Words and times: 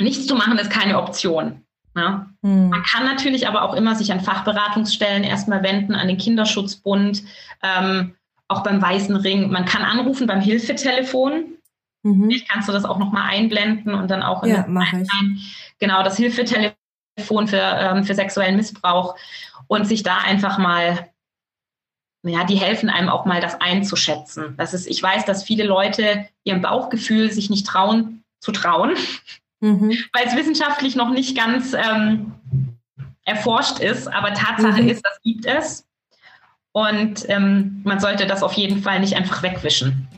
nichts 0.00 0.26
zu 0.26 0.34
machen 0.34 0.58
ist 0.58 0.70
keine 0.70 0.98
Option. 0.98 1.62
Ja. 1.96 2.26
Mhm. 2.42 2.68
Man 2.70 2.82
kann 2.84 3.04
natürlich 3.04 3.48
aber 3.48 3.62
auch 3.62 3.74
immer 3.74 3.94
sich 3.94 4.12
an 4.12 4.20
Fachberatungsstellen 4.20 5.24
erstmal 5.24 5.62
wenden, 5.62 5.94
an 5.94 6.08
den 6.08 6.18
Kinderschutzbund, 6.18 7.24
ähm, 7.62 8.14
auch 8.48 8.62
beim 8.62 8.80
Weißen 8.80 9.16
Ring. 9.16 9.50
Man 9.50 9.64
kann 9.64 9.82
anrufen 9.82 10.26
beim 10.26 10.40
Hilfetelefon. 10.40 11.56
Mhm. 12.02 12.24
Vielleicht 12.24 12.48
kannst 12.48 12.68
du 12.68 12.72
das 12.72 12.84
auch 12.84 12.98
nochmal 12.98 13.28
einblenden 13.30 13.94
und 13.94 14.10
dann 14.10 14.22
auch 14.22 14.42
in 14.42 14.50
ja, 14.50 14.66
ich. 15.00 15.74
Genau, 15.78 16.02
das 16.02 16.16
Hilfetelefon 16.16 16.74
für, 17.46 17.56
ähm, 17.56 18.04
für 18.04 18.14
sexuellen 18.14 18.56
Missbrauch 18.56 19.16
und 19.66 19.86
sich 19.86 20.02
da 20.02 20.18
einfach 20.18 20.58
mal 20.58 21.10
ja, 22.22 22.44
die 22.44 22.56
helfen 22.56 22.90
einem 22.90 23.08
auch 23.08 23.24
mal, 23.24 23.40
das 23.40 23.60
einzuschätzen. 23.60 24.54
Das 24.58 24.74
ist, 24.74 24.86
ich 24.86 25.02
weiß, 25.02 25.24
dass 25.24 25.42
viele 25.42 25.64
Leute 25.64 26.28
ihrem 26.44 26.60
Bauchgefühl 26.60 27.32
sich 27.32 27.48
nicht 27.48 27.66
trauen 27.66 28.24
zu 28.40 28.52
trauen, 28.52 28.94
mhm. 29.60 29.96
weil 30.12 30.26
es 30.26 30.36
wissenschaftlich 30.36 30.96
noch 30.96 31.10
nicht 31.10 31.36
ganz 31.36 31.74
ähm, 31.74 32.32
erforscht 33.24 33.78
ist. 33.80 34.08
Aber 34.08 34.34
Tatsache 34.34 34.82
mhm. 34.82 34.88
ist, 34.88 35.04
das 35.04 35.20
gibt 35.22 35.46
es. 35.46 35.86
Und 36.72 37.28
ähm, 37.28 37.80
man 37.84 37.98
sollte 37.98 38.26
das 38.26 38.42
auf 38.42 38.52
jeden 38.52 38.82
Fall 38.82 39.00
nicht 39.00 39.16
einfach 39.16 39.42
wegwischen. 39.42 40.08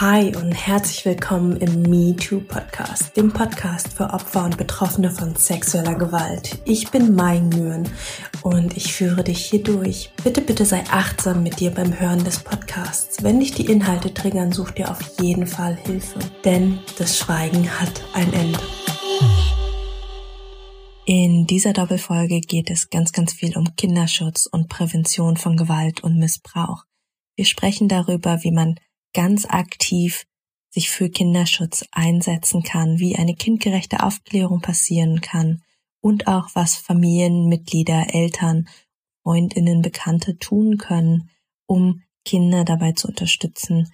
Hi 0.00 0.34
und 0.34 0.52
herzlich 0.52 1.04
willkommen 1.04 1.58
im 1.58 1.82
Me 1.82 2.16
Too 2.16 2.40
Podcast, 2.40 3.14
dem 3.18 3.30
Podcast 3.30 3.92
für 3.92 4.08
Opfer 4.14 4.46
und 4.46 4.56
Betroffene 4.56 5.10
von 5.10 5.36
sexueller 5.36 5.94
Gewalt. 5.94 6.58
Ich 6.64 6.90
bin 6.90 7.14
Mai 7.14 7.38
Nguyen 7.38 7.86
und 8.40 8.78
ich 8.78 8.94
führe 8.94 9.22
dich 9.22 9.44
hier 9.44 9.62
durch. 9.62 10.10
Bitte, 10.24 10.40
bitte 10.40 10.64
sei 10.64 10.84
achtsam 10.90 11.42
mit 11.42 11.60
dir 11.60 11.70
beim 11.70 12.00
Hören 12.00 12.24
des 12.24 12.38
Podcasts. 12.38 13.22
Wenn 13.22 13.40
dich 13.40 13.52
die 13.52 13.66
Inhalte 13.66 14.14
triggern, 14.14 14.52
such 14.52 14.70
dir 14.70 14.90
auf 14.90 15.00
jeden 15.20 15.46
Fall 15.46 15.76
Hilfe, 15.76 16.18
denn 16.46 16.78
das 16.96 17.18
Schweigen 17.18 17.68
hat 17.68 18.02
ein 18.14 18.32
Ende. 18.32 18.60
In 21.04 21.46
dieser 21.46 21.74
Doppelfolge 21.74 22.40
geht 22.40 22.70
es 22.70 22.88
ganz, 22.88 23.12
ganz 23.12 23.34
viel 23.34 23.54
um 23.54 23.76
Kinderschutz 23.76 24.46
und 24.46 24.70
Prävention 24.70 25.36
von 25.36 25.58
Gewalt 25.58 26.02
und 26.02 26.18
Missbrauch. 26.18 26.84
Wir 27.36 27.44
sprechen 27.44 27.88
darüber, 27.88 28.42
wie 28.42 28.52
man 28.52 28.76
ganz 29.12 29.46
aktiv 29.46 30.26
sich 30.70 30.90
für 30.90 31.10
Kinderschutz 31.10 31.84
einsetzen 31.90 32.62
kann, 32.62 32.98
wie 32.98 33.16
eine 33.16 33.34
kindgerechte 33.34 34.02
Aufklärung 34.02 34.60
passieren 34.60 35.20
kann 35.20 35.62
und 36.00 36.28
auch 36.28 36.48
was 36.54 36.76
Familienmitglieder, 36.76 38.14
Eltern, 38.14 38.68
Freundinnen, 39.22 39.82
Bekannte 39.82 40.38
tun 40.38 40.78
können, 40.78 41.30
um 41.66 42.02
Kinder 42.24 42.64
dabei 42.64 42.92
zu 42.92 43.08
unterstützen, 43.08 43.92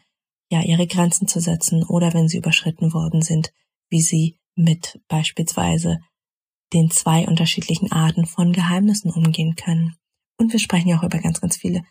ja, 0.50 0.62
ihre 0.62 0.86
Grenzen 0.86 1.26
zu 1.26 1.40
setzen 1.40 1.82
oder 1.84 2.14
wenn 2.14 2.28
sie 2.28 2.38
überschritten 2.38 2.92
worden 2.92 3.22
sind, 3.22 3.52
wie 3.88 4.00
sie 4.00 4.38
mit 4.54 5.00
beispielsweise 5.08 6.00
den 6.72 6.90
zwei 6.90 7.26
unterschiedlichen 7.26 7.90
Arten 7.92 8.26
von 8.26 8.52
Geheimnissen 8.52 9.10
umgehen 9.10 9.56
können. 9.56 9.96
Und 10.38 10.52
wir 10.52 10.60
sprechen 10.60 10.88
ja 10.88 10.98
auch 10.98 11.02
über 11.04 11.18
ganz, 11.18 11.40
ganz 11.40 11.56
viele 11.56 11.82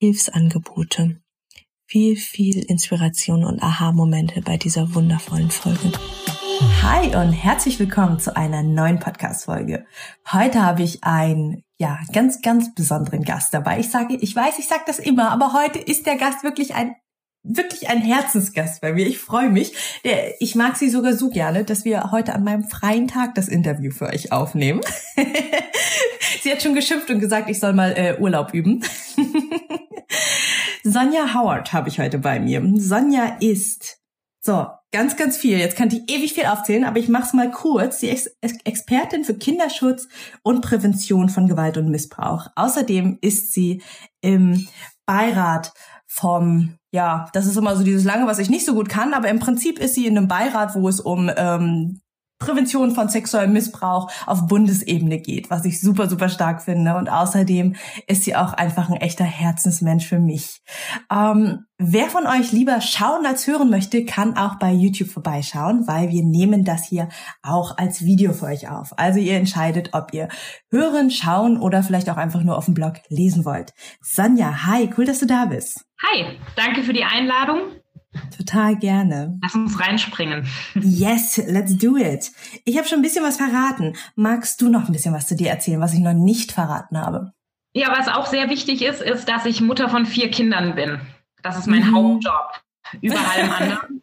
Hilfsangebote 0.00 1.20
viel, 1.86 2.16
viel 2.16 2.64
Inspiration 2.64 3.44
und 3.44 3.62
Aha-Momente 3.62 4.40
bei 4.40 4.56
dieser 4.56 4.94
wundervollen 4.94 5.50
Folge. 5.50 5.92
Hi 6.82 7.14
und 7.16 7.32
herzlich 7.32 7.78
willkommen 7.78 8.18
zu 8.18 8.36
einer 8.36 8.62
neuen 8.62 8.98
Podcast-Folge. 8.98 9.84
Heute 10.32 10.62
habe 10.62 10.82
ich 10.82 11.04
einen, 11.04 11.64
ja, 11.78 11.98
ganz, 12.12 12.42
ganz 12.42 12.74
besonderen 12.74 13.22
Gast 13.22 13.52
dabei. 13.52 13.80
Ich 13.80 13.90
sage, 13.90 14.16
ich 14.16 14.34
weiß, 14.34 14.58
ich 14.58 14.68
sage 14.68 14.84
das 14.86 14.98
immer, 14.98 15.30
aber 15.30 15.52
heute 15.52 15.78
ist 15.78 16.06
der 16.06 16.16
Gast 16.16 16.42
wirklich 16.42 16.74
ein 16.74 16.94
wirklich 17.44 17.88
ein 17.88 18.00
Herzensgast 18.00 18.80
bei 18.80 18.92
mir. 18.92 19.06
Ich 19.06 19.18
freue 19.18 19.50
mich. 19.50 19.74
Ich 20.40 20.54
mag 20.54 20.76
sie 20.76 20.88
sogar 20.88 21.12
so 21.12 21.28
gerne, 21.28 21.64
dass 21.64 21.84
wir 21.84 22.10
heute 22.10 22.34
an 22.34 22.42
meinem 22.42 22.64
freien 22.64 23.06
Tag 23.06 23.34
das 23.34 23.48
Interview 23.48 23.92
für 23.92 24.06
euch 24.06 24.32
aufnehmen. 24.32 24.80
sie 26.42 26.50
hat 26.50 26.62
schon 26.62 26.74
geschimpft 26.74 27.10
und 27.10 27.20
gesagt, 27.20 27.48
ich 27.50 27.60
soll 27.60 27.74
mal 27.74 27.92
äh, 27.92 28.16
Urlaub 28.18 28.54
üben. 28.54 28.82
Sonja 30.82 31.34
Howard 31.34 31.72
habe 31.72 31.88
ich 31.88 32.00
heute 32.00 32.18
bei 32.18 32.40
mir. 32.40 32.62
Sonja 32.76 33.36
ist 33.40 33.98
so 34.40 34.66
ganz, 34.90 35.16
ganz 35.16 35.36
viel. 35.36 35.58
Jetzt 35.58 35.76
kann 35.76 35.88
ich 35.88 36.10
ewig 36.10 36.34
viel 36.34 36.44
aufzählen, 36.44 36.84
aber 36.84 36.98
ich 36.98 37.08
mache 37.08 37.24
es 37.24 37.32
mal 37.32 37.50
kurz. 37.50 38.00
Sie 38.00 38.08
ist 38.08 38.36
Expertin 38.64 39.24
für 39.24 39.34
Kinderschutz 39.34 40.08
und 40.42 40.60
Prävention 40.60 41.28
von 41.28 41.48
Gewalt 41.48 41.76
und 41.76 41.90
Missbrauch. 41.90 42.48
Außerdem 42.54 43.18
ist 43.20 43.52
sie 43.52 43.82
im 44.20 44.66
Beirat 45.06 45.72
vom, 46.14 46.76
ja, 46.92 47.26
das 47.32 47.46
ist 47.46 47.56
immer 47.56 47.74
so 47.74 47.82
dieses 47.82 48.04
lange, 48.04 48.28
was 48.28 48.38
ich 48.38 48.48
nicht 48.48 48.64
so 48.64 48.74
gut 48.74 48.88
kann, 48.88 49.14
aber 49.14 49.28
im 49.28 49.40
Prinzip 49.40 49.80
ist 49.80 49.96
sie 49.96 50.06
in 50.06 50.16
einem 50.16 50.28
Beirat, 50.28 50.76
wo 50.76 50.88
es 50.88 51.00
um 51.00 51.28
ähm, 51.36 52.00
Prävention 52.44 52.90
von 52.90 53.08
sexuellem 53.08 53.52
Missbrauch 53.52 54.10
auf 54.26 54.46
Bundesebene 54.46 55.18
geht, 55.18 55.50
was 55.50 55.64
ich 55.64 55.80
super, 55.80 56.08
super 56.08 56.28
stark 56.28 56.62
finde. 56.62 56.96
Und 56.96 57.08
außerdem 57.08 57.74
ist 58.06 58.24
sie 58.24 58.36
auch 58.36 58.52
einfach 58.52 58.90
ein 58.90 58.96
echter 58.96 59.24
Herzensmensch 59.24 60.06
für 60.06 60.18
mich. 60.18 60.60
Ähm, 61.10 61.64
wer 61.78 62.06
von 62.06 62.26
euch 62.26 62.52
lieber 62.52 62.80
schauen 62.80 63.24
als 63.24 63.46
hören 63.46 63.70
möchte, 63.70 64.04
kann 64.04 64.36
auch 64.36 64.56
bei 64.58 64.72
YouTube 64.72 65.08
vorbeischauen, 65.08 65.86
weil 65.86 66.10
wir 66.10 66.22
nehmen 66.22 66.64
das 66.64 66.86
hier 66.86 67.08
auch 67.42 67.78
als 67.78 68.04
Video 68.04 68.32
für 68.32 68.46
euch 68.46 68.68
auf. 68.68 68.92
Also 68.98 69.20
ihr 69.20 69.36
entscheidet, 69.36 69.90
ob 69.92 70.12
ihr 70.12 70.28
hören, 70.70 71.10
schauen 71.10 71.58
oder 71.58 71.82
vielleicht 71.82 72.10
auch 72.10 72.18
einfach 72.18 72.42
nur 72.42 72.58
auf 72.58 72.66
dem 72.66 72.74
Blog 72.74 72.94
lesen 73.08 73.44
wollt. 73.44 73.72
Sonja, 74.02 74.66
hi, 74.66 74.90
cool, 74.96 75.06
dass 75.06 75.20
du 75.20 75.26
da 75.26 75.46
bist. 75.46 75.84
Hi, 76.02 76.38
danke 76.56 76.82
für 76.82 76.92
die 76.92 77.04
Einladung. 77.04 77.83
Total 78.36 78.76
gerne. 78.76 79.38
Lass 79.42 79.54
uns 79.54 79.80
reinspringen. 79.80 80.46
Yes, 80.74 81.36
let's 81.46 81.76
do 81.76 81.96
it. 81.96 82.30
Ich 82.64 82.76
habe 82.76 82.86
schon 82.86 82.98
ein 82.98 83.02
bisschen 83.02 83.24
was 83.24 83.36
verraten. 83.36 83.96
Magst 84.14 84.60
du 84.60 84.68
noch 84.68 84.86
ein 84.86 84.92
bisschen 84.92 85.14
was 85.14 85.26
zu 85.26 85.36
dir 85.36 85.50
erzählen, 85.50 85.80
was 85.80 85.94
ich 85.94 86.00
noch 86.00 86.14
nicht 86.14 86.52
verraten 86.52 86.98
habe? 86.98 87.32
Ja, 87.72 87.90
was 87.96 88.08
auch 88.08 88.26
sehr 88.26 88.50
wichtig 88.50 88.82
ist, 88.82 89.02
ist, 89.02 89.28
dass 89.28 89.46
ich 89.46 89.60
Mutter 89.60 89.88
von 89.88 90.06
vier 90.06 90.30
Kindern 90.30 90.74
bin. 90.74 91.00
Das 91.42 91.58
ist 91.58 91.66
mein 91.66 91.90
mhm. 91.90 91.94
Hauptjob. 91.94 92.62
Über 93.00 93.18
allem 93.18 93.50
anderen. 93.58 94.02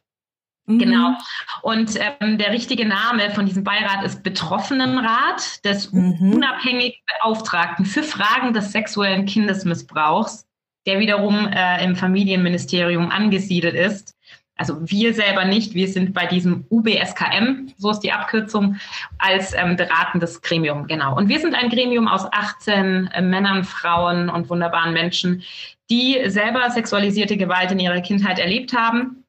Mhm. 0.66 0.80
Genau. 0.80 1.18
Und 1.62 1.98
ähm, 2.20 2.38
der 2.38 2.52
richtige 2.52 2.86
Name 2.86 3.32
von 3.32 3.46
diesem 3.46 3.64
Beirat 3.64 4.04
ist 4.04 4.24
Betroffenenrat 4.24 5.64
des 5.66 5.92
mhm. 5.92 6.34
unabhängigen 6.34 7.00
Beauftragten 7.22 7.86
für 7.86 8.04
Fragen 8.04 8.54
des 8.54 8.72
sexuellen 8.72 9.26
Kindesmissbrauchs 9.26 10.46
der 10.86 11.00
wiederum 11.00 11.48
äh, 11.48 11.84
im 11.84 11.96
Familienministerium 11.96 13.10
angesiedelt 13.10 13.76
ist. 13.76 14.16
Also 14.62 14.78
wir 14.82 15.14
selber 15.16 15.46
nicht, 15.46 15.74
wir 15.74 15.88
sind 15.88 16.14
bei 16.14 16.28
diesem 16.28 16.66
UBSKM, 16.70 17.74
so 17.78 17.90
ist 17.90 18.02
die 18.02 18.12
Abkürzung, 18.12 18.78
als 19.18 19.56
ähm, 19.56 19.76
beratendes 19.76 20.42
Gremium, 20.42 20.86
genau. 20.86 21.18
Und 21.18 21.30
wir 21.30 21.40
sind 21.40 21.56
ein 21.56 21.70
Gremium 21.70 22.08
aus 22.08 22.26
18 22.32 23.08
äh, 23.08 23.22
Männern, 23.24 23.64
Frauen 23.64 24.30
und 24.30 24.50
wunderbaren 24.50 24.94
Menschen, 24.94 25.42
die 25.90 26.20
selber 26.28 26.70
sexualisierte 26.70 27.38
Gewalt 27.38 27.72
in 27.72 27.80
ihrer 27.80 28.02
Kindheit 28.02 28.38
erlebt 28.38 28.74
haben 28.74 29.24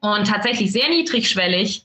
und 0.00 0.26
tatsächlich 0.26 0.72
sehr 0.72 0.88
niedrigschwellig 0.88 1.84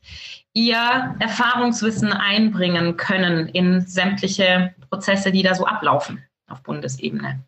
ihr 0.53 1.15
Erfahrungswissen 1.19 2.13
einbringen 2.13 2.95
können 2.95 3.49
in 3.49 3.81
sämtliche 3.81 4.73
Prozesse, 4.89 5.33
die 5.33 5.43
da 5.43 5.53
so 5.53 5.65
ablaufen 5.65 6.23
auf 6.47 6.63
Bundesebene. 6.63 7.43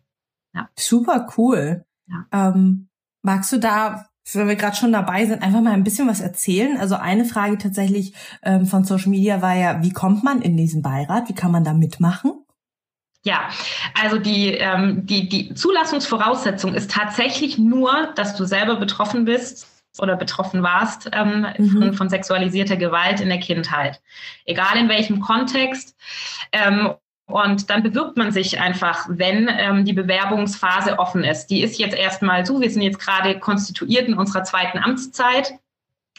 Ja. 0.54 0.68
Super 0.78 1.26
cool. 1.36 1.84
Ja. 2.06 2.50
Ähm, 2.50 2.88
magst 3.22 3.52
du 3.52 3.58
da, 3.58 4.06
wenn 4.32 4.48
wir 4.48 4.56
gerade 4.56 4.76
schon 4.76 4.92
dabei 4.92 5.26
sind, 5.26 5.42
einfach 5.42 5.60
mal 5.60 5.72
ein 5.72 5.84
bisschen 5.84 6.08
was 6.08 6.20
erzählen? 6.20 6.78
Also 6.78 6.96
eine 6.96 7.24
Frage 7.24 7.58
tatsächlich 7.58 8.14
ähm, 8.42 8.66
von 8.66 8.84
Social 8.84 9.10
Media 9.10 9.42
war 9.42 9.54
ja, 9.54 9.82
wie 9.82 9.92
kommt 9.92 10.24
man 10.24 10.42
in 10.42 10.56
diesen 10.56 10.82
Beirat? 10.82 11.28
Wie 11.28 11.34
kann 11.34 11.52
man 11.52 11.64
da 11.64 11.72
mitmachen? 11.72 12.32
Ja, 13.24 13.48
also 14.00 14.18
die, 14.18 14.52
ähm, 14.54 15.04
die, 15.04 15.28
die 15.28 15.52
Zulassungsvoraussetzung 15.54 16.74
ist 16.74 16.90
tatsächlich 16.90 17.58
nur, 17.58 18.12
dass 18.14 18.36
du 18.36 18.44
selber 18.44 18.76
betroffen 18.76 19.24
bist 19.24 19.66
oder 19.98 20.16
betroffen 20.16 20.62
warst 20.62 21.10
ähm, 21.12 21.46
mhm. 21.58 21.70
von, 21.70 21.94
von, 21.94 22.08
sexualisierter 22.08 22.76
Gewalt 22.76 23.20
in 23.20 23.28
der 23.28 23.40
Kindheit. 23.40 24.00
Egal 24.44 24.76
in 24.78 24.88
welchem 24.88 25.20
Kontext. 25.20 25.96
Ähm, 26.52 26.94
und 27.28 27.68
dann 27.68 27.82
bewirbt 27.82 28.16
man 28.16 28.32
sich 28.32 28.58
einfach, 28.58 29.06
wenn 29.10 29.50
ähm, 29.50 29.84
die 29.84 29.92
Bewerbungsphase 29.92 30.98
offen 30.98 31.24
ist. 31.24 31.48
Die 31.48 31.62
ist 31.62 31.78
jetzt 31.78 31.94
erstmal 31.94 32.46
so, 32.46 32.60
wir 32.60 32.70
sind 32.70 32.82
jetzt 32.82 32.98
gerade 32.98 33.38
konstituiert 33.38 34.08
in 34.08 34.14
unserer 34.14 34.44
zweiten 34.44 34.78
Amtszeit 34.78 35.52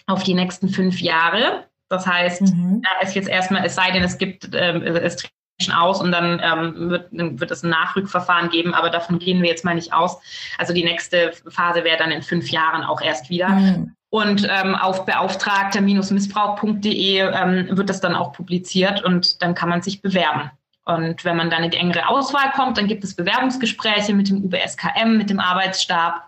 auf 0.05 0.23
die 0.23 0.35
nächsten 0.35 0.69
fünf 0.69 1.01
Jahre. 1.01 1.65
Das 1.89 2.05
heißt, 2.05 2.41
mhm. 2.41 2.83
da 2.83 2.89
ist 3.05 3.15
jetzt 3.15 3.27
erstmal, 3.27 3.65
es 3.65 3.73
sei 3.73 3.89
denn, 3.89 4.03
es 4.03 4.19
gibt, 4.19 4.51
ähm, 4.53 4.83
es 4.83 5.15
tritt 5.15 5.31
aus 5.75 5.99
und 5.99 6.11
dann 6.11 6.39
ähm, 6.43 6.91
wird, 6.91 7.07
wird 7.11 7.51
es 7.51 7.63
ein 7.63 7.71
Nachrückverfahren 7.71 8.49
geben, 8.49 8.75
aber 8.75 8.91
davon 8.91 9.19
gehen 9.19 9.41
wir 9.41 9.49
jetzt 9.49 9.65
mal 9.65 9.75
nicht 9.75 9.91
aus. 9.91 10.21
Also 10.57 10.73
die 10.73 10.83
nächste 10.83 11.33
Phase 11.47 11.83
wäre 11.83 11.97
dann 11.97 12.11
in 12.11 12.21
fünf 12.21 12.51
Jahren 12.51 12.83
auch 12.83 13.01
erst 13.01 13.31
wieder. 13.31 13.49
Mhm. 13.49 13.95
Und 14.11 14.47
ähm, 14.49 14.73
auf 14.75 15.05
beauftragter-missbrauch.de 15.05 17.19
ähm, 17.19 17.67
wird 17.71 17.89
das 17.89 17.99
dann 17.99 18.15
auch 18.15 18.31
publiziert 18.31 19.03
und 19.03 19.41
dann 19.41 19.55
kann 19.55 19.69
man 19.69 19.81
sich 19.81 20.01
bewerben. 20.01 20.51
Und 20.89 21.23
wenn 21.23 21.37
man 21.37 21.51
dann 21.51 21.63
in 21.63 21.69
die 21.69 21.77
engere 21.77 22.07
Auswahl 22.07 22.51
kommt, 22.51 22.79
dann 22.79 22.87
gibt 22.87 23.03
es 23.03 23.15
Bewerbungsgespräche 23.15 24.15
mit 24.15 24.29
dem 24.29 24.43
UBSKM, 24.43 25.17
mit 25.17 25.29
dem 25.29 25.39
Arbeitsstab. 25.39 26.27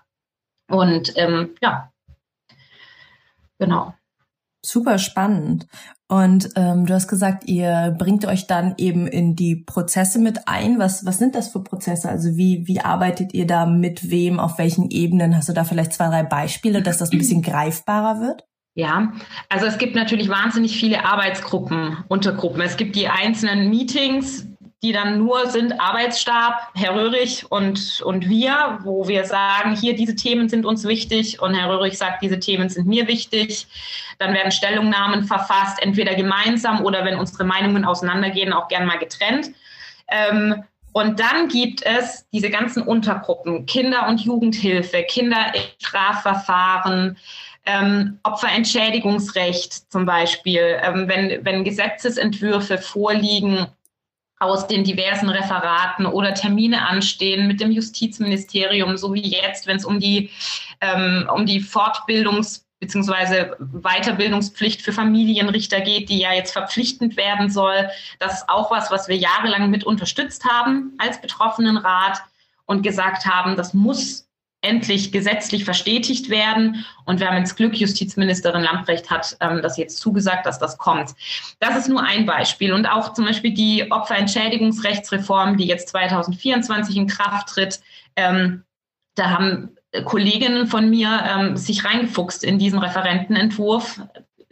Und 0.70 1.14
ähm, 1.18 1.56
ja, 1.64 1.92
genau. 3.58 3.96
Super 4.64 5.00
spannend. 5.00 5.66
Und 6.08 6.50
ähm, 6.56 6.86
du 6.86 6.94
hast 6.94 7.08
gesagt, 7.08 7.46
ihr 7.46 7.96
bringt 7.98 8.26
euch 8.26 8.46
dann 8.46 8.76
eben 8.78 9.08
in 9.08 9.36
die 9.36 9.56
Prozesse 9.56 10.20
mit 10.20 10.48
ein. 10.48 10.78
Was, 10.78 11.08
was 11.08 11.18
sind 11.18 11.34
das 11.34 11.48
für 11.48 11.64
Prozesse? 11.64 12.10
Also 12.10 12.38
wie, 12.38 12.68
wie 12.68 12.82
arbeitet 12.82 13.34
ihr 13.34 13.48
da 13.48 13.66
mit 13.66 14.12
wem, 14.12 14.40
auf 14.40 14.60
welchen 14.60 14.92
Ebenen? 14.92 15.36
Hast 15.36 15.50
du 15.50 15.54
da 15.54 15.64
vielleicht 15.64 15.94
zwei, 15.94 16.10
drei 16.10 16.22
Beispiele, 16.22 16.84
dass 16.84 17.00
das 17.00 17.12
ein 17.12 17.18
bisschen 17.18 17.42
greifbarer 17.42 18.22
wird? 18.22 18.46
Ja, 18.76 19.12
also 19.50 19.66
es 19.66 19.80
gibt 19.80 19.96
natürlich 19.96 20.30
wahnsinnig 20.30 20.78
viele 20.78 21.04
Arbeitsgruppen, 21.04 21.98
Untergruppen. 22.08 22.62
Es 22.62 22.78
gibt 22.78 22.96
die 22.96 23.08
einzelnen 23.08 23.70
Meetings, 23.70 24.51
die 24.84 24.92
dann 24.94 25.20
nur 25.20 25.48
sind 25.48 25.80
Arbeitsstab, 25.80 26.70
Herr 26.74 26.96
Röhrig 26.96 27.46
und, 27.50 28.02
und 28.04 28.28
wir, 28.28 28.80
wo 28.82 29.08
wir 29.08 29.26
sagen, 29.26 29.76
hier, 29.76 29.96
diese 29.96 30.16
Themen 30.16 30.50
sind 30.50 30.66
uns 30.66 30.88
wichtig 30.88 31.40
und 31.40 31.54
Herr 31.54 31.70
Röhrig 31.70 32.00
sagt, 32.00 32.24
diese 32.24 32.40
Themen 32.40 32.68
sind 32.68 32.88
mir 32.88 33.08
wichtig. 33.08 33.68
Dann 34.18 34.34
werden 34.34 34.52
Stellungnahmen 34.52 35.26
verfasst, 35.26 35.80
entweder 35.84 36.16
gemeinsam 36.16 36.84
oder 36.84 37.06
wenn 37.06 37.20
unsere 37.20 37.44
Meinungen 37.44 37.86
auseinandergehen, 37.86 38.54
auch 38.54 38.70
gern 38.70 38.88
mal 38.88 38.98
getrennt. 38.98 39.52
Ähm, 40.08 40.64
und 40.94 41.20
dann 41.20 41.48
gibt 41.48 41.86
es 41.86 42.26
diese 42.34 42.50
ganzen 42.50 42.82
Untergruppen, 42.82 43.68
Kinder- 43.68 44.08
und 44.08 44.22
Jugendhilfe, 44.22 45.04
Kinderstrafverfahren, 45.04 47.18
ähm, 47.68 48.18
Opferentschädigungsrecht 48.24 49.92
zum 49.92 50.08
Beispiel, 50.08 50.80
ähm, 50.82 51.08
wenn, 51.08 51.46
wenn 51.46 51.64
Gesetzesentwürfe 51.64 52.80
vorliegen 52.80 53.68
aus 54.42 54.68
den 54.68 54.84
diversen 54.84 55.30
Referaten 55.30 56.06
oder 56.06 56.34
Termine 56.34 56.88
anstehen 56.88 57.48
mit 57.48 57.62
dem 57.62 57.72
Justizministerium, 57.72 58.98
so 58.98 59.14
wie 59.14 59.22
jetzt, 59.22 59.68
wenn 59.68 59.78
es 59.78 59.86
um 59.86 60.00
die, 60.00 60.32
ähm, 60.82 61.30
um 61.34 61.46
die 61.46 61.62
Fortbildungs- 61.62 62.64
bzw. 62.80 63.52
Weiterbildungspflicht 63.60 64.82
für 64.82 64.92
Familienrichter 64.92 65.82
geht, 65.82 66.10
die 66.10 66.18
ja 66.18 66.34
jetzt 66.34 66.52
verpflichtend 66.52 67.16
werden 67.16 67.50
soll. 67.52 67.88
Das 68.18 68.40
ist 68.40 68.50
auch 68.50 68.72
was, 68.72 68.90
was 68.90 69.08
wir 69.08 69.16
jahrelang 69.16 69.70
mit 69.70 69.84
unterstützt 69.84 70.44
haben 70.46 70.94
als 70.98 71.22
Betroffenenrat 71.22 72.24
und 72.66 72.82
gesagt 72.82 73.28
haben, 73.28 73.56
das 73.56 73.76
muss 73.76 74.28
endlich 74.62 75.12
gesetzlich 75.12 75.66
verstetigt 75.66 76.30
werden. 76.30 76.86
Und 77.06 77.20
wir 77.20 77.28
haben 77.28 77.38
ins 77.38 77.56
Glück, 77.56 77.76
Justizministerin 77.76 78.62
Lamprecht 78.62 79.10
hat 79.10 79.36
ähm, 79.40 79.62
das 79.62 79.78
jetzt 79.78 79.98
zugesagt, 79.98 80.46
dass 80.46 80.60
das 80.60 80.78
kommt. 80.78 81.12
Das 81.60 81.76
ist 81.78 81.90
nur 81.90 82.04
ein 82.04 82.26
Beispiel. 82.26 82.74
Und 82.74 82.86
auch 82.86 83.14
zum 83.14 83.26
Beispiel 83.26 83.54
die 83.54 83.92
Opferentschädigungsrechtsreform, 83.92 85.58
die 85.58 85.66
jetzt 85.66 85.90
2024 85.90 86.96
in 86.96 87.08
Kraft 87.08 87.50
tritt. 87.50 87.82
Ähm, 88.16 88.64
da 89.16 89.32
haben 89.32 89.76
Kolleginnen 90.06 90.68
von 90.68 90.90
mir 90.90 91.24
ähm, 91.28 91.58
sich 91.58 91.84
reingefuchst 91.84 92.44
in 92.44 92.60
diesen 92.60 92.80
Referentenentwurf 92.80 94.00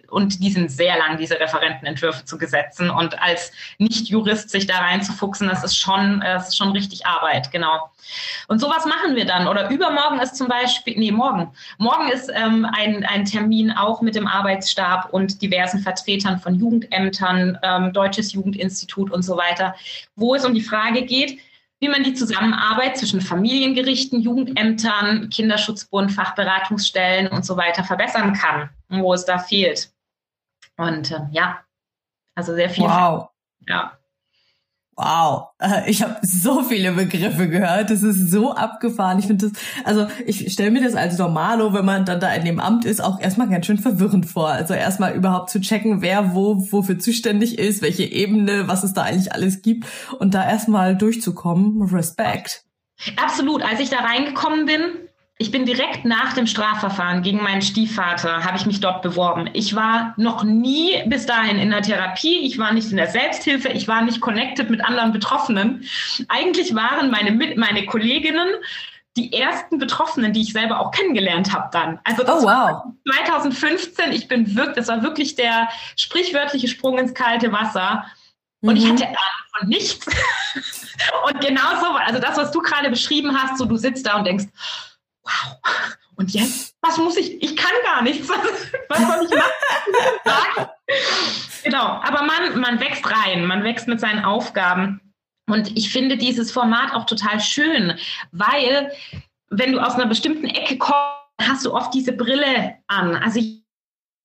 und 0.09 0.44
die 0.44 0.51
sind 0.51 0.71
sehr 0.71 0.97
lang, 0.97 1.17
diese 1.17 1.39
Referentenentwürfe 1.39 2.25
zu 2.25 2.38
gesetzen. 2.38 2.89
Und 2.89 3.21
als 3.21 3.51
Nicht-Jurist 3.77 4.50
sich 4.50 4.67
da 4.67 4.79
reinzufuchsen, 4.79 5.47
das 5.47 5.63
ist 5.63 5.77
schon, 5.77 6.21
das 6.21 6.50
ist 6.50 6.57
schon 6.57 6.71
richtig 6.71 7.06
Arbeit, 7.06 7.51
genau. 7.51 7.89
Und 8.47 8.59
sowas 8.59 8.85
machen 8.85 9.15
wir 9.15 9.25
dann. 9.25 9.47
Oder 9.47 9.69
übermorgen 9.69 10.19
ist 10.19 10.35
zum 10.35 10.47
Beispiel, 10.47 10.97
nee, 10.97 11.11
morgen. 11.11 11.51
Morgen 11.77 12.09
ist 12.09 12.31
ähm, 12.33 12.65
ein, 12.71 13.06
ein 13.06 13.25
Termin 13.25 13.71
auch 13.71 14.01
mit 14.01 14.15
dem 14.15 14.27
Arbeitsstab 14.27 15.13
und 15.13 15.41
diversen 15.41 15.79
Vertretern 15.79 16.39
von 16.39 16.55
Jugendämtern, 16.55 17.57
ähm, 17.62 17.94
Deutsches 17.94 18.33
Jugendinstitut 18.33 19.12
und 19.12 19.23
so 19.23 19.38
weiter, 19.38 19.75
wo 20.15 20.35
es 20.35 20.45
um 20.45 20.53
die 20.53 20.62
Frage 20.62 21.03
geht, 21.03 21.39
wie 21.79 21.88
man 21.88 22.03
die 22.03 22.13
Zusammenarbeit 22.13 22.97
zwischen 22.97 23.21
Familiengerichten, 23.21 24.21
Jugendämtern, 24.21 25.29
Kinderschutzbund, 25.29 26.12
Fachberatungsstellen 26.12 27.27
und 27.27 27.45
so 27.45 27.55
weiter 27.55 27.83
verbessern 27.83 28.33
kann, 28.33 28.69
wo 28.89 29.13
es 29.13 29.25
da 29.25 29.39
fehlt. 29.39 29.89
Und 30.79 31.11
äh, 31.11 31.19
ja, 31.31 31.59
also 32.35 32.55
sehr 32.55 32.69
viel. 32.69 32.85
Wow. 32.85 33.27
Ja. 33.67 33.97
Wow, 34.95 35.49
äh, 35.61 35.89
ich 35.89 36.01
habe 36.01 36.17
so 36.21 36.63
viele 36.63 36.93
Begriffe 36.93 37.49
gehört. 37.49 37.89
Das 37.89 38.01
ist 38.01 38.31
so 38.31 38.53
abgefahren. 38.53 39.19
Ich 39.19 39.27
finde 39.27 39.49
das, 39.49 39.61
also 39.83 40.07
ich 40.25 40.51
stelle 40.51 40.71
mir 40.71 40.81
das 40.81 40.95
als 40.95 41.17
Normalo, 41.17 41.73
wenn 41.73 41.83
man 41.83 42.05
dann 42.05 42.21
da 42.21 42.33
in 42.33 42.45
dem 42.45 42.61
Amt 42.61 42.85
ist, 42.85 43.01
auch 43.01 43.19
erstmal 43.19 43.49
ganz 43.49 43.65
schön 43.65 43.77
verwirrend 43.77 44.25
vor. 44.25 44.47
Also 44.47 44.73
erstmal 44.73 45.15
überhaupt 45.15 45.49
zu 45.49 45.59
checken, 45.59 46.01
wer 46.01 46.33
wo 46.33 46.71
wofür 46.71 46.97
zuständig 46.97 47.59
ist, 47.59 47.81
welche 47.81 48.03
Ebene, 48.03 48.69
was 48.69 48.85
es 48.85 48.93
da 48.93 49.03
eigentlich 49.03 49.33
alles 49.33 49.61
gibt 49.61 49.85
und 50.17 50.33
da 50.33 50.49
erstmal 50.49 50.95
durchzukommen. 50.95 51.81
Respekt. 51.93 52.63
Absolut. 53.17 53.63
Als 53.63 53.81
ich 53.81 53.89
da 53.89 53.97
reingekommen 53.97 54.65
bin, 54.65 55.08
ich 55.41 55.51
bin 55.51 55.65
direkt 55.65 56.03
nach 56.03 56.33
dem 56.33 56.47
Strafverfahren 56.47 57.24
gegen 57.24 57.41
meinen 57.41 57.62
Stiefvater, 57.62 58.44
habe 58.44 58.57
ich 58.57 58.65
mich 58.65 58.81
dort 58.81 59.01
beworben. 59.01 59.50
Ich 59.53 59.74
war 59.74 60.13
noch 60.18 60.44
nie 60.44 61.01
bis 61.06 61.25
dahin 61.25 61.57
in 61.57 61.69
der 61.69 61.81
Therapie, 61.81 62.39
ich 62.39 62.57
war 62.57 62.74
nicht 62.74 62.91
in 62.91 62.97
der 62.97 63.07
Selbsthilfe, 63.07 63.69
ich 63.69 63.88
war 63.88 64.01
nicht 64.01 64.19
connected 64.19 64.69
mit 64.69 64.83
anderen 64.83 65.13
Betroffenen. 65.13 65.86
Eigentlich 66.27 66.75
waren 66.75 67.09
meine, 67.09 67.56
meine 67.56 67.86
Kolleginnen 67.86 68.50
die 69.15 69.31
ersten 69.31 69.77
Betroffenen, 69.77 70.33
die 70.33 70.41
ich 70.41 70.51
selber 70.51 70.81
auch 70.81 70.91
kennengelernt 70.91 71.53
habe 71.53 71.69
dann. 71.71 72.00
Also 72.03 72.24
das 72.24 72.44
oh, 72.44 72.45
wow. 72.45 72.83
2015, 73.09 74.12
ich 74.12 74.27
bin 74.27 74.57
wirklich, 74.57 74.75
das 74.75 74.89
war 74.89 75.03
wirklich 75.03 75.36
der 75.36 75.69
sprichwörtliche 75.95 76.68
Sprung 76.68 76.97
ins 76.97 77.13
kalte 77.13 77.53
Wasser. 77.53 78.06
Und 78.59 78.74
mhm. 78.74 78.77
ich 78.77 78.89
hatte 78.89 79.06
Ahnung 79.06 79.18
von 79.57 79.69
nichts. 79.69 80.06
und 81.27 81.39
genau 81.39 81.80
so, 81.80 81.88
also 82.06 82.19
das, 82.19 82.36
was 82.36 82.51
du 82.51 82.59
gerade 82.59 82.89
beschrieben 82.89 83.41
hast, 83.41 83.57
so 83.57 83.63
du 83.63 83.77
sitzt 83.77 84.06
da 84.06 84.18
und 84.18 84.27
denkst, 84.27 84.45
wow, 85.29 85.57
und 86.15 86.33
jetzt, 86.33 86.75
was 86.81 86.97
muss 86.97 87.15
ich, 87.15 87.41
ich 87.41 87.55
kann 87.55 87.71
gar 87.85 88.01
nichts, 88.01 88.27
was, 88.27 88.37
soll 88.99 89.25
ich 89.25 89.37
machen? 90.25 90.69
genau, 91.63 91.85
aber 91.85 92.23
man, 92.23 92.59
man 92.59 92.79
wächst 92.79 93.09
rein, 93.09 93.45
man 93.45 93.63
wächst 93.63 93.87
mit 93.87 93.99
seinen 93.99 94.25
Aufgaben. 94.25 94.99
Und 95.47 95.75
ich 95.77 95.91
finde 95.91 96.17
dieses 96.17 96.51
Format 96.51 96.93
auch 96.93 97.05
total 97.05 97.39
schön, 97.39 97.97
weil 98.31 98.91
wenn 99.49 99.71
du 99.71 99.79
aus 99.79 99.95
einer 99.95 100.07
bestimmten 100.07 100.45
Ecke 100.45 100.77
kommst, 100.77 101.19
hast 101.41 101.65
du 101.65 101.73
oft 101.73 101.93
diese 101.93 102.11
Brille 102.11 102.75
an. 102.87 103.15
Also 103.15 103.39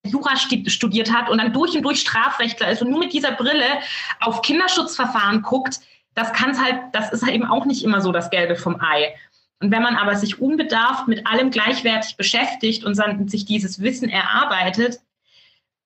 Jura 0.05 0.37
studiert 0.37 1.13
hat 1.13 1.31
und 1.31 1.39
dann 1.39 1.53
durch 1.53 1.77
und 1.77 1.83
durch 1.83 2.01
Strafrechtler 2.01 2.71
ist 2.71 2.83
und 2.83 2.91
nur 2.91 2.99
mit 2.99 3.13
dieser 3.13 3.33
Brille 3.33 3.79
auf 4.21 4.43
Kinderschutzverfahren 4.43 5.43
guckt, 5.43 5.81
das 6.15 6.33
kann 6.33 6.61
halt, 6.63 6.77
das 6.93 7.13
ist 7.13 7.23
halt 7.23 7.35
eben 7.35 7.47
auch 7.47 7.65
nicht 7.65 7.85
immer 7.85 8.01
so 8.01 8.13
das 8.13 8.31
Gelbe 8.31 8.57
vom 8.57 8.81
Ei. 8.81 9.15
Und 9.61 9.71
wenn 9.71 9.83
man 9.83 9.97
aber 9.97 10.17
sich 10.17 10.41
unbedarft 10.41 11.09
mit 11.09 11.27
allem 11.27 11.51
gleichwertig 11.51 12.17
beschäftigt 12.17 12.85
und 12.85 12.97
sich 13.31 13.45
dieses 13.45 13.81
Wissen 13.81 14.09
erarbeitet, 14.09 15.01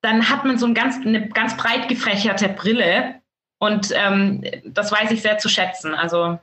dann 0.01 0.29
hat 0.29 0.45
man 0.45 0.59
so 0.59 0.67
ein 0.67 0.75
ganz, 0.75 0.97
eine 1.05 1.29
ganz 1.29 1.57
breit 1.57 1.89
gefächerte 1.89 2.49
Brille. 2.49 3.21
Und 3.59 3.93
ähm, 3.95 4.45
das 4.65 4.93
weiß 4.93 5.11
ich 5.11 5.23
sehr 5.23 5.39
zu 5.39 5.49
schätzen. 5.49 5.95
Also, 5.95 6.39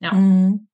ja. 0.00 0.12
Mhm. 0.12 0.68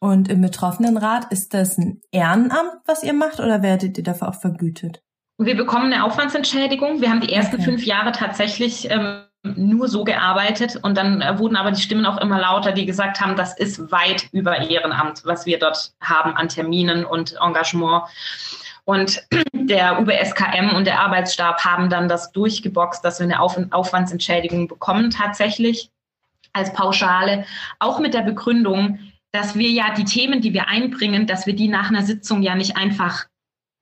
Und 0.00 0.28
im 0.28 0.40
Betroffenenrat 0.40 1.30
ist 1.30 1.54
das 1.54 1.78
ein 1.78 2.00
Ehrenamt, 2.10 2.80
was 2.86 3.04
ihr 3.04 3.12
macht, 3.12 3.38
oder 3.38 3.62
werdet 3.62 3.96
ihr 3.98 4.04
dafür 4.04 4.30
auch 4.30 4.40
vergütet? 4.40 5.00
Wir 5.38 5.56
bekommen 5.56 5.92
eine 5.92 6.04
Aufwandsentschädigung. 6.04 7.00
Wir 7.00 7.10
haben 7.10 7.20
die 7.20 7.32
ersten 7.32 7.56
okay. 7.56 7.64
fünf 7.64 7.84
Jahre 7.84 8.10
tatsächlich 8.10 8.90
ähm, 8.90 9.22
nur 9.42 9.88
so 9.88 10.04
gearbeitet 10.04 10.76
und 10.82 10.96
dann 10.96 11.20
äh, 11.20 11.38
wurden 11.38 11.56
aber 11.56 11.72
die 11.72 11.82
Stimmen 11.82 12.06
auch 12.06 12.18
immer 12.18 12.40
lauter, 12.40 12.72
die 12.72 12.86
gesagt 12.86 13.20
haben, 13.20 13.36
das 13.36 13.58
ist 13.58 13.90
weit 13.90 14.28
über 14.32 14.58
Ehrenamt, 14.58 15.22
was 15.24 15.46
wir 15.46 15.58
dort 15.58 15.92
haben 16.00 16.36
an 16.36 16.48
Terminen 16.48 17.04
und 17.04 17.36
Engagement. 17.40 18.04
Und 18.84 19.22
der 19.52 20.00
UBSKM 20.00 20.76
und 20.76 20.86
der 20.86 21.00
Arbeitsstab 21.00 21.64
haben 21.64 21.90
dann 21.90 22.08
das 22.08 22.30
durchgeboxt, 22.32 23.04
dass 23.04 23.18
wir 23.18 23.24
eine 23.24 23.40
Auf 23.40 23.58
Aufwandsentschädigung 23.70 24.68
bekommen 24.68 25.10
tatsächlich 25.10 25.90
als 26.52 26.72
Pauschale, 26.72 27.44
auch 27.78 27.98
mit 27.98 28.14
der 28.14 28.22
Begründung, 28.22 28.98
dass 29.32 29.54
wir 29.54 29.70
ja 29.70 29.94
die 29.94 30.04
Themen, 30.04 30.40
die 30.40 30.52
wir 30.52 30.68
einbringen, 30.68 31.26
dass 31.26 31.46
wir 31.46 31.56
die 31.56 31.68
nach 31.68 31.88
einer 31.88 32.02
Sitzung 32.02 32.42
ja 32.42 32.54
nicht 32.54 32.76
einfach 32.76 33.26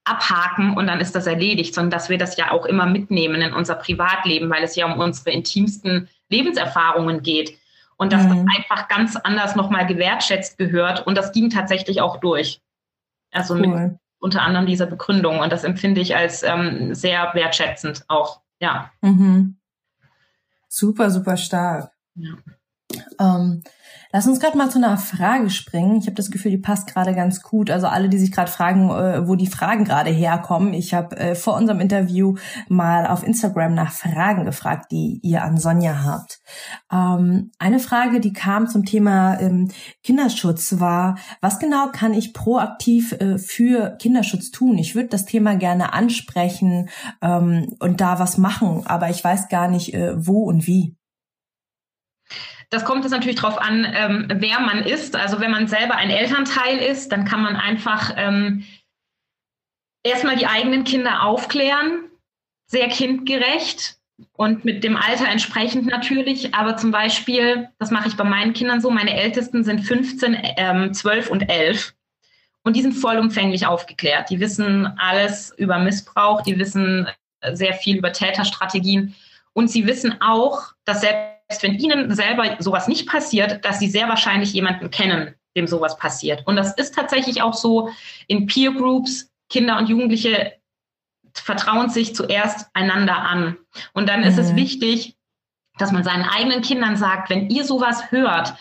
abhaken 0.05 0.77
und 0.77 0.87
dann 0.87 1.01
ist 1.01 1.15
das 1.15 1.27
erledigt, 1.27 1.75
sondern 1.75 1.91
dass 1.91 2.09
wir 2.09 2.19
das 2.19 2.37
ja 2.37 2.51
auch 2.51 2.67
immer 2.67 2.87
mitnehmen 2.87 3.43
in 3.43 3.53
unser 3.53 3.75
Privatleben, 3.75 4.51
weil 4.51 4.65
es 4.65 4.77
ja 4.77 4.87
um 4.87 4.99
unsere 4.99 5.31
intimsten 5.31 6.09
Lebenserfahrungen 6.29 7.23
geht 7.23 7.59
und 7.97 8.13
dass 8.13 8.25
mhm. 8.25 8.29
das 8.29 8.57
einfach 8.57 8.89
ganz 8.89 9.17
anders 9.17 9.57
nochmal 9.57 9.87
gewertschätzt 9.87 10.59
gehört 10.59 11.07
und 11.07 11.19
das 11.19 11.33
ging 11.33 11.51
tatsächlich 11.51 12.01
auch 12.01 12.19
durch. 12.19 12.61
Also 13.31 13.55
cool. 13.55 13.67
mit 13.67 13.99
unter 14.19 14.43
anderem 14.43 14.67
dieser 14.67 14.87
Begründung 14.87 15.41
und 15.41 15.53
das 15.53 15.65
empfinde 15.65 16.01
ich 16.01 16.17
als 16.17 16.43
ähm, 16.43 16.95
sehr 16.95 17.31
wertschätzend 17.35 18.05
auch, 18.09 18.41
ja. 18.59 18.91
Mhm. 19.03 19.57
Super, 20.69 21.11
super 21.11 21.37
stark. 21.37 21.93
Ja. 22.15 22.35
Ähm, 23.19 23.63
Lass 24.13 24.27
uns 24.27 24.41
gerade 24.41 24.59
mal 24.59 24.71
zu 24.71 24.79
einer 24.79 24.99
Frage 24.99 25.51
springen. 25.51 25.99
Ich 25.99 26.07
habe 26.07 26.17
das 26.17 26.33
Gefühl, 26.33 26.51
die 26.51 26.59
passt 26.59 26.89
gerade 26.89 27.15
ganz 27.15 27.43
gut. 27.43 27.71
Also 27.71 27.87
alle, 27.87 28.09
die 28.09 28.19
sich 28.19 28.33
gerade 28.33 28.51
fragen, 28.51 28.91
äh, 28.91 29.29
wo 29.29 29.37
die 29.37 29.47
Fragen 29.47 29.85
gerade 29.85 30.11
herkommen. 30.11 30.75
Ich 30.75 30.95
habe 30.95 31.17
äh, 31.17 31.35
vor 31.37 31.57
unserem 31.57 31.79
Interview 31.79 32.35
mal 32.69 33.07
auf 33.07 33.23
Instagram 33.23 33.75
nach 33.75 33.93
Fragen 33.93 34.45
gefragt, 34.45 34.91
die 34.91 35.21
ihr 35.23 35.45
an 35.45 35.59
Sonja 35.59 36.03
habt. 36.05 36.41
Ähm, 36.93 37.53
eine 37.61 37.79
Frage, 37.79 38.19
die 38.19 38.33
kam 38.33 38.67
zum 38.67 38.85
Thema 38.85 39.39
ähm, 39.41 39.71
Kinderschutz 40.03 40.81
war, 40.81 41.17
was 41.41 41.61
genau 41.61 41.89
kann 41.93 42.13
ich 42.13 42.35
proaktiv 42.35 43.13
äh, 43.13 43.39
für 43.39 43.97
Kinderschutz 44.01 44.51
tun? 44.51 44.77
Ich 44.79 44.97
würde 44.97 45.09
das 45.09 45.25
Thema 45.25 45.55
gerne 45.55 45.93
ansprechen 45.93 46.89
ähm, 47.23 47.77
und 47.79 48.01
da 48.01 48.19
was 48.19 48.39
machen, 48.39 48.83
aber 48.87 49.09
ich 49.11 49.23
weiß 49.23 49.49
gar 49.49 49.69
nicht, 49.69 49.95
äh, 49.95 50.15
wo 50.17 50.43
und 50.43 50.67
wie. 50.67 50.97
Das 52.71 52.85
kommt 52.85 53.03
jetzt 53.03 53.13
natürlich 53.13 53.41
darauf 53.41 53.61
an, 53.61 53.85
ähm, 53.93 54.29
wer 54.33 54.61
man 54.61 54.85
ist. 54.85 55.17
Also 55.17 55.41
wenn 55.41 55.51
man 55.51 55.67
selber 55.67 55.97
ein 55.97 56.11
Elternteil 56.11 56.79
ist, 56.79 57.11
dann 57.11 57.25
kann 57.25 57.43
man 57.43 57.57
einfach 57.57 58.13
ähm, 58.17 58.65
erstmal 60.05 60.37
die 60.37 60.47
eigenen 60.47 60.85
Kinder 60.85 61.25
aufklären, 61.25 62.05
sehr 62.67 62.89
kindgerecht 62.89 63.97
und 64.33 64.65
mit 64.65 64.85
dem 64.85 64.97
Alter 64.97 65.29
entsprechend 65.29 65.87
natürlich. 65.87 66.55
Aber 66.55 66.77
zum 66.77 66.93
Beispiel, 66.93 67.69
das 67.81 67.91
mache 67.91 68.09
ich 68.09 68.17
bei 68.17 68.25
meinen 68.25 68.53
Kindern 68.53 68.81
so, 68.81 68.91
meine 68.91 69.17
Ältesten 69.17 69.65
sind 69.65 69.81
15, 69.81 70.39
ähm, 70.57 70.95
12 70.95 71.29
und 71.29 71.51
11. 71.51 71.95
Und 72.63 72.77
die 72.77 72.83
sind 72.83 72.93
vollumfänglich 72.93 73.67
aufgeklärt. 73.67 74.31
Die 74.31 74.39
wissen 74.39 74.87
alles 74.99 75.53
über 75.57 75.79
Missbrauch, 75.79 76.43
die 76.43 76.59
wissen 76.59 77.09
sehr 77.53 77.73
viel 77.75 77.97
über 77.97 78.13
Täterstrategien. 78.13 79.17
Und 79.55 79.71
sie 79.71 79.87
wissen 79.87 80.21
auch, 80.21 80.75
dass 80.85 81.01
selbst 81.01 81.40
wenn 81.63 81.75
ihnen 81.75 82.15
selber 82.15 82.57
sowas 82.59 82.89
nicht 82.89 83.09
passiert, 83.09 83.65
dass 83.65 83.79
sie 83.79 83.89
sehr 83.89 84.09
wahrscheinlich 84.09 84.53
jemanden 84.53 84.91
kennen, 84.91 85.35
dem 85.57 85.67
sowas 85.67 85.97
passiert. 85.97 86.47
Und 86.47 86.57
das 86.57 86.75
ist 86.75 86.95
tatsächlich 86.95 87.43
auch 87.43 87.55
so 87.55 87.91
in 88.27 88.47
Peer 88.47 88.73
Groups. 88.73 89.29
Kinder 89.49 89.79
und 89.79 89.89
Jugendliche 89.89 90.53
vertrauen 91.35 91.91
sich 91.91 92.15
zuerst 92.15 92.69
einander 92.73 93.19
an. 93.19 93.57
Und 93.93 94.09
dann 94.09 94.21
mhm. 94.21 94.27
ist 94.27 94.39
es 94.39 94.53
mhm. 94.53 94.57
wichtig, 94.57 95.17
dass 95.79 95.93
man 95.93 96.05
seinen 96.05 96.25
eigenen 96.25 96.63
Kindern 96.63 96.97
sagt, 96.97 97.31
wenn 97.31 97.49
ihr 97.51 97.65
sowas 97.65 98.11
hört, 98.11 98.55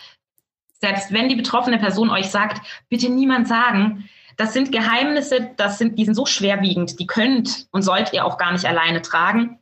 selbst 0.80 1.12
wenn 1.12 1.28
die 1.28 1.36
betroffene 1.36 1.78
Person 1.78 2.10
euch 2.10 2.30
sagt, 2.30 2.66
bitte 2.88 3.10
niemand 3.10 3.46
sagen, 3.46 4.08
das 4.36 4.54
sind 4.54 4.72
Geheimnisse, 4.72 5.50
das 5.56 5.78
sind, 5.78 5.98
die 5.98 6.06
sind 6.06 6.14
so 6.14 6.24
schwerwiegend, 6.24 6.98
die 6.98 7.06
könnt 7.06 7.68
und 7.72 7.82
sollt 7.82 8.12
ihr 8.12 8.24
auch 8.24 8.38
gar 8.38 8.52
nicht 8.52 8.64
alleine 8.64 9.02
tragen. 9.02 9.58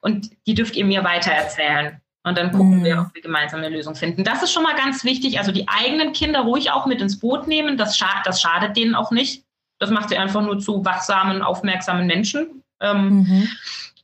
Und 0.00 0.30
die 0.46 0.54
dürft 0.54 0.76
ihr 0.76 0.84
mir 0.84 1.02
weitererzählen. 1.02 2.00
Und 2.28 2.38
dann 2.38 2.52
gucken 2.52 2.80
mhm. 2.80 2.84
wir, 2.84 3.00
ob 3.00 3.14
wir 3.14 3.22
gemeinsam 3.22 3.60
eine 3.60 3.70
Lösung 3.70 3.94
finden. 3.94 4.22
Das 4.22 4.42
ist 4.42 4.52
schon 4.52 4.62
mal 4.62 4.76
ganz 4.76 5.04
wichtig. 5.04 5.38
Also 5.38 5.50
die 5.50 5.66
eigenen 5.68 6.12
Kinder 6.12 6.40
ruhig 6.40 6.70
auch 6.70 6.86
mit 6.86 7.00
ins 7.00 7.18
Boot 7.18 7.48
nehmen. 7.48 7.76
Das, 7.76 7.96
schadet, 7.96 8.26
das 8.26 8.40
schadet 8.40 8.76
denen 8.76 8.94
auch 8.94 9.10
nicht. 9.10 9.44
Das 9.78 9.90
macht 9.90 10.10
sie 10.10 10.18
einfach 10.18 10.42
nur 10.42 10.58
zu 10.58 10.84
wachsamen, 10.84 11.42
aufmerksamen 11.42 12.06
Menschen. 12.06 12.62
Ähm, 12.80 13.08
mhm. 13.20 13.48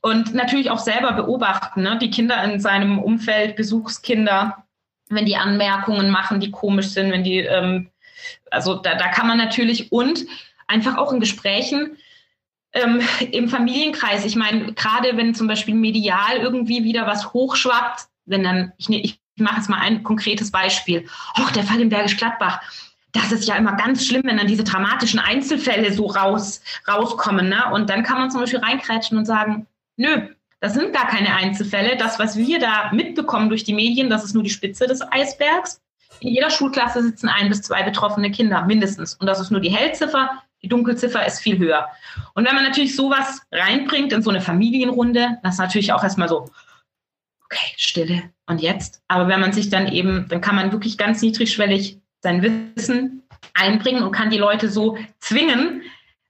Und 0.01 0.33
natürlich 0.33 0.69
auch 0.69 0.79
selber 0.79 1.13
beobachten, 1.13 1.81
ne? 1.81 1.97
die 1.99 2.11
Kinder 2.11 2.43
in 2.43 2.59
seinem 2.59 2.99
Umfeld, 2.99 3.55
Besuchskinder, 3.55 4.65
wenn 5.09 5.25
die 5.25 5.37
Anmerkungen 5.37 6.09
machen, 6.09 6.39
die 6.39 6.51
komisch 6.51 6.89
sind, 6.89 7.11
wenn 7.11 7.23
die, 7.23 7.39
ähm, 7.39 7.89
also 8.51 8.75
da, 8.75 8.95
da 8.95 9.07
kann 9.07 9.27
man 9.27 9.37
natürlich 9.37 9.91
und 9.91 10.25
einfach 10.67 10.97
auch 10.97 11.11
in 11.11 11.19
Gesprächen 11.19 11.97
ähm, 12.73 13.01
im 13.31 13.49
Familienkreis. 13.49 14.25
Ich 14.25 14.35
meine, 14.35 14.73
gerade 14.73 15.17
wenn 15.17 15.33
zum 15.33 15.47
Beispiel 15.47 15.73
medial 15.73 16.37
irgendwie 16.37 16.83
wieder 16.83 17.07
was 17.07 17.33
hochschwappt, 17.33 18.07
wenn 18.25 18.43
dann, 18.43 18.73
ich, 18.77 18.89
ne, 18.89 19.01
ich 19.01 19.19
mache 19.37 19.57
jetzt 19.57 19.69
mal 19.69 19.79
ein 19.79 20.03
konkretes 20.03 20.51
Beispiel. 20.51 21.07
Och, 21.39 21.51
der 21.51 21.63
Fall 21.63 21.81
in 21.81 21.89
Bergisch 21.89 22.17
Gladbach. 22.17 22.61
Das 23.11 23.31
ist 23.31 23.47
ja 23.47 23.55
immer 23.55 23.73
ganz 23.73 24.05
schlimm, 24.05 24.23
wenn 24.25 24.37
dann 24.37 24.47
diese 24.47 24.63
dramatischen 24.63 25.19
Einzelfälle 25.19 25.93
so 25.93 26.07
raus, 26.07 26.61
rauskommen. 26.87 27.49
Ne? 27.49 27.71
Und 27.71 27.89
dann 27.89 28.03
kann 28.03 28.17
man 28.17 28.31
zum 28.31 28.41
Beispiel 28.41 28.59
reinkrätschen 28.59 29.17
und 29.17 29.25
sagen, 29.25 29.67
nö, 29.95 30.27
das 30.59 30.73
sind 30.73 30.93
gar 30.93 31.07
keine 31.07 31.33
Einzelfälle. 31.33 31.95
Das, 31.95 32.19
was 32.19 32.37
wir 32.37 32.59
da 32.59 32.91
mitbekommen 32.91 33.49
durch 33.49 33.63
die 33.63 33.73
Medien, 33.73 34.09
das 34.09 34.23
ist 34.23 34.33
nur 34.33 34.43
die 34.43 34.49
Spitze 34.49 34.87
des 34.87 35.01
Eisbergs. 35.01 35.81
In 36.19 36.29
jeder 36.29 36.49
Schulklasse 36.49 37.03
sitzen 37.03 37.29
ein 37.29 37.49
bis 37.49 37.61
zwei 37.61 37.83
betroffene 37.83 38.31
Kinder 38.31 38.65
mindestens. 38.65 39.15
Und 39.15 39.27
das 39.27 39.39
ist 39.39 39.51
nur 39.51 39.61
die 39.61 39.69
Hellziffer. 39.69 40.41
Die 40.61 40.69
Dunkelziffer 40.69 41.25
ist 41.25 41.39
viel 41.39 41.57
höher. 41.57 41.87
Und 42.33 42.47
wenn 42.47 42.55
man 42.55 42.63
natürlich 42.63 42.95
sowas 42.95 43.41
reinbringt 43.51 44.11
in 44.13 44.23
so 44.23 44.29
eine 44.29 44.41
Familienrunde, 44.41 45.37
das 45.43 45.55
ist 45.55 45.59
natürlich 45.59 45.93
auch 45.93 46.03
erstmal 46.03 46.29
so, 46.29 46.49
okay, 47.45 47.73
Stille. 47.77 48.23
Und 48.47 48.61
jetzt? 48.61 49.01
Aber 49.07 49.27
wenn 49.27 49.39
man 49.39 49.53
sich 49.53 49.69
dann 49.69 49.87
eben, 49.87 50.27
dann 50.29 50.41
kann 50.41 50.55
man 50.55 50.71
wirklich 50.71 50.97
ganz 50.97 51.21
niedrigschwellig 51.21 51.99
sein 52.21 52.41
Wissen 52.41 53.23
einbringen 53.53 54.03
und 54.03 54.11
kann 54.11 54.29
die 54.29 54.37
Leute 54.37 54.69
so 54.69 54.97
zwingen, 55.19 55.83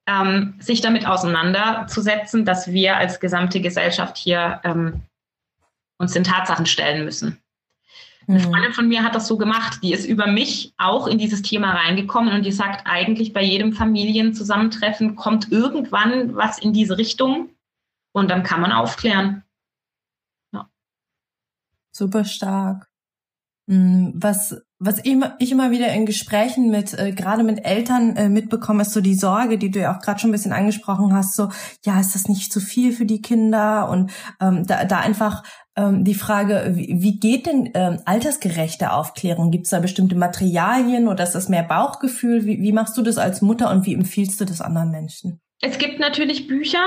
ähm, 0.07 0.55
sich 0.59 0.81
damit 0.81 1.07
auseinanderzusetzen, 1.07 2.45
dass 2.45 2.71
wir 2.71 2.97
als 2.97 3.19
gesamte 3.19 3.59
Gesellschaft 3.59 4.17
hier 4.17 4.59
ähm, 4.63 5.01
uns 5.97 6.13
den 6.13 6.23
Tatsachen 6.23 6.65
stellen 6.65 7.05
müssen. 7.05 7.41
Eine 8.27 8.39
mhm. 8.39 8.43
Freundin 8.43 8.73
von 8.73 8.87
mir 8.87 9.03
hat 9.03 9.15
das 9.15 9.27
so 9.27 9.37
gemacht, 9.37 9.79
die 9.83 9.93
ist 9.93 10.05
über 10.05 10.27
mich 10.27 10.73
auch 10.77 11.07
in 11.07 11.17
dieses 11.17 11.41
Thema 11.41 11.71
reingekommen 11.71 12.33
und 12.33 12.45
die 12.45 12.51
sagt 12.51 12.85
eigentlich 12.85 13.33
bei 13.33 13.41
jedem 13.41 13.73
Familienzusammentreffen 13.73 15.15
kommt 15.15 15.51
irgendwann 15.51 16.35
was 16.35 16.59
in 16.59 16.73
diese 16.73 16.97
Richtung 16.97 17.49
und 18.11 18.29
dann 18.29 18.43
kann 18.43 18.61
man 18.61 18.71
aufklären. 18.71 19.43
Super 21.95 22.25
stark. 22.25 22.89
Mm, 23.67 24.09
was, 24.13 24.61
was 24.79 24.99
ich 24.99 25.51
immer 25.51 25.71
wieder 25.71 25.87
in 25.93 26.05
Gesprächen 26.05 26.69
mit, 26.69 26.93
äh, 26.93 27.13
gerade 27.13 27.41
mit 27.43 27.65
Eltern 27.65 28.17
äh, 28.17 28.27
mitbekomme, 28.27 28.81
ist 28.81 28.91
so 28.91 28.99
die 28.99 29.15
Sorge, 29.15 29.57
die 29.57 29.71
du 29.71 29.79
ja 29.79 29.95
auch 29.95 30.01
gerade 30.01 30.19
schon 30.19 30.29
ein 30.29 30.33
bisschen 30.33 30.51
angesprochen 30.51 31.13
hast, 31.13 31.35
so, 31.35 31.49
ja, 31.85 31.97
ist 31.99 32.13
das 32.13 32.27
nicht 32.27 32.51
zu 32.51 32.59
viel 32.59 32.91
für 32.91 33.05
die 33.05 33.21
Kinder? 33.21 33.89
Und 33.89 34.11
ähm, 34.41 34.67
da, 34.67 34.83
da 34.83 34.99
einfach 34.99 35.43
ähm, 35.77 36.03
die 36.03 36.15
Frage, 36.15 36.73
wie, 36.75 36.97
wie 36.99 37.17
geht 37.17 37.45
denn 37.45 37.71
ähm, 37.73 37.99
altersgerechte 38.03 38.91
Aufklärung? 38.91 39.49
Gibt 39.49 39.63
es 39.63 39.71
da 39.71 39.79
bestimmte 39.79 40.15
Materialien 40.15 41.07
oder 41.07 41.23
ist 41.23 41.33
das 41.33 41.47
mehr 41.47 41.63
Bauchgefühl? 41.63 42.45
Wie, 42.45 42.61
wie 42.61 42.73
machst 42.73 42.97
du 42.97 43.03
das 43.03 43.17
als 43.17 43.41
Mutter 43.41 43.71
und 43.71 43.85
wie 43.85 43.93
empfiehlst 43.93 44.41
du 44.41 44.43
das 44.43 44.59
anderen 44.59 44.91
Menschen? 44.91 45.39
Es 45.61 45.77
gibt 45.77 45.99
natürlich 45.99 46.47
Bücher, 46.47 46.83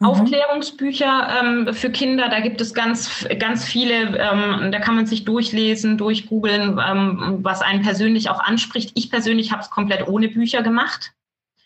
Mhm. 0.00 0.06
Aufklärungsbücher 0.06 1.40
ähm, 1.40 1.74
für 1.74 1.90
Kinder, 1.90 2.28
da 2.30 2.40
gibt 2.40 2.60
es 2.60 2.72
ganz, 2.72 3.28
ganz 3.38 3.64
viele, 3.64 4.18
ähm, 4.18 4.72
da 4.72 4.80
kann 4.80 4.96
man 4.96 5.06
sich 5.06 5.24
durchlesen, 5.24 5.98
durchgoogeln, 5.98 6.80
ähm, 6.84 7.38
was 7.42 7.60
einen 7.60 7.82
persönlich 7.82 8.30
auch 8.30 8.40
anspricht. 8.40 8.92
Ich 8.94 9.10
persönlich 9.10 9.52
habe 9.52 9.62
es 9.62 9.70
komplett 9.70 10.08
ohne 10.08 10.28
Bücher 10.28 10.62
gemacht. 10.62 11.12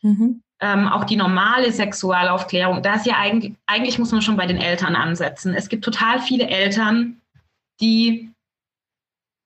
Mhm. 0.02 0.42
Ähm, 0.60 0.88
auch 0.88 1.04
die 1.04 1.16
normale 1.16 1.72
Sexualaufklärung, 1.72 2.82
da 2.82 2.94
ist 2.94 3.06
ja 3.06 3.16
eigentlich, 3.18 3.54
eigentlich 3.66 3.98
muss 3.98 4.12
man 4.12 4.22
schon 4.22 4.36
bei 4.36 4.46
den 4.46 4.58
Eltern 4.58 4.96
ansetzen. 4.96 5.54
Es 5.54 5.68
gibt 5.68 5.84
total 5.84 6.20
viele 6.20 6.48
Eltern, 6.48 7.20
die 7.80 8.30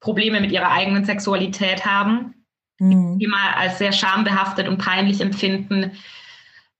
Probleme 0.00 0.40
mit 0.40 0.52
ihrer 0.52 0.71
eigenen 0.71 1.04
Sexualität 1.04 1.85
haben, 1.85 2.35
mhm. 2.78 3.18
die 3.18 3.26
mal 3.26 3.52
als 3.54 3.78
sehr 3.78 3.92
schambehaftet 3.92 4.68
und 4.68 4.78
peinlich 4.78 5.21
empfinden. 5.21 5.92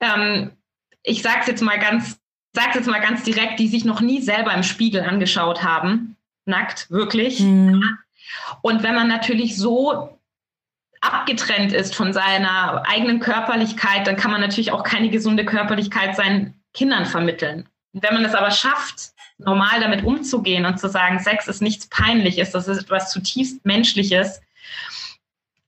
Ähm, 0.01 0.53
ich 1.09 1.23
sage 1.23 1.39
es 1.41 1.47
jetzt 1.47 1.63
mal 1.63 1.79
ganz, 1.79 2.21
sag's 2.53 2.75
jetzt 2.75 2.89
mal 2.89 3.01
ganz 3.01 3.23
direkt, 3.25 3.59
die 3.59 3.69
sich 3.69 3.85
noch 3.85 4.01
nie 4.01 4.21
selber 4.21 4.53
im 4.53 4.63
Spiegel 4.63 5.03
angeschaut 5.03 5.63
haben, 5.63 6.17
nackt, 6.45 6.91
wirklich. 6.91 7.41
Mhm. 7.41 7.99
Und 8.63 8.83
wenn 8.83 8.95
man 8.95 9.09
natürlich 9.09 9.57
so 9.57 10.19
abgetrennt 11.01 11.73
ist 11.73 11.95
von 11.95 12.13
seiner 12.13 12.83
eigenen 12.87 13.21
Körperlichkeit, 13.21 14.07
dann 14.07 14.17
kann 14.17 14.31
man 14.31 14.41
natürlich 14.41 14.73
auch 14.73 14.83
keine 14.83 15.09
gesunde 15.09 15.45
Körperlichkeit 15.45 16.17
seinen 16.17 16.55
Kindern 16.75 17.07
vermitteln. 17.07 17.69
Wenn 17.93 18.15
man 18.15 18.25
es 18.25 18.35
aber 18.35 18.51
schafft, 18.51 19.13
normal 19.39 19.81
damit 19.81 20.05
umzugehen 20.05 20.67
und 20.67 20.79
zu 20.79 20.89
sagen, 20.89 21.21
Sex 21.21 21.47
ist 21.49 21.63
nichts 21.63 21.87
Peinliches, 21.87 22.51
das 22.51 22.69
ist 22.69 22.83
etwas 22.83 23.13
zutiefst 23.13 23.65
Menschliches, 23.65 24.41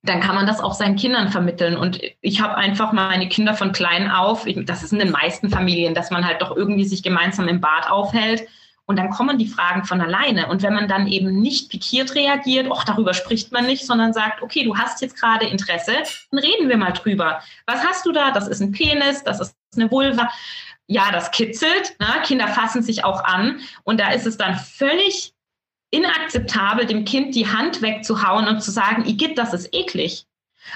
dann 0.02 0.20
kann 0.20 0.34
man 0.34 0.46
das 0.46 0.60
auch 0.60 0.74
seinen 0.74 0.96
Kindern 0.96 1.30
vermitteln. 1.30 1.76
Und 1.76 2.00
ich 2.20 2.40
habe 2.40 2.56
einfach 2.56 2.92
meine 2.92 3.28
Kinder 3.28 3.54
von 3.54 3.72
klein 3.72 4.10
auf, 4.10 4.46
das 4.64 4.82
ist 4.82 4.92
in 4.92 4.98
den 4.98 5.10
meisten 5.10 5.50
Familien, 5.50 5.94
dass 5.94 6.10
man 6.10 6.24
halt 6.24 6.40
doch 6.40 6.56
irgendwie 6.56 6.86
sich 6.86 7.02
gemeinsam 7.02 7.48
im 7.48 7.60
Bad 7.60 7.90
aufhält. 7.90 8.48
Und 8.86 8.96
dann 8.96 9.10
kommen 9.10 9.38
die 9.38 9.46
Fragen 9.46 9.84
von 9.84 10.00
alleine. 10.00 10.48
Und 10.48 10.62
wenn 10.62 10.74
man 10.74 10.88
dann 10.88 11.06
eben 11.06 11.40
nicht 11.40 11.70
pikiert 11.70 12.14
reagiert, 12.14 12.68
ach, 12.74 12.84
darüber 12.84 13.14
spricht 13.14 13.52
man 13.52 13.66
nicht, 13.66 13.86
sondern 13.86 14.12
sagt, 14.12 14.42
okay, 14.42 14.64
du 14.64 14.76
hast 14.76 15.00
jetzt 15.00 15.20
gerade 15.20 15.46
Interesse, 15.46 15.92
dann 16.30 16.40
reden 16.40 16.68
wir 16.68 16.76
mal 16.76 16.92
drüber. 16.92 17.40
Was 17.66 17.84
hast 17.84 18.04
du 18.06 18.10
da? 18.10 18.32
Das 18.32 18.48
ist 18.48 18.60
ein 18.60 18.72
Penis, 18.72 19.22
das 19.22 19.40
ist 19.40 19.54
eine 19.76 19.90
Vulva. 19.90 20.28
Ja, 20.88 21.12
das 21.12 21.30
kitzelt. 21.30 21.94
Ne? 22.00 22.06
Kinder 22.24 22.48
fassen 22.48 22.82
sich 22.82 23.04
auch 23.04 23.22
an. 23.22 23.60
Und 23.84 24.00
da 24.00 24.10
ist 24.10 24.26
es 24.26 24.36
dann 24.36 24.56
völlig 24.56 25.34
inakzeptabel, 25.90 26.86
dem 26.86 27.04
Kind 27.04 27.34
die 27.34 27.48
Hand 27.48 27.82
wegzuhauen 27.82 28.48
und 28.48 28.62
zu 28.62 28.70
sagen, 28.70 29.04
Igitt, 29.06 29.38
das 29.38 29.52
ist 29.52 29.74
eklig. 29.74 30.26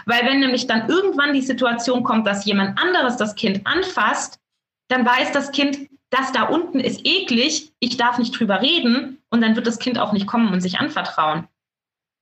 Weil 0.07 0.27
wenn 0.27 0.41
nämlich 0.41 0.67
dann 0.67 0.89
irgendwann 0.89 1.35
die 1.35 1.43
Situation 1.43 2.03
kommt, 2.03 2.27
dass 2.27 2.45
jemand 2.45 2.79
anderes 2.79 3.17
das 3.17 3.35
Kind 3.35 3.67
anfasst, 3.67 4.41
dann 4.89 5.07
weiß 5.07 5.33
das 5.33 5.53
Kind, 5.53 5.89
das 6.11 6.33
da 6.33 6.45
unten 6.45 6.81
ist 6.81 7.01
eklig, 7.05 7.73
ich 7.81 7.97
darf 7.97 8.19
nicht 8.19 8.39
drüber 8.39 8.61
reden 8.61 9.23
und 9.31 9.41
dann 9.41 9.57
wird 9.57 9.67
das 9.67 9.79
Kind 9.79 9.99
auch 9.99 10.13
nicht 10.13 10.27
kommen 10.27 10.53
und 10.53 10.61
sich 10.61 10.79
anvertrauen. 10.79 11.49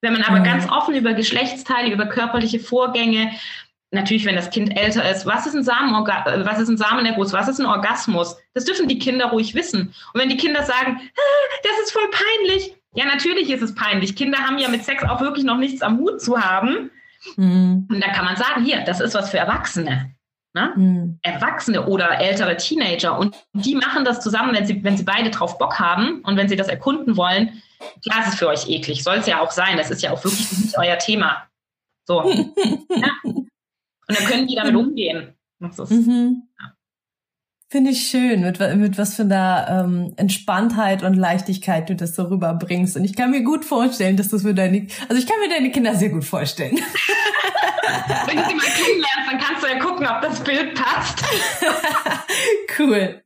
Wenn 0.00 0.14
man 0.14 0.22
aber 0.25 0.40
mhm. 0.40 0.44
ganz 0.44 0.68
offen 0.68 0.94
über 0.94 1.14
Geschlechtsteile, 1.14 1.92
über 1.92 2.06
körperliche 2.06 2.58
Vorgänge, 2.58 3.32
natürlich, 3.92 4.25
wenn 4.25 4.34
das 4.34 4.50
Kind 4.50 4.76
älter 4.76 5.08
ist, 5.08 5.26
was 5.26 5.46
ist 5.46 5.54
ein 5.54 5.62
Samenorga 5.62 6.25
was 6.44 6.58
ist 6.58 6.68
ein 6.68 6.76
Samenerguss, 6.76 7.32
was 7.32 7.49
ist 7.49 7.61
ein 7.61 7.66
Orgasmus? 7.66 8.37
Das 8.54 8.64
dürfen 8.64 8.88
die 8.88 8.99
Kinder 8.99 9.26
ruhig 9.26 9.54
wissen. 9.54 9.94
Und 10.12 10.20
wenn 10.20 10.28
die 10.28 10.37
Kinder 10.37 10.62
sagen, 10.64 11.00
ah, 11.00 11.58
das 11.62 11.84
ist 11.84 11.92
voll 11.92 12.11
peinlich, 12.11 12.75
ja, 12.94 13.06
natürlich 13.06 13.50
ist 13.50 13.62
es 13.62 13.75
peinlich. 13.75 14.16
Kinder 14.16 14.38
haben 14.38 14.58
ja 14.58 14.68
mit 14.68 14.84
Sex 14.84 15.02
auch 15.04 15.20
wirklich 15.20 15.44
noch 15.44 15.56
nichts 15.56 15.82
am 15.82 15.99
Hut 15.99 16.20
zu 16.20 16.38
haben. 16.38 16.90
Mhm. 17.37 17.88
Und 17.90 18.00
da 18.00 18.12
kann 18.12 18.25
man 18.25 18.37
sagen, 18.37 18.64
hier, 18.64 18.82
das 18.84 19.00
ist 19.00 19.14
was 19.14 19.30
für 19.30 19.38
Erwachsene. 19.38 20.14
Ne? 20.54 20.72
Mhm. 20.76 21.18
Erwachsene 21.22 21.87
oder 21.87 22.18
ältere 22.18 22.56
Teenager. 22.56 23.18
Und 23.18 23.34
die 23.54 23.75
machen 23.75 24.04
das 24.04 24.20
zusammen, 24.20 24.54
wenn 24.54 24.66
sie, 24.66 24.84
wenn 24.84 24.99
sie 24.99 25.04
beide 25.04 25.30
drauf 25.30 25.56
Bock 25.56 25.78
haben 25.78 26.20
und 26.20 26.37
wenn 26.37 26.49
sie 26.49 26.56
das 26.56 26.68
erkunden 26.68 27.16
wollen. 27.16 27.62
Klar 28.02 28.20
ist 28.20 28.34
es 28.34 28.38
für 28.38 28.49
euch 28.49 28.68
eklig, 28.68 29.02
soll 29.02 29.16
es 29.16 29.26
ja 29.26 29.40
auch 29.40 29.50
sein. 29.50 29.78
Das 29.78 29.90
ist 29.90 30.02
ja 30.02 30.11
auch 30.11 30.22
wirklich 30.22 30.52
nicht 30.52 30.78
euer 30.78 30.99
Thema. 30.99 31.49
So. 32.06 32.22
ja. 32.30 33.11
Und 33.25 33.49
dann 34.08 34.26
können 34.26 34.46
die 34.46 34.56
damit 34.56 34.75
umgehen. 34.75 35.34
Ist, 35.61 35.90
mhm. 35.90 36.49
ja. 36.61 36.75
Finde 37.73 37.91
ich 37.93 38.07
schön, 38.07 38.43
mit, 38.43 38.61
mit 38.76 38.99
was 38.99 39.17
für 39.17 39.23
einer 39.23 39.67
ähm, 39.87 40.12
Entspanntheit 40.19 41.02
und 41.02 41.14
Leichtigkeit 41.14 41.88
du 41.88 41.97
das 41.97 42.14
so 42.14 42.25
rüberbringst. 42.25 42.99
Und 42.99 43.05
ich 43.05 43.17
kann 43.17 43.31
mir 43.31 43.43
gut 43.43 43.64
vorstellen, 43.64 44.19
dass 44.19 44.29
das 44.29 44.43
für 44.43 44.52
deine, 44.52 44.88
also 45.09 45.19
ich 45.19 45.26
kann 45.26 45.41
mir 45.41 45.49
deine 45.49 45.71
Kinder 45.71 45.95
sehr 45.95 46.11
gut 46.11 46.26
vorstellen. 46.26 46.76
Wenn 48.26 48.37
du 48.37 48.45
sie 48.45 48.55
mal 48.55 48.67
kennenlernst, 48.67 49.26
dann 49.26 49.38
kannst 49.38 49.62
du 49.64 49.69
ja 49.69 49.79
gucken, 49.79 50.07
ob 50.07 50.21
das 50.21 50.41
Bild 50.45 50.75
passt. 50.75 51.25
cool. 52.79 53.23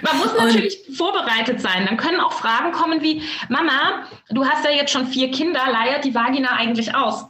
Man 0.00 0.16
muss 0.16 0.38
natürlich 0.38 0.88
und, 0.88 0.96
vorbereitet 0.96 1.60
sein. 1.60 1.84
Dann 1.84 1.98
können 1.98 2.20
auch 2.20 2.32
Fragen 2.32 2.72
kommen 2.72 3.02
wie, 3.02 3.20
Mama, 3.50 4.06
du 4.30 4.46
hast 4.46 4.64
ja 4.64 4.70
jetzt 4.70 4.92
schon 4.92 5.06
vier 5.06 5.30
Kinder, 5.30 5.60
leiert 5.70 6.06
die 6.06 6.14
Vagina 6.14 6.56
eigentlich 6.56 6.94
aus? 6.94 7.26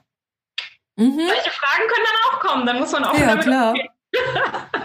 Mhm. 0.95 1.27
Solche 1.27 1.51
Fragen 1.51 1.89
können 1.89 2.07
dann 2.07 2.31
auch 2.31 2.39
kommen. 2.39 2.67
Dann 2.67 2.79
muss 2.79 2.93
man 2.93 3.03
auch 3.03 3.19
ja, 3.19 3.27
damit 3.27 3.43
klar. 3.47 3.71
Umgehen. 3.71 3.89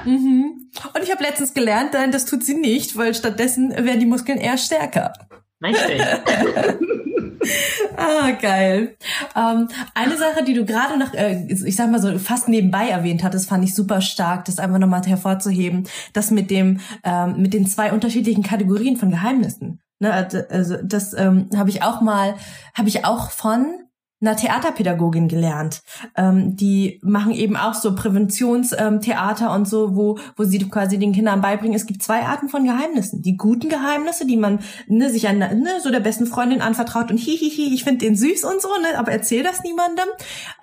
Mhm. 0.06 0.70
Und 0.94 1.04
ich 1.04 1.12
habe 1.12 1.24
letztens 1.24 1.54
gelernt, 1.54 1.94
nein, 1.94 2.12
das 2.12 2.26
tut 2.26 2.44
sie 2.44 2.56
nicht, 2.56 2.98
weil 2.98 3.14
stattdessen 3.14 3.72
werden 3.72 4.00
die 4.00 4.06
Muskeln 4.06 4.38
eher 4.38 4.58
stärker. 4.58 5.14
Richtig. 5.62 6.02
ah, 7.98 8.32
geil. 8.32 8.96
Ähm, 9.36 9.68
eine 9.96 10.18
Sache, 10.18 10.44
die 10.44 10.54
du 10.54 10.66
gerade 10.66 10.98
noch, 11.00 11.14
äh, 11.14 11.46
ich 11.50 11.76
sag 11.76 11.90
mal 11.90 12.02
so, 12.02 12.18
fast 12.20 12.48
nebenbei 12.48 12.90
erwähnt 12.90 13.24
hattest, 13.24 13.50
fand 13.50 13.64
ich 13.64 13.74
super 13.74 14.02
stark, 14.02 14.46
das 14.46 14.60
einfach 14.60 14.78
nochmal 14.78 15.04
hervorzuheben, 15.04 15.88
das 16.14 16.32
mit 16.32 16.52
dem, 16.52 16.80
ähm, 17.04 17.42
mit 17.42 17.54
den 17.54 17.66
zwei 17.66 17.92
unterschiedlichen 17.92 18.44
Kategorien 18.44 18.98
von 18.98 19.10
Geheimnissen. 19.10 19.82
Ne, 20.00 20.14
also, 20.14 20.40
also 20.50 20.78
das 20.84 21.14
ähm, 21.14 21.50
habe 21.56 21.72
ich 21.72 21.82
auch 21.82 22.02
mal, 22.02 22.36
habe 22.76 22.88
ich 22.88 23.04
auch 23.04 23.32
von 23.32 23.87
einer 24.20 24.36
Theaterpädagogin 24.36 25.28
gelernt. 25.28 25.84
Ähm, 26.16 26.56
die 26.56 27.00
machen 27.04 27.32
eben 27.34 27.56
auch 27.56 27.76
so 27.76 27.94
Präventionstheater 27.94 29.46
ähm, 29.46 29.52
und 29.52 29.68
so, 29.68 29.96
wo, 29.96 30.18
wo 30.36 30.44
sie 30.44 30.58
quasi 30.70 30.98
den 30.98 31.14
Kindern 31.14 31.42
beibringen, 31.42 31.76
es 31.76 31.86
gibt 31.86 32.02
zwei 32.02 32.24
Arten 32.24 32.50
von 32.50 32.64
Geheimnissen. 32.64 33.22
Die 33.22 33.38
guten 33.38 33.70
Geheimnisse, 33.70 34.26
die 34.26 34.38
man 34.38 34.60
ne, 34.88 35.12
sich 35.12 35.28
an 35.28 35.38
ne, 35.38 35.70
so 35.84 35.92
der 35.92 36.00
besten 36.00 36.26
Freundin 36.26 36.62
anvertraut 36.62 37.12
und 37.12 37.18
hihihi, 37.18 37.74
ich 37.76 37.84
finde 37.84 38.06
den 38.06 38.16
süß 38.16 38.44
und 38.44 38.60
so, 38.60 38.70
ne, 38.82 38.98
aber 38.98 39.12
erzähl 39.12 39.44
das 39.44 39.62
niemandem. 39.62 40.08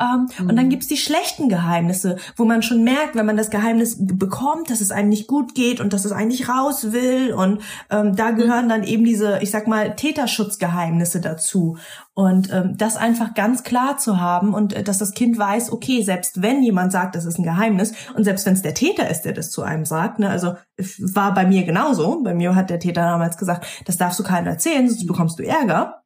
Ähm, 0.01 0.29
mhm. 0.37 0.51
Und 0.51 0.57
dann 0.57 0.69
gibt's 0.69 0.89
die 0.89 0.97
schlechten 0.97 1.49
Geheimnisse, 1.49 2.17
wo 2.37 2.45
man 2.45 2.63
schon 2.63 2.83
merkt, 2.83 3.15
wenn 3.15 3.27
man 3.27 3.37
das 3.37 3.51
Geheimnis 3.51 3.97
bekommt, 4.01 4.71
dass 4.71 4.81
es 4.81 4.91
einem 4.91 5.11
nicht 5.11 5.29
gut 5.29 5.55
geht 5.55 5.81
und 5.81 5.93
dass 5.93 6.05
es 6.05 6.11
eigentlich 6.11 6.49
raus 6.49 6.91
will. 6.91 7.33
Und 7.33 7.61
ähm, 7.91 8.17
da 8.17 8.33
gehören 8.33 8.69
dann 8.69 8.83
eben 8.83 9.05
diese, 9.05 9.39
ich 9.43 9.53
sag 9.53 9.69
mal, 9.69 9.95
Täterschutzgeheimnisse 9.95 11.21
dazu. 11.21 11.77
Und 12.17 12.53
ähm, 12.53 12.77
das 12.77 12.97
einfach 12.97 13.35
ganz 13.35 13.65
klar 13.65 13.99
zu 13.99 14.21
haben 14.21 14.55
und 14.55 14.73
äh, 14.73 14.85
dass 14.85 14.99
das 14.99 15.13
Kind 15.15 15.37
weiß, 15.37 15.73
okay, 15.73 16.03
selbst 16.03 16.43
wenn 16.43 16.63
jemand 16.63 16.93
sagt, 16.93 17.17
das 17.17 17.25
ist 17.25 17.39
ein 17.39 17.43
Geheimnis 17.43 17.93
und 18.15 18.23
selbst 18.23 18.47
wenn 18.47 18.55
es 18.55 18.63
der 18.63 18.75
Täter 18.75 19.11
ist, 19.11 19.23
der 19.23 19.33
das 19.33 19.51
zu 19.51 19.63
einem 19.63 19.85
sagt, 19.85 20.21
ne, 20.21 20.31
also 20.31 20.55
war 20.99 21.35
bei 21.35 21.45
mir 21.45 21.65
genauso. 21.65 22.23
Bei 22.23 22.33
mir 22.33 22.55
hat 22.55 22.71
der 22.71 22.79
Täter 22.79 23.03
damals 23.03 23.37
gesagt, 23.37 23.67
das 23.87 23.97
darfst 23.97 24.21
du 24.21 24.23
keinem 24.23 24.47
erzählen, 24.47 24.89
sonst 24.89 25.07
bekommst 25.07 25.41
du 25.41 25.43
Ärger. 25.43 26.04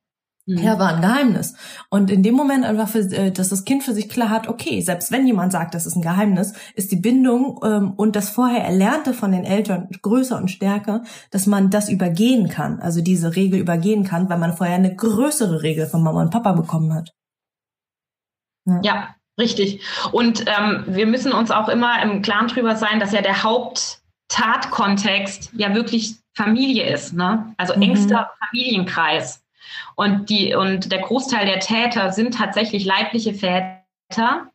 Mhm. 0.49 0.59
Ja, 0.59 0.79
war 0.79 0.95
ein 0.95 1.01
Geheimnis. 1.03 1.55
Und 1.91 2.11
in 2.11 2.23
dem 2.23 2.35
Moment 2.35 2.65
einfach, 2.65 2.89
für, 2.89 3.01
äh, 3.01 3.31
dass 3.31 3.51
das 3.51 3.67
Kind 3.67 3.85
für 3.85 3.93
sich 3.93 4.09
klar 4.09 4.31
hat, 4.31 4.49
okay, 4.49 4.81
selbst 4.81 5.13
wenn 5.13 5.27
jemand 5.27 5.53
sagt, 5.53 5.75
das 5.75 5.85
ist 5.85 5.95
ein 5.95 6.01
Geheimnis, 6.01 6.55
ist 6.75 6.91
die 6.91 6.97
Bindung 6.97 7.61
ähm, 7.63 7.93
und 7.93 8.17
das 8.17 8.31
vorher 8.31 8.65
Erlernte 8.65 9.13
von 9.13 9.31
den 9.31 9.45
Eltern 9.45 9.91
größer 10.01 10.39
und 10.39 10.51
stärker, 10.51 11.03
dass 11.31 11.47
man 11.47 11.69
das 11.69 11.91
übergehen 11.91 12.49
kann, 12.49 12.81
also 12.81 13.03
diese 13.03 13.37
Regel 13.37 13.61
übergehen 13.61 14.05
kann, 14.05 14.31
weil 14.31 14.39
man 14.39 14.57
vorher 14.57 14.77
eine 14.77 14.97
größere 14.97 15.63
Regel 15.63 15.87
von 15.87 16.03
Mama 16.03 16.23
und 16.23 16.31
Papa 16.31 16.53
bekommen 16.53 16.95
hat. 16.95 17.13
Ja, 18.65 18.81
ja 18.83 19.15
richtig. 19.39 19.83
Und 20.13 20.47
ähm, 20.47 20.85
wir 20.87 21.07
müssen 21.07 21.33
uns 21.33 21.51
auch 21.51 21.69
immer 21.69 22.03
im 22.03 22.23
Klaren 22.23 22.49
drüber 22.49 22.75
sein, 22.75 23.01
dass 23.01 23.13
ja 23.13 23.21
der 23.21 23.43
Haupttatkontext 23.43 25.51
ja 25.53 25.75
wirklich 25.75 26.15
Familie 26.35 26.91
ist, 26.91 27.13
ne? 27.13 27.53
Also 27.59 27.77
mhm. 27.77 27.83
engster 27.83 28.31
Familienkreis. 28.39 29.45
Und, 29.99 30.31
die, 30.31 30.55
und 30.55 30.93
der 30.93 31.01
Großteil 31.01 31.45
der 31.45 31.59
Täter 31.59 32.13
sind 32.13 32.35
tatsächlich 32.35 32.85
leibliche 32.85 33.35
Väter, 33.35 34.53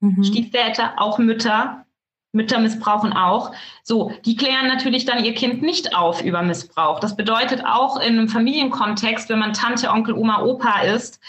mhm. 0.00 0.22
Stiefväter, 0.22 0.92
auch 0.98 1.16
Mütter. 1.16 1.86
Mütter 2.32 2.58
missbrauchen 2.58 3.14
auch. 3.14 3.52
So, 3.82 4.12
die 4.26 4.36
klären 4.36 4.68
natürlich 4.68 5.06
dann 5.06 5.24
ihr 5.24 5.32
Kind 5.32 5.62
nicht 5.62 5.96
auf 5.96 6.22
über 6.22 6.42
Missbrauch. 6.42 7.00
Das 7.00 7.16
bedeutet 7.16 7.64
auch 7.64 8.00
in 8.00 8.18
einem 8.18 8.28
Familienkontext, 8.28 9.30
wenn 9.30 9.38
man 9.38 9.54
Tante, 9.54 9.90
Onkel, 9.90 10.12
Oma, 10.14 10.42
Opa 10.42 10.82
ist, 10.82 11.20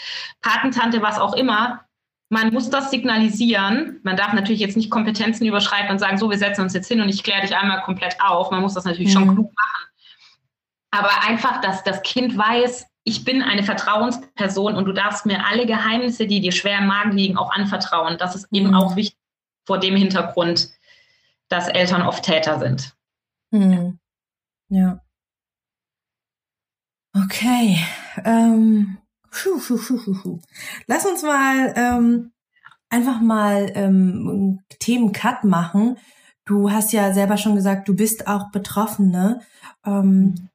Patentante, 0.42 1.00
was 1.00 1.18
auch 1.18 1.32
immer, 1.32 1.80
man 2.28 2.52
muss 2.52 2.68
das 2.68 2.90
signalisieren. 2.90 3.98
Man 4.02 4.18
darf 4.18 4.34
natürlich 4.34 4.60
jetzt 4.60 4.76
nicht 4.76 4.90
Kompetenzen 4.90 5.46
überschreiten 5.46 5.90
und 5.90 6.00
sagen, 6.00 6.18
so, 6.18 6.28
wir 6.28 6.38
setzen 6.38 6.60
uns 6.60 6.74
jetzt 6.74 6.88
hin 6.88 7.00
und 7.00 7.08
ich 7.08 7.22
kläre 7.22 7.40
dich 7.40 7.56
einmal 7.56 7.80
komplett 7.80 8.18
auf. 8.20 8.50
Man 8.50 8.60
muss 8.60 8.74
das 8.74 8.84
natürlich 8.84 9.14
mhm. 9.14 9.18
schon 9.18 9.34
klug 9.34 9.52
machen. 9.54 9.88
Aber 10.90 11.26
einfach, 11.26 11.62
dass 11.62 11.82
das 11.82 12.02
Kind 12.02 12.36
weiß, 12.36 12.86
ich 13.04 13.24
bin 13.24 13.42
eine 13.42 13.62
Vertrauensperson 13.62 14.74
und 14.74 14.86
du 14.86 14.92
darfst 14.92 15.26
mir 15.26 15.46
alle 15.46 15.66
Geheimnisse, 15.66 16.26
die 16.26 16.40
dir 16.40 16.52
schwer 16.52 16.78
im 16.78 16.86
Magen 16.86 17.12
liegen, 17.12 17.36
auch 17.36 17.52
anvertrauen. 17.52 18.16
Das 18.18 18.34
ist 18.34 18.48
eben 18.50 18.68
mhm. 18.68 18.74
auch 18.74 18.96
wichtig 18.96 19.18
vor 19.66 19.78
dem 19.78 19.94
Hintergrund, 19.94 20.70
dass 21.48 21.68
Eltern 21.68 22.02
oft 22.02 22.24
Täter 22.24 22.58
sind. 22.58 22.96
Mhm. 23.50 23.98
Ja. 24.70 25.00
Okay. 27.14 27.78
Ähm. 28.24 28.98
Schuh, 29.30 29.58
schuh, 29.60 29.78
schuh, 29.78 29.98
schuh, 29.98 30.14
schuh. 30.14 30.40
Lass 30.86 31.04
uns 31.04 31.22
mal 31.22 31.74
ähm, 31.76 32.32
einfach 32.88 33.20
mal 33.20 33.70
ähm, 33.74 34.60
Themen-Cut 34.78 35.44
machen. 35.44 35.98
Du 36.44 36.70
hast 36.70 36.92
ja 36.92 37.12
selber 37.12 37.36
schon 37.36 37.56
gesagt, 37.56 37.88
du 37.88 37.96
bist 37.96 38.28
auch 38.28 38.50
Betroffene. 38.50 39.40
Ähm, 39.84 40.50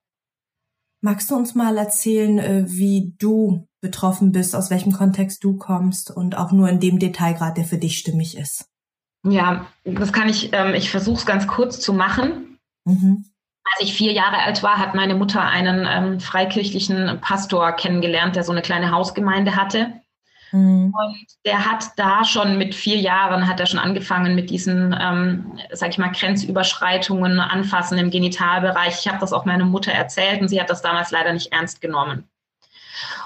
Magst 1.02 1.32
du 1.32 1.36
uns 1.36 1.56
mal 1.56 1.78
erzählen, 1.78 2.40
äh, 2.40 2.64
wie 2.68 3.16
du 3.18 3.68
betroffen 3.82 4.32
bist, 4.32 4.56
aus 4.56 4.70
welchem 4.70 4.92
Kontext 4.92 5.44
du 5.44 5.56
kommst 5.58 6.12
und 6.12 6.38
auch 6.38 6.52
nur 6.52 6.68
in 6.68 6.80
dem 6.80 7.00
Detail 7.00 7.34
gerade, 7.34 7.56
der 7.56 7.66
für 7.66 7.78
dich 7.78 7.98
stimmig 7.98 8.38
ist? 8.38 8.70
Ja, 9.24 9.68
das 9.86 10.14
kann 10.14 10.30
ich, 10.30 10.52
ähm, 10.54 10.74
ich 10.74 10.90
versuche 10.90 11.18
es 11.18 11.26
ganz 11.26 11.48
kurz 11.48 11.80
zu 11.80 11.94
machen. 11.94 12.60
Mhm. 12.86 13.26
Als 13.64 13.88
ich 13.88 13.94
vier 13.94 14.14
Jahre 14.14 14.40
alt 14.40 14.64
war, 14.64 14.78
hat 14.78 14.96
meine 14.96 15.16
Mutter 15.16 15.42
einen 15.42 15.86
ähm, 15.88 16.20
freikirchlichen 16.20 17.20
Pastor 17.22 17.72
kennengelernt, 17.74 18.36
der 18.36 18.44
so 18.44 18.52
eine 18.52 18.62
kleine 18.62 18.92
Hausgemeinde 18.92 19.56
hatte. 19.56 19.99
Mhm. 20.52 20.94
Und 20.94 21.26
der 21.46 21.66
hat 21.66 21.86
da 21.98 22.24
schon 22.24 22.58
mit 22.58 22.74
vier 22.74 22.98
Jahren 22.98 23.48
hat 23.48 23.60
er 23.60 23.66
schon 23.66 23.80
angefangen 23.80 24.36
mit 24.36 24.50
diesen, 24.50 24.96
ähm, 25.00 25.60
sag 25.72 25.90
ich 25.90 25.98
mal, 25.98 26.12
Grenzüberschreitungen, 26.12 27.40
Anfassen 27.40 27.98
im 27.98 28.12
Genitalbereich. 28.12 29.00
Ich 29.00 29.08
habe 29.08 29.20
das 29.20 29.34
auch 29.34 29.46
meiner 29.46 29.66
Mutter 29.66 29.92
erzählt 29.92 30.42
und 30.42 30.48
sie 30.48 30.60
hat 30.60 30.70
das 30.70 30.82
damals 30.82 31.12
leider 31.12 31.34
nicht 31.34 31.52
ernst 31.52 31.82
genommen. 31.82 32.28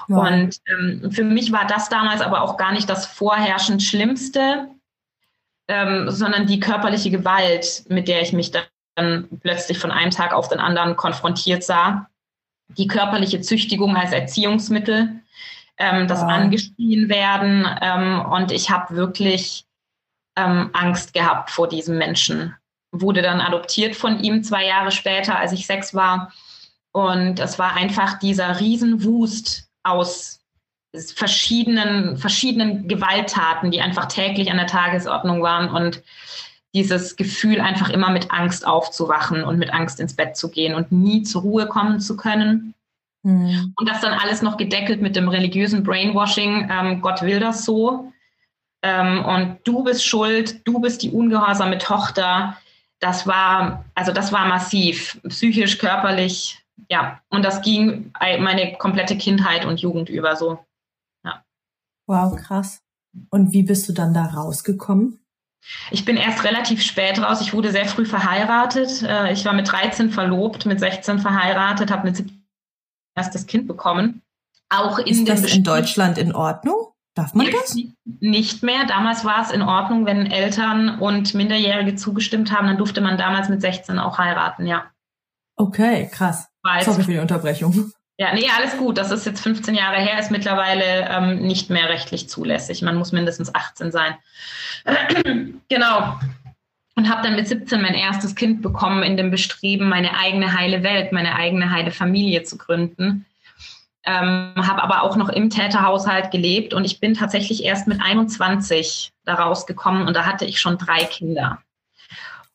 Ja. 0.08 0.16
Und 0.16 0.58
ähm, 0.68 1.10
für 1.10 1.24
mich 1.24 1.52
war 1.52 1.66
das 1.66 1.88
damals 1.88 2.20
aber 2.20 2.42
auch 2.42 2.56
gar 2.56 2.72
nicht 2.72 2.88
das 2.88 3.06
vorherrschend 3.06 3.82
Schlimmste, 3.82 4.68
ähm, 5.68 6.10
sondern 6.10 6.46
die 6.46 6.60
körperliche 6.60 7.10
Gewalt, 7.10 7.84
mit 7.88 8.08
der 8.08 8.22
ich 8.22 8.32
mich 8.32 8.50
dann 8.50 9.28
plötzlich 9.40 9.78
von 9.78 9.90
einem 9.90 10.10
Tag 10.10 10.32
auf 10.32 10.48
den 10.48 10.60
anderen 10.60 10.96
konfrontiert 10.96 11.64
sah. 11.64 12.08
Die 12.68 12.86
körperliche 12.86 13.40
Züchtigung 13.40 13.96
als 13.96 14.12
Erziehungsmittel, 14.12 15.20
ähm, 15.78 16.08
das 16.08 16.20
ja. 16.20 16.28
angeschrien 16.28 17.08
werden. 17.08 17.66
Ähm, 17.80 18.20
und 18.20 18.52
ich 18.52 18.70
habe 18.70 18.94
wirklich 18.96 19.66
ähm, 20.36 20.70
Angst 20.72 21.14
gehabt 21.14 21.50
vor 21.50 21.68
diesem 21.68 21.98
Menschen. 21.98 22.54
Wurde 22.92 23.22
dann 23.22 23.40
adoptiert 23.40 23.96
von 23.96 24.20
ihm 24.22 24.42
zwei 24.42 24.66
Jahre 24.66 24.90
später, 24.90 25.38
als 25.38 25.52
ich 25.52 25.66
sechs 25.66 25.94
war. 25.94 26.32
Und 26.92 27.40
es 27.40 27.58
war 27.58 27.74
einfach 27.74 28.18
dieser 28.18 28.60
Riesenwust 28.60 29.68
aus 29.82 30.40
verschiedenen, 31.16 32.16
verschiedenen 32.16 32.86
Gewalttaten, 32.86 33.72
die 33.72 33.80
einfach 33.80 34.06
täglich 34.06 34.50
an 34.50 34.58
der 34.58 34.68
Tagesordnung 34.68 35.42
waren 35.42 35.70
und 35.70 36.02
dieses 36.72 37.16
Gefühl, 37.16 37.60
einfach 37.60 37.88
immer 37.88 38.10
mit 38.10 38.32
Angst 38.32 38.66
aufzuwachen 38.66 39.44
und 39.44 39.58
mit 39.58 39.72
Angst 39.72 40.00
ins 40.00 40.14
Bett 40.14 40.36
zu 40.36 40.50
gehen 40.50 40.74
und 40.74 40.90
nie 40.90 41.22
zur 41.22 41.42
Ruhe 41.42 41.66
kommen 41.66 42.00
zu 42.00 42.16
können. 42.16 42.74
Mhm. 43.24 43.72
Und 43.76 43.88
das 43.88 44.02
dann 44.02 44.12
alles 44.12 44.42
noch 44.42 44.56
gedeckelt 44.56 45.00
mit 45.00 45.16
dem 45.16 45.28
religiösen 45.28 45.82
Brainwashing. 45.82 46.68
Ähm, 46.70 47.00
Gott 47.00 47.22
will 47.22 47.40
das 47.40 47.64
so. 47.64 48.12
Ähm, 48.82 49.24
und 49.24 49.58
du 49.64 49.82
bist 49.82 50.06
schuld, 50.06 50.66
du 50.66 50.78
bist 50.78 51.02
die 51.02 51.10
ungehorsame 51.10 51.78
Tochter. 51.78 52.58
Das 53.00 53.26
war, 53.26 53.84
also 53.94 54.12
das 54.12 54.30
war 54.30 54.46
massiv, 54.46 55.20
psychisch, 55.28 55.78
körperlich, 55.78 56.62
ja. 56.90 57.20
Und 57.30 57.44
das 57.44 57.62
ging 57.62 58.12
meine 58.20 58.76
komplette 58.76 59.16
Kindheit 59.16 59.64
und 59.64 59.80
Jugend 59.80 60.10
über 60.10 60.36
so. 60.36 60.58
Ja. 61.24 61.42
Wow, 62.06 62.36
krass. 62.36 62.82
Und 63.30 63.52
wie 63.52 63.62
bist 63.62 63.88
du 63.88 63.94
dann 63.94 64.12
da 64.12 64.26
rausgekommen? 64.26 65.18
Ich 65.90 66.04
bin 66.04 66.18
erst 66.18 66.44
relativ 66.44 66.82
spät 66.82 67.18
raus. 67.18 67.40
Ich 67.40 67.54
wurde 67.54 67.72
sehr 67.72 67.86
früh 67.86 68.04
verheiratet. 68.04 69.02
Äh, 69.02 69.32
ich 69.32 69.46
war 69.46 69.54
mit 69.54 69.70
13 69.70 70.10
verlobt, 70.10 70.66
mit 70.66 70.78
16 70.78 71.20
verheiratet, 71.20 71.90
habe 71.90 72.06
mit 72.06 72.16
17 72.16 72.43
erstes 73.14 73.46
Kind 73.46 73.66
bekommen. 73.66 74.22
Auch 74.68 74.98
in 74.98 75.06
Ist 75.06 75.28
das 75.28 75.54
in 75.54 75.62
Deutschland 75.62 76.18
in 76.18 76.34
Ordnung? 76.34 76.88
Darf 77.14 77.32
man 77.34 77.46
das? 77.50 77.76
Nicht 78.20 78.62
mehr. 78.64 78.86
Damals 78.86 79.24
war 79.24 79.42
es 79.42 79.52
in 79.52 79.62
Ordnung, 79.62 80.04
wenn 80.04 80.26
Eltern 80.26 80.98
und 80.98 81.32
Minderjährige 81.34 81.94
zugestimmt 81.94 82.50
haben, 82.50 82.66
dann 82.66 82.78
durfte 82.78 83.00
man 83.00 83.16
damals 83.16 83.48
mit 83.48 83.60
16 83.60 84.00
auch 84.00 84.18
heiraten, 84.18 84.66
ja. 84.66 84.86
Okay, 85.56 86.10
krass. 86.12 86.48
Weiß. 86.64 86.86
Sorry 86.86 87.04
für 87.04 87.12
die 87.12 87.18
Unterbrechung. 87.18 87.92
Ja, 88.16 88.32
nee, 88.32 88.48
alles 88.56 88.76
gut. 88.76 88.98
Das 88.98 89.10
ist 89.10 89.26
jetzt 89.26 89.40
15 89.42 89.74
Jahre 89.74 89.96
her, 89.96 90.18
ist 90.18 90.30
mittlerweile 90.30 91.08
ähm, 91.08 91.42
nicht 91.42 91.70
mehr 91.70 91.88
rechtlich 91.88 92.28
zulässig. 92.28 92.82
Man 92.82 92.96
muss 92.96 93.12
mindestens 93.12 93.54
18 93.54 93.92
sein. 93.92 94.14
genau. 95.68 96.18
Und 96.96 97.10
habe 97.10 97.22
dann 97.22 97.34
mit 97.34 97.48
17 97.48 97.82
mein 97.82 97.94
erstes 97.94 98.36
Kind 98.36 98.62
bekommen 98.62 99.02
in 99.02 99.16
dem 99.16 99.30
Bestreben, 99.30 99.88
meine 99.88 100.16
eigene 100.16 100.56
heile 100.56 100.84
Welt, 100.84 101.10
meine 101.10 101.34
eigene 101.34 101.70
heile 101.70 101.90
Familie 101.90 102.44
zu 102.44 102.56
gründen 102.56 103.26
ähm, 104.04 104.54
habe 104.56 104.82
aber 104.82 105.02
auch 105.02 105.16
noch 105.16 105.30
im 105.30 105.50
Täterhaushalt 105.50 106.30
gelebt 106.30 106.74
und 106.74 106.84
ich 106.84 107.00
bin 107.00 107.14
tatsächlich 107.14 107.64
erst 107.64 107.86
mit 107.86 108.00
21 108.00 109.12
da 109.24 109.34
rausgekommen 109.34 110.06
und 110.06 110.14
da 110.14 110.26
hatte 110.26 110.44
ich 110.44 110.60
schon 110.60 110.76
drei 110.76 111.04
Kinder. 111.04 111.58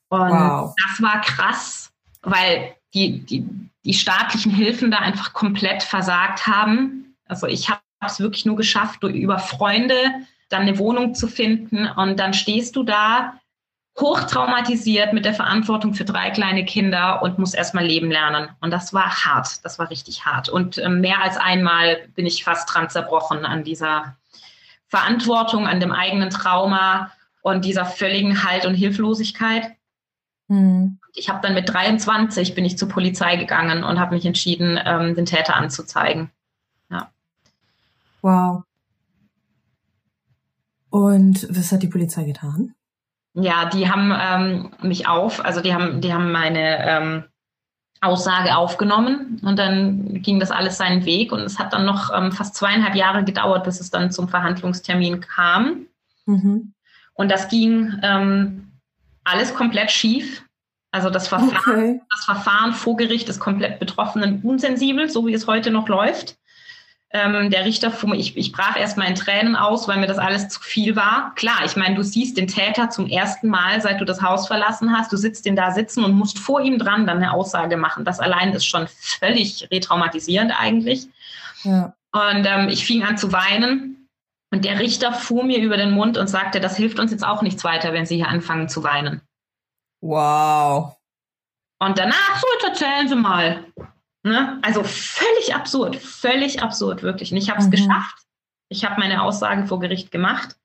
Und 0.10 0.30
wow. 0.30 0.76
das 0.88 1.02
war 1.02 1.22
krass, 1.22 1.92
weil 2.22 2.76
die, 2.94 3.20
die, 3.26 3.46
die 3.84 3.94
staatlichen 3.94 4.52
Hilfen 4.52 4.92
da 4.92 5.00
einfach 5.00 5.34
komplett 5.34 5.84
versagt 5.84 6.46
haben. 6.46 7.16
Also 7.28 7.48
ich 7.48 7.70
habe 7.70 7.82
es 8.06 8.20
wirklich 8.20 8.46
nur 8.46 8.56
geschafft, 8.56 9.04
über 9.04 9.40
Freunde 9.40 9.96
dann 10.50 10.64
eine 10.64 10.78
Wohnung 10.78 11.16
zu 11.16 11.28
finden 11.28 11.88
und 11.88 12.20
dann 12.20 12.34
stehst 12.34 12.76
du 12.76 12.84
da 12.84 13.40
hochtraumatisiert 14.00 15.14
mit 15.14 15.26
der 15.26 15.34
Verantwortung 15.34 15.94
für 15.94 16.06
drei 16.06 16.30
kleine 16.30 16.66
Kinder 16.66 17.22
und 17.22 17.40
muss 17.40 17.54
erstmal 17.54 17.86
leben 17.86 18.12
lernen. 18.12 18.50
Und 18.62 18.72
das 18.72 18.94
war 18.94 19.26
hart, 19.26 19.64
das 19.66 19.80
war 19.80 19.90
richtig 19.90 20.26
hart. 20.26 20.50
Und 20.50 20.78
äh, 20.78 20.90
mehr 20.90 21.22
als 21.22 21.38
einmal 21.38 22.08
bin 22.16 22.26
ich 22.26 22.44
fast 22.44 22.74
dran 22.74 22.90
zerbrochen 22.90 23.46
an 23.46 23.64
dieser 23.64 24.16
Verantwortung, 24.88 25.68
an 25.68 25.80
dem 25.80 25.92
eigenen 25.92 26.30
Trauma 26.30 27.12
und 27.42 27.66
dieser 27.66 27.86
völligen 27.86 28.44
Halt 28.44 28.66
und 28.66 28.76
Hilflosigkeit. 28.76 29.76
Mhm. 30.48 31.00
Ich 31.14 31.30
habe 31.30 31.40
dann 31.42 31.54
mit 31.54 31.70
23 31.70 32.56
bin 32.56 32.66
ich 32.66 32.78
zur 32.78 32.90
Polizei 32.90 33.36
gegangen 33.36 33.84
und 33.84 34.00
habe 34.00 34.16
mich 34.16 34.26
entschieden, 34.26 34.80
ähm, 34.84 35.16
den 35.16 35.26
Täter 35.26 35.56
anzuzeigen. 35.56 36.32
Ja. 36.90 37.12
Wow. 38.22 38.64
Und 40.90 41.48
was 41.56 41.72
hat 41.72 41.84
die 41.84 41.88
Polizei 41.88 42.24
getan? 42.24 42.74
Ja, 43.42 43.66
die 43.66 43.90
haben 43.90 44.14
ähm, 44.18 44.72
mich 44.82 45.08
auf, 45.08 45.44
also 45.44 45.62
die 45.62 45.74
haben, 45.74 46.02
die 46.02 46.14
haben 46.14 46.32
meine 46.32 46.88
ähm, 46.88 47.24
Aussage 48.02 48.56
aufgenommen 48.56 49.42
und 49.44 49.60
dann 49.60 50.22
ging 50.22 50.40
das 50.40 50.52
alles 50.52 50.78
seinen 50.78 51.06
Weg 51.06 51.32
und 51.32 51.42
es 51.42 51.60
hat 51.60 51.74
dann 51.74 51.86
noch 51.86 52.12
ähm, 52.16 52.32
fast 52.32 52.56
zweieinhalb 52.56 52.96
Jahre 52.96 53.24
gedauert, 53.24 53.66
bis 53.66 53.80
es 53.80 53.90
dann 53.90 54.12
zum 54.12 54.30
Verhandlungstermin 54.30 55.20
kam. 55.20 55.86
Mhm. 56.26 56.74
Und 57.14 57.30
das 57.30 57.50
ging 57.50 58.00
ähm, 58.02 58.72
alles 59.26 59.54
komplett 59.54 59.92
schief. 59.92 60.46
Also 60.92 61.10
das 61.10 61.28
Verfahren, 61.28 61.58
okay. 61.58 62.02
das 62.10 62.26
Verfahren 62.26 62.74
vor 62.74 62.96
Gericht 62.96 63.30
ist 63.30 63.40
komplett 63.40 63.80
Betroffenen 63.80 64.42
unsensibel, 64.42 65.10
so 65.10 65.28
wie 65.28 65.34
es 65.34 65.46
heute 65.46 65.70
noch 65.70 65.88
läuft. 65.88 66.38
Ähm, 67.12 67.50
der 67.50 67.66
Richter, 67.66 67.92
ich, 68.14 68.38
ich 68.38 68.52
brach 68.52 68.78
erst 68.78 68.98
mal 68.98 69.06
in 69.06 69.16
Tränen 69.16 69.56
aus, 69.56 69.88
weil 69.88 69.98
mir 69.98 70.06
das 70.06 70.20
alles 70.20 70.48
zu 70.48 70.62
viel 70.62 70.96
war. 70.96 71.34
Klar, 71.34 71.66
ich 71.66 71.76
meine, 71.76 71.96
du 71.96 72.04
siehst 72.04 72.38
den 72.38 72.48
Täter 72.48 72.92
zum 72.92 73.08
ersten 73.08 73.48
Mal, 73.48 73.82
seit 73.82 74.00
du 74.00 74.06
das 74.06 74.22
Haus 74.22 74.46
verlassen 74.46 74.96
hast. 74.96 75.12
Du 75.12 75.18
sitzt 75.18 75.46
den 75.46 75.56
da 75.56 75.72
sitzen 75.72 76.04
und 76.04 76.14
musst 76.14 76.38
vor 76.38 76.62
ihm 76.62 76.78
dran 76.78 77.08
dann 77.08 77.18
eine 77.18 77.34
Aussage 77.34 77.78
machen. 77.78 78.06
Das 78.06 78.20
allein 78.20 78.54
ist 78.54 78.66
schon 78.66 78.88
völlig 78.88 79.68
retraumatisierend 79.72 80.54
eigentlich. 80.56 81.08
Ja. 81.64 81.94
Und 82.12 82.46
ähm, 82.46 82.70
ich 82.70 82.86
fing 82.86 83.04
an 83.04 83.18
zu 83.18 83.32
weinen. 83.32 84.08
Und 84.52 84.66
der 84.66 84.80
Richter 84.80 85.12
fuhr 85.12 85.44
mir 85.44 85.60
über 85.60 85.78
den 85.78 85.92
Mund 85.92 86.18
und 86.18 86.28
sagte, 86.28 86.60
das 86.60 86.78
hilft 86.78 87.00
uns 87.00 87.12
jetzt 87.12 87.26
auch 87.26 87.42
nichts 87.42 87.64
weiter, 87.64 87.94
wenn 87.94 88.06
Sie 88.06 88.16
hier 88.16 88.28
anfangen 88.28 88.70
zu 88.70 88.84
weinen. 88.84 89.22
Wow. 90.02 90.96
Und 91.80 91.98
danach, 91.98 92.38
so, 92.38 92.48
jetzt 92.54 92.82
erzählen 92.82 93.08
Sie 93.08 93.16
mal. 93.16 93.66
Ne? 94.24 94.60
Also 94.62 94.84
völlig 94.84 95.56
absurd, 95.56 95.96
völlig 95.96 96.62
absurd, 96.62 97.04
wirklich. 97.04 97.32
Und 97.32 97.38
ich 97.38 97.50
habe 97.50 97.60
es 97.60 97.68
mhm. 97.68 97.72
geschafft. 97.72 98.18
Ich 98.68 98.86
habe 98.86 99.00
meine 99.00 99.22
Aussage 99.22 99.66
vor 99.66 99.80
Gericht 99.80 100.12
gemacht. 100.12 100.56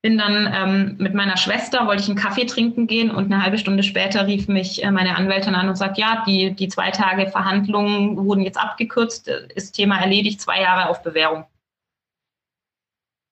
Bin 0.00 0.18
dann 0.18 0.52
ähm, 0.52 0.96
mit 0.98 1.14
meiner 1.14 1.36
Schwester, 1.36 1.86
wollte 1.86 2.02
ich 2.02 2.08
einen 2.08 2.18
Kaffee 2.18 2.44
trinken 2.44 2.86
gehen 2.86 3.10
und 3.10 3.32
eine 3.32 3.42
halbe 3.42 3.58
Stunde 3.58 3.82
später 3.82 4.26
rief 4.26 4.48
mich 4.48 4.84
äh, 4.84 4.90
meine 4.90 5.16
Anwältin 5.16 5.54
an 5.54 5.68
und 5.68 5.76
sagt, 5.76 5.96
ja, 5.96 6.22
die, 6.26 6.52
die 6.52 6.68
zwei 6.68 6.90
Tage 6.90 7.30
Verhandlungen 7.30 8.16
wurden 8.18 8.42
jetzt 8.42 8.58
abgekürzt, 8.58 9.28
äh, 9.28 9.48
ist 9.54 9.72
Thema 9.72 9.98
erledigt, 9.98 10.40
zwei 10.40 10.60
Jahre 10.60 10.90
auf 10.90 11.02
Bewährung. 11.02 11.46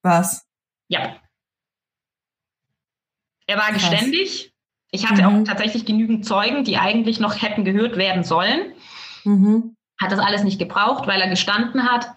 Was? 0.02 0.46
Ja. 0.88 1.16
Er 3.46 3.56
war 3.58 3.68
Krass. 3.68 3.90
geständig. 3.90 4.52
Ich 4.90 5.08
hatte 5.08 5.22
mhm. 5.22 5.42
auch 5.42 5.44
tatsächlich 5.44 5.84
genügend 5.84 6.24
Zeugen, 6.26 6.64
die 6.64 6.78
eigentlich 6.78 7.20
noch 7.20 7.40
hätten 7.40 7.64
gehört 7.64 7.96
werden 7.96 8.24
sollen. 8.24 8.71
Mhm. 9.24 9.76
Hat 10.00 10.12
das 10.12 10.18
alles 10.18 10.44
nicht 10.44 10.58
gebraucht, 10.58 11.06
weil 11.06 11.20
er 11.20 11.28
gestanden 11.28 11.90
hat. 11.90 12.08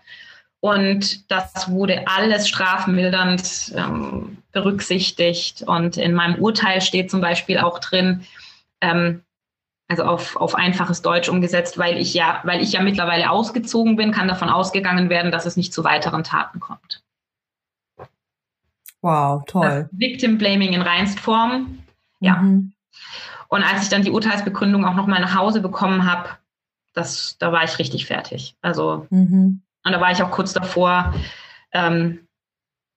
Und 0.59 1.29
das 1.29 1.69
wurde 1.69 2.07
alles 2.07 2.47
strafmildernd 2.47 3.73
ähm, 3.75 4.37
berücksichtigt. 4.51 5.61
Und 5.61 5.97
in 5.97 6.13
meinem 6.13 6.41
Urteil 6.41 6.81
steht 6.81 7.11
zum 7.11 7.21
Beispiel 7.21 7.59
auch 7.59 7.79
drin, 7.79 8.25
ähm, 8.81 9.21
also 9.87 10.03
auf, 10.03 10.35
auf 10.35 10.55
einfaches 10.55 11.03
Deutsch 11.03 11.29
umgesetzt, 11.29 11.77
weil 11.77 11.97
ich 11.97 12.15
ja, 12.15 12.41
weil 12.43 12.61
ich 12.61 12.71
ja 12.71 12.81
mittlerweile 12.81 13.29
ausgezogen 13.29 13.95
bin, 13.95 14.11
kann 14.11 14.27
davon 14.27 14.49
ausgegangen 14.49 15.09
werden, 15.09 15.31
dass 15.31 15.45
es 15.45 15.57
nicht 15.57 15.73
zu 15.73 15.83
weiteren 15.83 16.23
Taten 16.23 16.59
kommt. 16.59 17.03
Wow, 19.01 19.43
toll. 19.45 19.87
Das 19.91 19.99
Victim 19.99 20.39
Blaming 20.39 20.73
in 20.73 20.81
Reinstform. 20.81 21.77
Ja. 22.19 22.37
Mhm. 22.37 22.73
Und 23.49 23.61
als 23.61 23.83
ich 23.83 23.89
dann 23.89 24.01
die 24.01 24.09
Urteilsbegründung 24.09 24.83
auch 24.83 24.95
nochmal 24.95 25.21
nach 25.21 25.35
Hause 25.35 25.61
bekommen 25.61 26.11
habe, 26.11 26.29
das, 26.95 27.37
da 27.37 27.51
war 27.51 27.63
ich 27.63 27.77
richtig 27.77 28.07
fertig. 28.07 28.55
Also, 28.61 29.05
mhm. 29.11 29.61
und 29.83 29.91
da 29.91 30.01
war 30.01 30.11
ich 30.11 30.23
auch 30.23 30.31
kurz 30.31 30.53
davor, 30.53 31.13
ähm, 31.71 32.27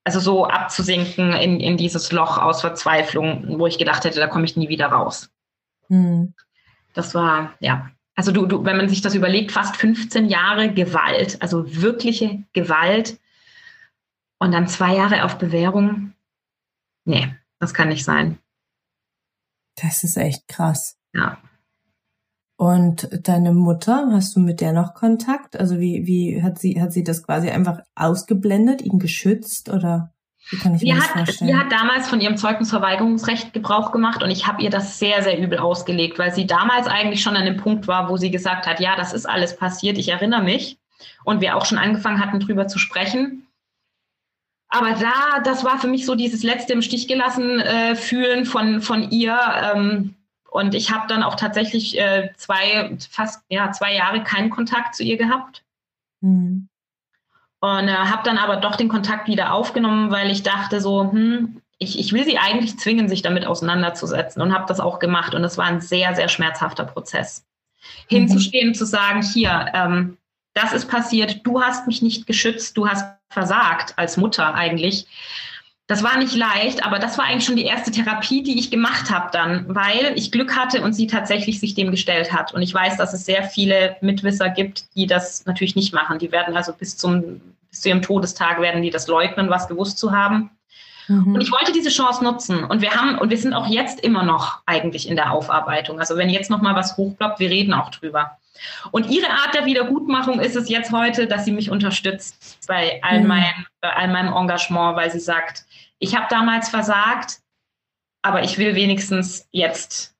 also 0.05 0.21
so 0.21 0.47
abzusinken 0.47 1.33
in, 1.35 1.61
in 1.61 1.77
dieses 1.77 2.11
Loch 2.13 2.39
aus 2.39 2.63
Verzweiflung, 2.63 3.59
wo 3.59 3.67
ich 3.67 3.77
gedacht 3.77 4.05
hätte, 4.05 4.21
da 4.21 4.27
komme 4.27 4.47
ich 4.47 4.57
nie 4.57 4.71
wieder 4.71 4.87
raus. 4.87 5.31
Mhm. 5.89 6.33
Das 6.95 7.15
war, 7.15 7.53
ja. 7.61 7.91
Also 8.15 8.33
du, 8.33 8.47
du, 8.47 8.65
wenn 8.65 8.77
man 8.77 8.89
sich 8.89 9.03
das 9.03 9.15
überlegt, 9.15 9.53
fast 9.53 9.77
15 9.77 10.29
Jahre 10.29 10.73
Gewalt, 10.73 11.43
also 11.43 11.65
wirkliche 11.83 12.43
Gewalt 12.53 13.21
und 14.39 14.53
dann 14.53 14.67
zwei 14.67 14.95
Jahre 14.95 15.25
auf 15.25 15.39
Bewährung. 15.39 16.15
Nee, 17.05 17.35
das 17.59 17.75
kann 17.75 17.89
nicht 17.89 18.05
sein. 18.05 18.39
Das 19.77 20.03
ist 20.03 20.17
echt 20.17 20.49
krass. 20.49 20.97
Ja. 21.13 21.39
Und 22.59 23.09
deine 23.23 23.53
Mutter, 23.53 24.09
hast 24.11 24.35
du 24.35 24.41
mit 24.41 24.61
der 24.61 24.73
noch 24.73 24.93
Kontakt? 24.95 25.57
Also 25.57 25.79
wie, 25.79 26.09
wie 26.09 26.43
hat 26.43 26.59
sie, 26.59 26.83
hat 26.83 26.93
sie 26.93 27.05
das 27.05 27.23
quasi 27.23 27.51
einfach 27.51 27.79
ausgeblendet, 27.95 28.83
ihn 28.83 28.99
geschützt 28.99 29.69
oder 29.69 30.13
wie 30.51 30.57
kann 30.57 30.75
ich 30.75 30.83
mir 30.83 30.97
das 30.97 31.07
vorstellen? 31.07 31.53
Sie 31.53 31.57
hat 31.57 31.71
damals 31.71 32.09
von 32.09 32.21
ihrem 32.21 32.37
Zeugnisverweigerungsrecht 32.37 33.53
Gebrauch 33.53 33.93
gemacht 33.93 34.25
und 34.25 34.33
ich 34.33 34.49
habe 34.49 34.61
ihr 34.61 34.71
das 34.71 34.99
sehr, 34.99 35.23
sehr 35.23 35.39
übel 35.39 35.61
ausgelegt, 35.61 36.19
weil 36.19 36.35
sie 36.35 36.49
damals 36.49 36.89
eigentlich 36.89 37.23
schon 37.23 37.37
an 37.37 37.45
dem 37.45 37.59
Punkt 37.59 37.87
war, 37.87 38.09
wo 38.09 38.17
sie 38.17 38.33
gesagt 38.33 38.67
hat, 38.67 38.81
ja, 38.81 38.97
das 38.97 39.13
ist 39.13 39.27
alles 39.27 39.57
passiert, 39.57 39.97
ich 39.97 40.09
erinnere 40.09 40.43
mich. 40.43 40.79
Und 41.23 41.41
wir 41.41 41.57
auch 41.57 41.65
schon 41.65 41.79
angefangen 41.79 42.19
hatten, 42.19 42.41
drüber 42.41 42.67
zu 42.67 42.81
sprechen. 42.81 43.47
Aber 44.69 44.95
da, 44.95 45.39
das 45.45 45.63
war 45.63 45.79
für 45.79 45.87
mich 45.87 46.05
so 46.05 46.17
dieses 46.17 46.43
letzte 46.43 46.73
im 46.73 46.83
Stich 46.83 47.07
gelassen 47.07 47.61
äh, 47.61 47.95
fühlen 47.95 48.47
von, 48.47 48.81
von 48.81 49.13
ihr. 49.13 49.39
Ähm, 49.77 50.17
und 50.51 50.75
ich 50.75 50.91
habe 50.91 51.07
dann 51.09 51.23
auch 51.23 51.35
tatsächlich 51.35 51.99
äh, 51.99 52.31
zwei, 52.37 52.97
fast 53.11 53.43
ja, 53.49 53.71
zwei 53.73 53.95
Jahre 53.95 54.23
keinen 54.23 54.51
Kontakt 54.51 54.95
zu 54.95 55.03
ihr 55.03 55.17
gehabt. 55.17 55.63
Mhm. 56.21 56.69
Und 57.61 57.89
äh, 57.89 57.93
habe 57.93 58.23
dann 58.25 58.39
aber 58.39 58.57
doch 58.57 58.77
den 58.77 58.89
Kontakt 58.89 59.29
wieder 59.29 59.53
aufgenommen, 59.53 60.11
weil 60.11 60.31
ich 60.31 60.43
dachte 60.43 60.81
so, 60.81 61.11
hm, 61.11 61.61
ich, 61.79 61.99
ich 61.99 62.13
will 62.13 62.25
sie 62.25 62.39
eigentlich 62.39 62.79
zwingen, 62.79 63.09
sich 63.09 63.23
damit 63.23 63.47
auseinanderzusetzen 63.47 64.41
und 64.41 64.55
habe 64.55 64.67
das 64.67 64.81
auch 64.81 64.99
gemacht. 64.99 65.35
Und 65.35 65.45
es 65.45 65.59
war 65.59 65.67
ein 65.67 65.81
sehr, 65.81 66.15
sehr 66.15 66.29
schmerzhafter 66.29 66.85
Prozess. 66.85 67.45
Mhm. 68.11 68.17
Hinzustehen, 68.17 68.75
zu 68.75 68.87
sagen, 68.87 69.23
hier, 69.23 69.67
ähm, 69.75 70.17
das 70.55 70.73
ist 70.73 70.89
passiert, 70.89 71.47
du 71.47 71.63
hast 71.63 71.87
mich 71.87 72.03
nicht 72.03 72.27
geschützt, 72.27 72.77
du 72.77 72.89
hast 72.89 73.05
versagt 73.29 73.95
als 73.97 74.17
Mutter 74.17 74.55
eigentlich. 74.55 75.07
Das 75.89 76.03
war 76.03 76.19
nicht 76.19 76.37
leicht, 76.37 76.85
aber 76.85 76.99
das 76.99 77.19
war 77.19 77.25
eigentlich 77.25 77.47
schon 77.47 77.57
die 77.57 77.65
erste 77.65 77.91
Therapie, 77.91 78.43
die 78.43 78.59
ich 78.59 78.71
gemacht 78.71 79.11
habe 79.11 79.31
dann, 79.33 79.65
weil 79.69 80.13
ich 80.17 80.31
Glück 80.31 80.55
hatte 80.55 80.83
und 80.83 80.93
sie 80.93 81.07
tatsächlich 81.07 81.59
sich 81.59 81.75
dem 81.75 81.91
gestellt 81.91 82.33
hat. 82.33 82.53
Und 82.53 82.61
ich 82.61 82.73
weiß, 82.73 82.99
dass 82.99 83.15
es 83.15 83.25
sehr 83.25 83.43
viele 83.43 83.97
Mitwisser 84.03 84.51
gibt, 84.51 84.85
die 84.95 85.07
das 85.07 85.47
natürlich 85.47 85.77
nicht 85.77 85.95
machen. 85.95 86.19
Die 86.19 86.31
werden 86.31 86.57
also 86.57 86.75
bis 86.75 86.97
zum 86.99 87.41
bis 87.71 87.81
zu 87.83 87.89
ihrem 87.89 88.03
Todestag 88.03 88.61
werden 88.61 88.83
die 88.83 88.91
das 88.91 89.07
leugnen, 89.09 89.51
was 89.51 89.69
gewusst 89.69 89.99
zu 89.99 90.13
haben. 90.13 90.51
Mhm. 91.07 91.35
Und 91.35 91.41
ich 91.41 91.51
wollte 91.51 91.73
diese 91.73 91.91
Chance 91.91 92.23
nutzen. 92.23 92.65
Und 92.65 92.83
wir 92.83 92.93
haben, 92.93 93.19
und 93.19 93.31
wir 93.31 93.39
sind 93.39 93.55
auch 93.55 93.67
jetzt 93.67 94.01
immer 94.01 94.23
noch 94.23 94.61
eigentlich 94.67 95.09
in 95.09 95.17
der 95.17 95.33
Aufarbeitung. 95.33 95.99
Also 95.99 96.17
wenn 96.17 96.29
jetzt 96.29 96.51
noch 96.51 96.61
mal 96.61 96.75
was 96.75 96.97
hochploppt, 96.97 97.41
wir 97.41 97.51
reden 97.51 97.75
auch 97.75 97.91
drüber. 97.91 98.39
Und 98.91 99.09
ihre 99.09 99.31
Art 99.31 99.55
der 99.55 99.67
Wiedergutmachung 99.67 100.41
ist 100.41 100.57
es 100.57 100.69
jetzt 100.69 100.93
heute, 100.93 101.27
dass 101.27 101.45
sie 101.45 101.53
mich 101.53 101.71
unterstützt 101.71 102.59
bei 102.67 103.01
all, 103.03 103.21
mhm. 103.21 103.29
mein, 103.29 103.67
bei 103.81 103.93
all 103.95 104.09
meinem 104.09 104.33
Engagement, 104.33 104.97
weil 104.97 105.11
sie 105.11 105.21
sagt, 105.21 105.65
ich 105.99 106.17
habe 106.17 106.27
damals 106.31 106.69
versagt, 106.69 107.41
aber 108.23 108.43
ich 108.43 108.59
will 108.59 108.75
wenigstens 108.75 109.49
jetzt, 109.51 110.15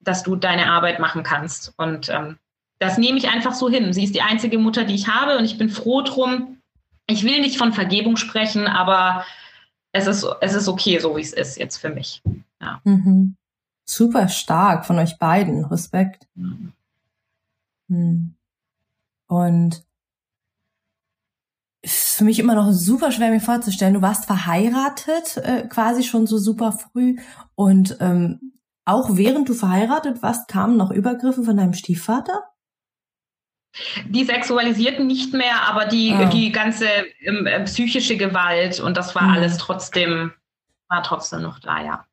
dass 0.00 0.22
du 0.22 0.36
deine 0.36 0.70
Arbeit 0.70 0.98
machen 0.98 1.22
kannst. 1.22 1.72
Und 1.76 2.08
ähm, 2.08 2.38
das 2.78 2.98
nehme 2.98 3.18
ich 3.18 3.28
einfach 3.28 3.54
so 3.54 3.68
hin. 3.68 3.92
Sie 3.92 4.04
ist 4.04 4.14
die 4.14 4.22
einzige 4.22 4.58
Mutter, 4.58 4.84
die 4.84 4.94
ich 4.94 5.08
habe 5.08 5.38
und 5.38 5.44
ich 5.44 5.58
bin 5.58 5.70
froh 5.70 6.02
drum. 6.02 6.58
Ich 7.06 7.22
will 7.24 7.40
nicht 7.40 7.58
von 7.58 7.72
Vergebung 7.72 8.16
sprechen, 8.16 8.66
aber 8.66 9.24
es 9.92 10.06
ist, 10.06 10.26
es 10.40 10.54
ist 10.54 10.68
okay, 10.68 10.98
so 10.98 11.16
wie 11.16 11.20
es 11.20 11.32
ist 11.32 11.56
jetzt 11.56 11.76
für 11.76 11.90
mich. 11.90 12.22
Ja. 12.60 12.80
Mhm. 12.84 13.36
Super 13.84 14.28
stark 14.28 14.86
von 14.86 14.98
euch 14.98 15.18
beiden. 15.18 15.64
Respekt. 15.66 16.26
Mhm. 16.34 16.72
Hm. 17.88 18.34
Und 19.26 19.84
ist 21.84 22.16
für 22.16 22.24
mich 22.24 22.38
immer 22.38 22.54
noch 22.54 22.72
super 22.72 23.12
schwer 23.12 23.30
mir 23.30 23.40
vorzustellen. 23.40 23.94
Du 23.94 24.02
warst 24.02 24.24
verheiratet, 24.24 25.36
äh, 25.38 25.68
quasi 25.68 26.02
schon 26.02 26.26
so 26.26 26.38
super 26.38 26.72
früh. 26.72 27.16
Und 27.54 27.98
ähm, 28.00 28.52
auch 28.86 29.16
während 29.16 29.48
du 29.48 29.54
verheiratet 29.54 30.22
warst, 30.22 30.48
kamen 30.48 30.76
noch 30.76 30.90
Übergriffe 30.90 31.44
von 31.44 31.56
deinem 31.56 31.74
Stiefvater? 31.74 32.44
Die 34.08 34.24
sexualisierten 34.24 35.06
nicht 35.06 35.34
mehr, 35.34 35.62
aber 35.68 35.86
die, 35.86 36.14
oh. 36.14 36.28
die 36.30 36.52
ganze 36.52 36.86
ähm, 37.20 37.46
äh, 37.46 37.62
psychische 37.64 38.16
Gewalt 38.16 38.80
und 38.80 38.96
das 38.96 39.14
war 39.14 39.24
mhm. 39.24 39.30
alles 39.30 39.58
trotzdem, 39.58 40.32
war 40.88 41.02
trotzdem 41.02 41.42
noch 41.42 41.58
da, 41.58 41.82
ja. 41.82 42.06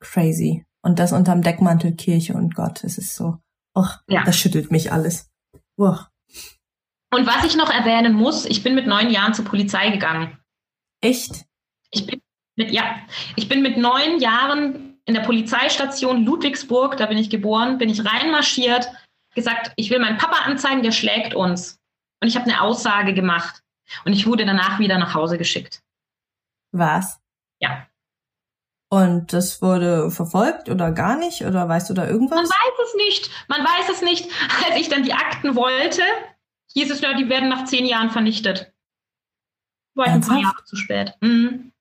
Crazy. 0.00 0.64
Und 0.82 0.98
das 0.98 1.12
unterm 1.12 1.40
Deckmantel 1.40 1.94
Kirche 1.94 2.34
und 2.34 2.54
Gott. 2.54 2.84
Es 2.84 2.98
ist 2.98 3.14
so. 3.14 3.38
Och, 3.76 4.00
ja. 4.06 4.22
das 4.24 4.36
schüttelt 4.36 4.70
mich 4.70 4.92
alles. 4.92 5.30
Uah. 5.78 6.10
Und 7.14 7.26
was 7.26 7.44
ich 7.44 7.56
noch 7.56 7.70
erwähnen 7.70 8.14
muss, 8.14 8.44
ich 8.44 8.62
bin 8.62 8.74
mit 8.74 8.86
neun 8.86 9.10
Jahren 9.10 9.34
zur 9.34 9.44
Polizei 9.44 9.90
gegangen. 9.90 10.38
Echt? 11.00 11.44
Ich 11.90 12.06
bin 12.06 12.20
mit, 12.56 12.70
ja, 12.70 12.96
ich 13.36 13.48
bin 13.48 13.62
mit 13.62 13.76
neun 13.76 14.18
Jahren 14.20 14.98
in 15.04 15.14
der 15.14 15.22
Polizeistation 15.22 16.24
Ludwigsburg, 16.24 16.96
da 16.96 17.06
bin 17.06 17.18
ich 17.18 17.30
geboren, 17.30 17.78
bin 17.78 17.88
ich 17.88 18.04
reinmarschiert, 18.04 18.90
gesagt, 19.34 19.72
ich 19.76 19.90
will 19.90 19.98
meinen 19.98 20.18
Papa 20.18 20.44
anzeigen, 20.44 20.82
der 20.82 20.92
schlägt 20.92 21.34
uns. 21.34 21.78
Und 22.20 22.28
ich 22.28 22.36
habe 22.36 22.50
eine 22.50 22.60
Aussage 22.60 23.12
gemacht. 23.14 23.60
Und 24.04 24.12
ich 24.12 24.26
wurde 24.26 24.46
danach 24.46 24.78
wieder 24.78 24.98
nach 24.98 25.14
Hause 25.14 25.36
geschickt. 25.36 25.82
Was? 26.72 27.20
Ja. 27.60 27.86
Und 28.88 29.32
das 29.32 29.60
wurde 29.60 30.10
verfolgt 30.10 30.68
oder 30.68 30.92
gar 30.92 31.16
nicht? 31.16 31.42
Oder 31.42 31.68
weißt 31.68 31.90
du 31.90 31.94
da 31.94 32.06
irgendwas? 32.06 32.36
Man 32.36 32.46
weiß 32.46 32.86
es 32.86 32.94
nicht. 32.94 33.30
Man 33.48 33.60
weiß 33.60 33.88
es 33.90 34.02
nicht. 34.02 34.30
Als 34.64 34.80
ich 34.80 34.88
dann 34.88 35.02
die 35.02 35.12
Akten 35.12 35.54
wollte, 35.54 36.02
es 36.82 37.00
ja, 37.00 37.14
die 37.14 37.28
werden 37.28 37.48
nach 37.48 37.64
zehn 37.64 37.86
Jahren 37.86 38.10
vernichtet. 38.10 38.72
War 39.94 40.06
ich 40.06 40.12
ein 40.12 40.20
paar 40.20 40.40
Jahre 40.40 40.64
zu 40.64 40.76
spät. 40.76 41.14
Mhm. 41.20 41.72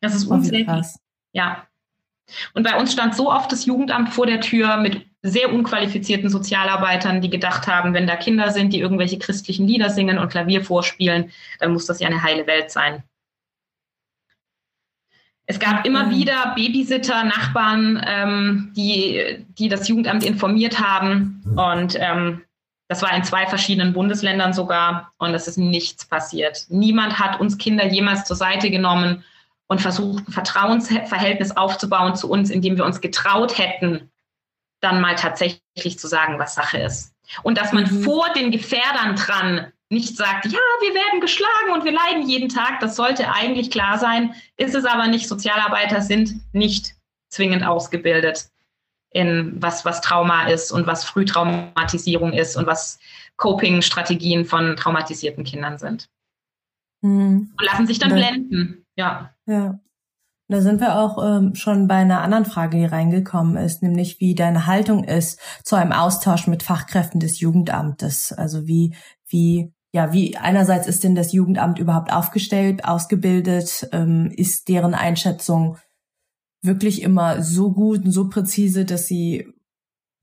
Das 0.00 0.14
ist 0.14 0.24
unsäglich. 0.24 0.86
Ja. 1.32 1.66
Und 2.54 2.64
bei 2.64 2.78
uns 2.78 2.92
stand 2.92 3.14
so 3.14 3.30
oft 3.30 3.52
das 3.52 3.66
Jugendamt 3.66 4.10
vor 4.10 4.26
der 4.26 4.40
Tür 4.40 4.76
mit 4.78 5.06
sehr 5.22 5.52
unqualifizierten 5.52 6.28
Sozialarbeitern, 6.28 7.20
die 7.20 7.30
gedacht 7.30 7.68
haben, 7.68 7.94
wenn 7.94 8.06
da 8.06 8.16
Kinder 8.16 8.50
sind, 8.50 8.72
die 8.72 8.80
irgendwelche 8.80 9.18
christlichen 9.18 9.68
Lieder 9.68 9.90
singen 9.90 10.18
und 10.18 10.28
Klavier 10.28 10.64
vorspielen, 10.64 11.30
dann 11.60 11.72
muss 11.72 11.86
das 11.86 12.00
ja 12.00 12.08
eine 12.08 12.22
heile 12.22 12.46
Welt 12.46 12.70
sein. 12.72 13.04
Es 15.46 15.58
gab 15.58 15.86
immer 15.86 16.10
wieder 16.10 16.54
Babysitter, 16.56 17.24
Nachbarn, 17.24 18.02
ähm, 18.06 18.72
die, 18.76 19.44
die 19.58 19.68
das 19.68 19.86
Jugendamt 19.88 20.24
informiert 20.24 20.80
haben. 20.80 21.42
Und 21.56 21.96
ähm, 22.00 22.42
das 22.92 23.00
war 23.00 23.16
in 23.16 23.24
zwei 23.24 23.46
verschiedenen 23.46 23.94
Bundesländern 23.94 24.52
sogar. 24.52 25.14
Und 25.16 25.32
es 25.32 25.48
ist 25.48 25.56
nichts 25.56 26.04
passiert. 26.04 26.66
Niemand 26.68 27.18
hat 27.18 27.40
uns 27.40 27.56
Kinder 27.56 27.86
jemals 27.86 28.24
zur 28.24 28.36
Seite 28.36 28.70
genommen 28.70 29.24
und 29.66 29.80
versucht, 29.80 30.28
ein 30.28 30.32
Vertrauensverhältnis 30.32 31.56
aufzubauen 31.56 32.16
zu 32.16 32.28
uns, 32.28 32.50
indem 32.50 32.76
wir 32.76 32.84
uns 32.84 33.00
getraut 33.00 33.56
hätten, 33.56 34.10
dann 34.82 35.00
mal 35.00 35.14
tatsächlich 35.14 35.98
zu 35.98 36.06
sagen, 36.06 36.38
was 36.38 36.54
Sache 36.54 36.80
ist. 36.80 37.14
Und 37.42 37.56
dass 37.56 37.72
man 37.72 37.84
mhm. 37.84 38.02
vor 38.02 38.28
den 38.34 38.50
Gefährdern 38.50 39.16
dran 39.16 39.72
nicht 39.88 40.14
sagt, 40.14 40.44
ja, 40.44 40.58
wir 40.82 40.94
werden 40.94 41.22
geschlagen 41.22 41.72
und 41.72 41.84
wir 41.86 41.92
leiden 41.92 42.28
jeden 42.28 42.50
Tag. 42.50 42.80
Das 42.80 42.94
sollte 42.94 43.32
eigentlich 43.32 43.70
klar 43.70 43.96
sein, 43.98 44.34
ist 44.58 44.74
es 44.74 44.84
aber 44.84 45.06
nicht. 45.06 45.28
Sozialarbeiter 45.28 46.02
sind 46.02 46.34
nicht 46.52 46.92
zwingend 47.30 47.64
ausgebildet 47.64 48.51
in 49.12 49.60
was, 49.60 49.84
was 49.84 50.00
Trauma 50.00 50.48
ist 50.48 50.72
und 50.72 50.86
was 50.86 51.04
Frühtraumatisierung 51.04 52.32
ist 52.32 52.56
und 52.56 52.66
was 52.66 52.98
Coping-Strategien 53.36 54.44
von 54.44 54.76
traumatisierten 54.76 55.44
Kindern 55.44 55.78
sind. 55.78 56.08
Mhm. 57.02 57.52
Und 57.58 57.64
lassen 57.64 57.86
sich 57.86 57.98
dann 57.98 58.14
blenden. 58.14 58.86
Ja. 58.96 59.34
Ja. 59.46 59.78
Da 60.48 60.60
sind 60.60 60.80
wir 60.80 60.98
auch 60.98 61.22
ähm, 61.24 61.54
schon 61.54 61.88
bei 61.88 61.96
einer 61.96 62.20
anderen 62.20 62.44
Frage, 62.44 62.76
die 62.76 62.84
reingekommen 62.84 63.56
ist, 63.56 63.82
nämlich 63.82 64.20
wie 64.20 64.34
deine 64.34 64.66
Haltung 64.66 65.04
ist 65.04 65.40
zu 65.64 65.76
einem 65.76 65.92
Austausch 65.92 66.46
mit 66.46 66.62
Fachkräften 66.62 67.20
des 67.20 67.40
Jugendamtes. 67.40 68.32
Also 68.32 68.66
wie, 68.66 68.94
wie 69.26 69.72
ja, 69.94 70.12
wie 70.12 70.36
einerseits 70.38 70.86
ist 70.86 71.04
denn 71.04 71.14
das 71.14 71.32
Jugendamt 71.32 71.78
überhaupt 71.78 72.12
aufgestellt, 72.12 72.84
ausgebildet? 72.84 73.88
Ähm, 73.92 74.32
ist 74.34 74.68
deren 74.68 74.94
Einschätzung 74.94 75.76
wirklich 76.62 77.02
immer 77.02 77.42
so 77.42 77.72
gut 77.72 78.04
und 78.04 78.12
so 78.12 78.28
präzise, 78.28 78.84
dass 78.84 79.06
sie 79.06 79.52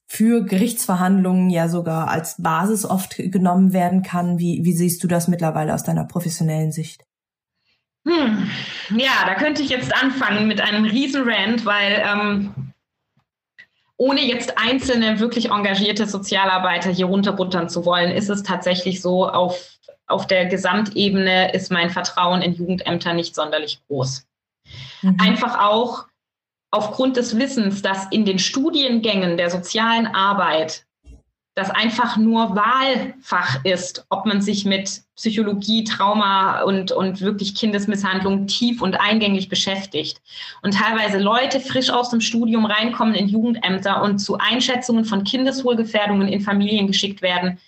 für 0.07 0.43
Gerichtsverhandlungen 0.43 1.51
ja 1.51 1.69
sogar 1.69 2.09
als 2.09 2.41
Basis 2.41 2.83
oft 2.83 3.17
genommen 3.17 3.73
werden 3.73 4.01
kann? 4.01 4.39
Wie, 4.39 4.65
wie 4.65 4.73
siehst 4.73 5.03
du 5.03 5.07
das 5.07 5.27
mittlerweile 5.27 5.73
aus 5.73 5.83
deiner 5.83 6.05
professionellen 6.05 6.71
Sicht? 6.71 7.05
Hm. 8.07 8.49
Ja, 8.97 9.11
da 9.27 9.35
könnte 9.35 9.61
ich 9.61 9.69
jetzt 9.69 9.93
anfangen 9.93 10.47
mit 10.47 10.61
einem 10.61 10.85
Riesenrand, 10.85 11.65
weil 11.65 12.03
ähm, 12.03 12.73
ohne 13.97 14.21
jetzt 14.21 14.57
einzelne 14.57 15.19
wirklich 15.19 15.51
engagierte 15.51 16.07
Sozialarbeiter 16.07 16.89
hier 16.89 17.05
runterbuttern 17.05 17.69
zu 17.69 17.85
wollen, 17.85 18.11
ist 18.11 18.29
es 18.29 18.41
tatsächlich 18.41 19.01
so, 19.01 19.27
auf, 19.27 19.77
auf 20.07 20.25
der 20.25 20.47
Gesamtebene 20.47 21.53
ist 21.53 21.69
mein 21.69 21.91
Vertrauen 21.91 22.41
in 22.41 22.53
Jugendämter 22.53 23.13
nicht 23.13 23.35
sonderlich 23.35 23.81
groß. 23.87 24.25
Mhm. 25.03 25.17
Einfach 25.19 25.59
auch 25.59 26.08
aufgrund 26.71 27.17
des 27.17 27.37
Wissens, 27.37 27.81
dass 27.81 28.07
in 28.11 28.25
den 28.25 28.39
Studiengängen 28.39 29.37
der 29.37 29.49
sozialen 29.49 30.07
Arbeit 30.07 30.85
das 31.59 31.69
einfach 31.69 32.15
nur 32.15 32.55
Wahlfach 32.55 33.65
ist, 33.65 34.05
ob 34.09 34.25
man 34.25 34.41
sich 34.41 34.63
mit 34.63 35.01
Psychologie, 35.17 35.83
Trauma 35.83 36.61
und, 36.61 36.93
und 36.93 37.19
wirklich 37.19 37.53
Kindesmisshandlung 37.53 38.47
tief 38.47 38.81
und 38.81 38.97
eingängig 38.99 39.49
beschäftigt. 39.49 40.21
Und 40.61 40.75
teilweise 40.75 41.19
Leute 41.19 41.59
frisch 41.59 41.89
aus 41.89 42.11
dem 42.11 42.21
Studium 42.21 42.65
reinkommen 42.65 43.13
in 43.13 43.27
Jugendämter 43.27 44.01
und 44.01 44.19
zu 44.19 44.37
Einschätzungen 44.37 45.03
von 45.03 45.25
Kindeswohlgefährdungen 45.25 46.29
in 46.29 46.39
Familien 46.39 46.87
geschickt 46.87 47.21
werden, 47.21 47.59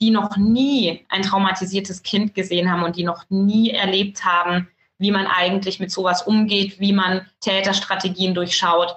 die 0.00 0.10
noch 0.10 0.36
nie 0.36 1.04
ein 1.08 1.22
traumatisiertes 1.22 2.04
Kind 2.04 2.34
gesehen 2.34 2.70
haben 2.70 2.84
und 2.84 2.94
die 2.94 3.04
noch 3.04 3.24
nie 3.30 3.70
erlebt 3.70 4.24
haben, 4.24 4.68
wie 5.00 5.10
man 5.10 5.26
eigentlich 5.26 5.80
mit 5.80 5.90
sowas 5.90 6.22
umgeht, 6.22 6.78
wie 6.78 6.92
man 6.92 7.26
Täterstrategien 7.40 8.34
durchschaut. 8.34 8.94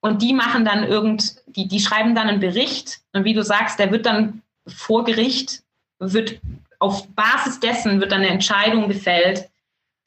Und 0.00 0.20
die 0.20 0.34
machen 0.34 0.64
dann 0.64 0.84
irgend, 0.84 1.36
die, 1.46 1.66
die 1.66 1.80
schreiben 1.80 2.14
dann 2.14 2.28
einen 2.28 2.40
Bericht 2.40 3.00
und 3.12 3.24
wie 3.24 3.34
du 3.34 3.42
sagst, 3.42 3.78
der 3.78 3.90
wird 3.90 4.06
dann 4.06 4.42
vor 4.66 5.04
Gericht, 5.04 5.62
wird 5.98 6.40
auf 6.78 7.08
Basis 7.14 7.60
dessen 7.60 8.00
wird 8.00 8.12
dann 8.12 8.20
eine 8.20 8.28
Entscheidung 8.28 8.88
gefällt 8.88 9.48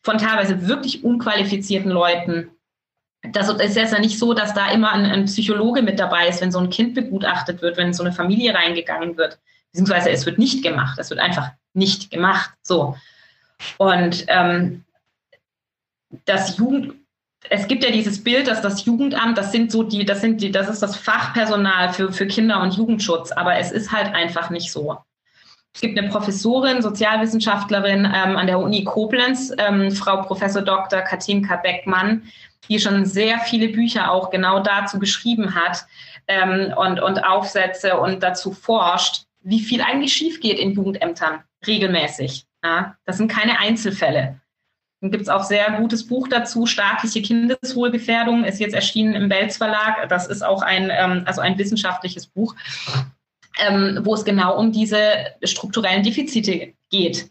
von 0.03 0.19
teilweise 0.19 0.67
wirklich 0.67 1.03
unqualifizierten 1.03 1.91
Leuten. 1.91 2.51
Das 3.31 3.49
ist 3.49 3.75
ja 3.75 3.99
nicht 3.99 4.19
so, 4.19 4.35
dass 4.35 4.53
da 4.53 4.71
immer 4.71 4.91
ein, 4.91 5.05
ein, 5.05 5.25
Psychologe 5.25 5.81
mit 5.81 5.99
dabei 5.99 6.27
ist, 6.27 6.39
wenn 6.39 6.51
so 6.51 6.59
ein 6.59 6.69
Kind 6.69 6.93
begutachtet 6.93 7.63
wird, 7.63 7.77
wenn 7.77 7.93
so 7.93 8.03
eine 8.03 8.13
Familie 8.13 8.53
reingegangen 8.53 9.17
wird. 9.17 9.39
Beziehungsweise 9.71 10.11
es 10.11 10.25
wird 10.27 10.37
nicht 10.37 10.63
gemacht. 10.63 10.99
Es 10.99 11.09
wird 11.09 11.19
einfach 11.19 11.49
nicht 11.73 12.11
gemacht. 12.11 12.51
So. 12.61 12.95
Und 13.77 14.25
ähm, 14.27 14.85
das 16.25 16.57
Jugend, 16.57 16.95
es 17.49 17.67
gibt 17.67 17.83
ja 17.83 17.91
dieses 17.91 18.23
Bild, 18.23 18.47
dass 18.47 18.61
das 18.61 18.85
Jugendamt, 18.85 19.37
das 19.37 19.51
sind 19.51 19.71
so 19.71 19.83
die, 19.83 20.05
das 20.05 20.21
sind 20.21 20.41
die, 20.41 20.51
das 20.51 20.69
ist 20.69 20.81
das 20.81 20.95
Fachpersonal 20.95 21.93
für, 21.93 22.11
für 22.11 22.27
Kinder- 22.27 22.61
und 22.61 22.75
Jugendschutz, 22.75 23.31
aber 23.31 23.55
es 23.57 23.71
ist 23.71 23.91
halt 23.91 24.13
einfach 24.13 24.49
nicht 24.49 24.71
so. 24.71 24.97
Es 25.73 25.81
gibt 25.81 25.97
eine 25.97 26.09
Professorin, 26.09 26.81
Sozialwissenschaftlerin 26.81 28.05
ähm, 28.05 28.35
an 28.35 28.47
der 28.47 28.59
Uni 28.59 28.83
Koblenz, 28.83 29.53
ähm, 29.59 29.91
Frau 29.91 30.23
Professor 30.23 30.63
Dr. 30.63 31.01
Katinka 31.01 31.57
Beckmann, 31.57 32.23
die 32.67 32.79
schon 32.79 33.05
sehr 33.05 33.39
viele 33.39 33.69
Bücher 33.69 34.11
auch 34.11 34.31
genau 34.31 34.59
dazu 34.59 34.97
geschrieben 34.97 35.53
hat 35.53 35.85
ähm, 36.27 36.73
und, 36.75 36.99
und 36.99 37.23
Aufsätze 37.23 37.99
und 37.99 38.23
dazu 38.23 38.51
forscht, 38.51 39.25
wie 39.41 39.59
viel 39.59 39.81
eigentlich 39.81 40.13
schief 40.13 40.39
geht 40.39 40.57
in 40.57 40.71
Jugendämtern 40.71 41.43
regelmäßig. 41.65 42.47
Ja? 42.63 42.97
Das 43.05 43.17
sind 43.17 43.31
keine 43.31 43.59
Einzelfälle. 43.59 44.41
Dann 45.01 45.11
gibt 45.11 45.23
es 45.23 45.29
auch 45.29 45.43
sehr 45.43 45.71
gutes 45.73 46.07
Buch 46.07 46.27
dazu, 46.27 46.65
Staatliche 46.65 47.21
Kindeswohlgefährdung, 47.21 48.43
ist 48.43 48.59
jetzt 48.59 48.73
erschienen 48.73 49.13
im 49.13 49.29
Belz 49.29 49.57
Verlag. 49.57 50.09
Das 50.09 50.27
ist 50.27 50.43
auch 50.43 50.63
ein, 50.63 50.91
ähm, 50.91 51.23
also 51.25 51.41
ein 51.41 51.57
wissenschaftliches 51.57 52.27
Buch, 52.27 52.55
ähm, 53.59 53.99
wo 54.03 54.15
es 54.15 54.25
genau 54.25 54.57
um 54.57 54.71
diese 54.71 54.99
strukturellen 55.43 56.03
Defizite 56.03 56.73
geht. 56.89 57.29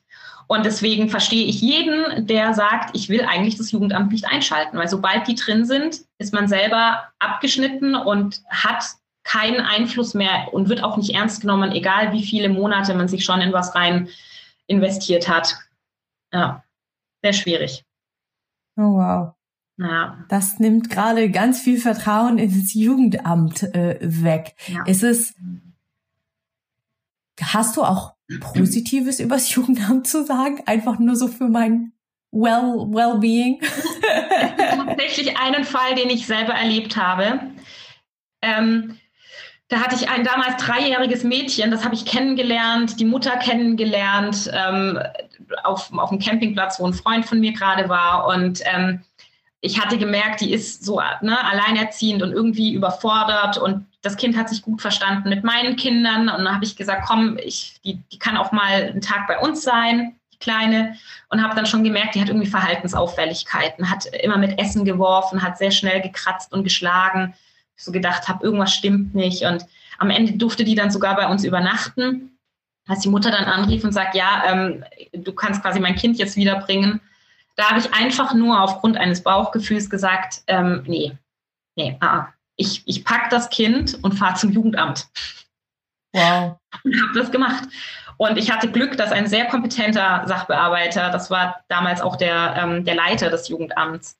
Und 0.48 0.64
deswegen 0.64 1.08
verstehe 1.08 1.44
ich 1.44 1.60
jeden, 1.60 2.28
der 2.28 2.54
sagt, 2.54 2.94
ich 2.94 3.08
will 3.08 3.22
eigentlich 3.22 3.56
das 3.56 3.72
Jugendamt 3.72 4.12
nicht 4.12 4.26
einschalten, 4.26 4.78
weil 4.78 4.86
sobald 4.86 5.26
die 5.26 5.34
drin 5.34 5.64
sind, 5.64 6.02
ist 6.18 6.32
man 6.32 6.46
selber 6.46 7.08
abgeschnitten 7.18 7.96
und 7.96 8.42
hat 8.48 8.84
keinen 9.24 9.60
Einfluss 9.60 10.14
mehr 10.14 10.54
und 10.54 10.68
wird 10.68 10.84
auch 10.84 10.96
nicht 10.96 11.16
ernst 11.16 11.40
genommen, 11.40 11.72
egal 11.72 12.12
wie 12.12 12.22
viele 12.22 12.48
Monate 12.48 12.94
man 12.94 13.08
sich 13.08 13.24
schon 13.24 13.40
in 13.40 13.52
was 13.52 13.74
rein 13.74 14.08
investiert 14.68 15.26
hat. 15.26 15.56
Ja 16.32 16.62
sehr 17.26 17.32
schwierig. 17.32 17.84
Oh 18.76 18.94
wow. 18.98 19.34
Ja. 19.78 20.24
Das 20.28 20.58
nimmt 20.58 20.90
gerade 20.90 21.30
ganz 21.30 21.60
viel 21.60 21.78
Vertrauen 21.78 22.38
ins 22.38 22.72
Jugendamt 22.72 23.62
äh, 23.74 23.98
weg. 24.00 24.54
Ja. 24.68 24.84
Ist 24.84 25.02
es, 25.02 25.34
hast 27.40 27.76
du 27.76 27.82
auch 27.82 28.14
Positives 28.40 29.20
über 29.20 29.36
das 29.36 29.52
Jugendamt 29.52 30.06
zu 30.06 30.24
sagen? 30.24 30.62
Einfach 30.66 30.98
nur 30.98 31.16
so 31.16 31.28
für 31.28 31.48
mein 31.48 31.92
well, 32.30 32.86
Wellbeing? 32.90 33.60
tatsächlich 34.86 35.36
einen 35.36 35.64
Fall, 35.64 35.94
den 35.94 36.10
ich 36.10 36.26
selber 36.26 36.54
erlebt 36.54 36.96
habe. 36.96 37.40
Ähm, 38.42 38.98
da 39.68 39.80
hatte 39.80 39.96
ich 39.96 40.08
ein 40.08 40.22
damals 40.22 40.62
dreijähriges 40.64 41.24
Mädchen, 41.24 41.70
das 41.70 41.84
habe 41.84 41.94
ich 41.94 42.04
kennengelernt, 42.04 43.00
die 43.00 43.04
Mutter 43.04 43.36
kennengelernt, 43.36 44.48
ähm, 44.52 44.98
auf, 45.64 45.92
auf 45.92 46.10
dem 46.10 46.20
Campingplatz, 46.20 46.78
wo 46.78 46.86
ein 46.86 46.94
Freund 46.94 47.26
von 47.26 47.40
mir 47.40 47.52
gerade 47.52 47.88
war. 47.88 48.26
Und 48.28 48.60
ähm, 48.64 49.02
ich 49.60 49.80
hatte 49.80 49.98
gemerkt, 49.98 50.40
die 50.40 50.52
ist 50.52 50.84
so 50.84 51.00
ne, 51.20 51.44
alleinerziehend 51.44 52.22
und 52.22 52.32
irgendwie 52.32 52.74
überfordert. 52.74 53.58
Und 53.58 53.86
das 54.02 54.16
Kind 54.16 54.36
hat 54.36 54.48
sich 54.48 54.62
gut 54.62 54.80
verstanden 54.80 55.28
mit 55.28 55.42
meinen 55.42 55.74
Kindern. 55.74 56.28
Und 56.28 56.44
dann 56.44 56.54
habe 56.54 56.64
ich 56.64 56.76
gesagt, 56.76 57.04
komm, 57.08 57.36
ich, 57.38 57.80
die, 57.84 58.00
die 58.12 58.18
kann 58.20 58.36
auch 58.36 58.52
mal 58.52 58.84
einen 58.84 59.00
Tag 59.00 59.26
bei 59.26 59.38
uns 59.40 59.62
sein, 59.62 60.14
die 60.32 60.38
Kleine. 60.38 60.96
Und 61.28 61.42
habe 61.42 61.56
dann 61.56 61.66
schon 61.66 61.82
gemerkt, 61.82 62.14
die 62.14 62.20
hat 62.20 62.28
irgendwie 62.28 62.46
Verhaltensauffälligkeiten, 62.46 63.90
hat 63.90 64.06
immer 64.22 64.38
mit 64.38 64.60
Essen 64.60 64.84
geworfen, 64.84 65.42
hat 65.42 65.58
sehr 65.58 65.72
schnell 65.72 66.00
gekratzt 66.00 66.52
und 66.52 66.62
geschlagen 66.62 67.34
so 67.76 67.92
gedacht 67.92 68.28
habe, 68.28 68.44
irgendwas 68.44 68.72
stimmt 68.72 69.14
nicht. 69.14 69.42
Und 69.42 69.66
am 69.98 70.10
Ende 70.10 70.32
durfte 70.32 70.64
die 70.64 70.74
dann 70.74 70.90
sogar 70.90 71.16
bei 71.16 71.28
uns 71.28 71.44
übernachten. 71.44 72.38
Als 72.88 73.00
die 73.00 73.08
Mutter 73.08 73.30
dann 73.30 73.44
anrief 73.44 73.82
und 73.82 73.92
sagt, 73.92 74.14
ja, 74.14 74.44
ähm, 74.46 74.84
du 75.12 75.32
kannst 75.32 75.62
quasi 75.62 75.80
mein 75.80 75.96
Kind 75.96 76.18
jetzt 76.18 76.36
wiederbringen, 76.36 77.00
da 77.56 77.70
habe 77.70 77.80
ich 77.80 77.92
einfach 77.92 78.34
nur 78.34 78.62
aufgrund 78.62 78.96
eines 78.96 79.22
Bauchgefühls 79.22 79.90
gesagt, 79.90 80.42
ähm, 80.46 80.84
nee, 80.86 81.16
nee, 81.74 81.96
ah, 82.00 82.28
ich, 82.56 82.82
ich 82.86 83.04
pack 83.04 83.30
das 83.30 83.48
Kind 83.48 83.98
und 84.02 84.12
fahre 84.12 84.36
zum 84.36 84.52
Jugendamt. 84.52 85.08
Wow. 86.12 86.58
Und 86.84 87.02
habe 87.02 87.18
das 87.18 87.30
gemacht. 87.30 87.64
Und 88.18 88.38
ich 88.38 88.50
hatte 88.50 88.70
Glück, 88.70 88.96
dass 88.96 89.12
ein 89.12 89.26
sehr 89.26 89.46
kompetenter 89.46 90.22
Sachbearbeiter, 90.26 91.10
das 91.10 91.30
war 91.30 91.64
damals 91.68 92.00
auch 92.00 92.16
der, 92.16 92.54
ähm, 92.56 92.84
der 92.84 92.94
Leiter 92.94 93.30
des 93.30 93.48
Jugendamts, 93.48 94.18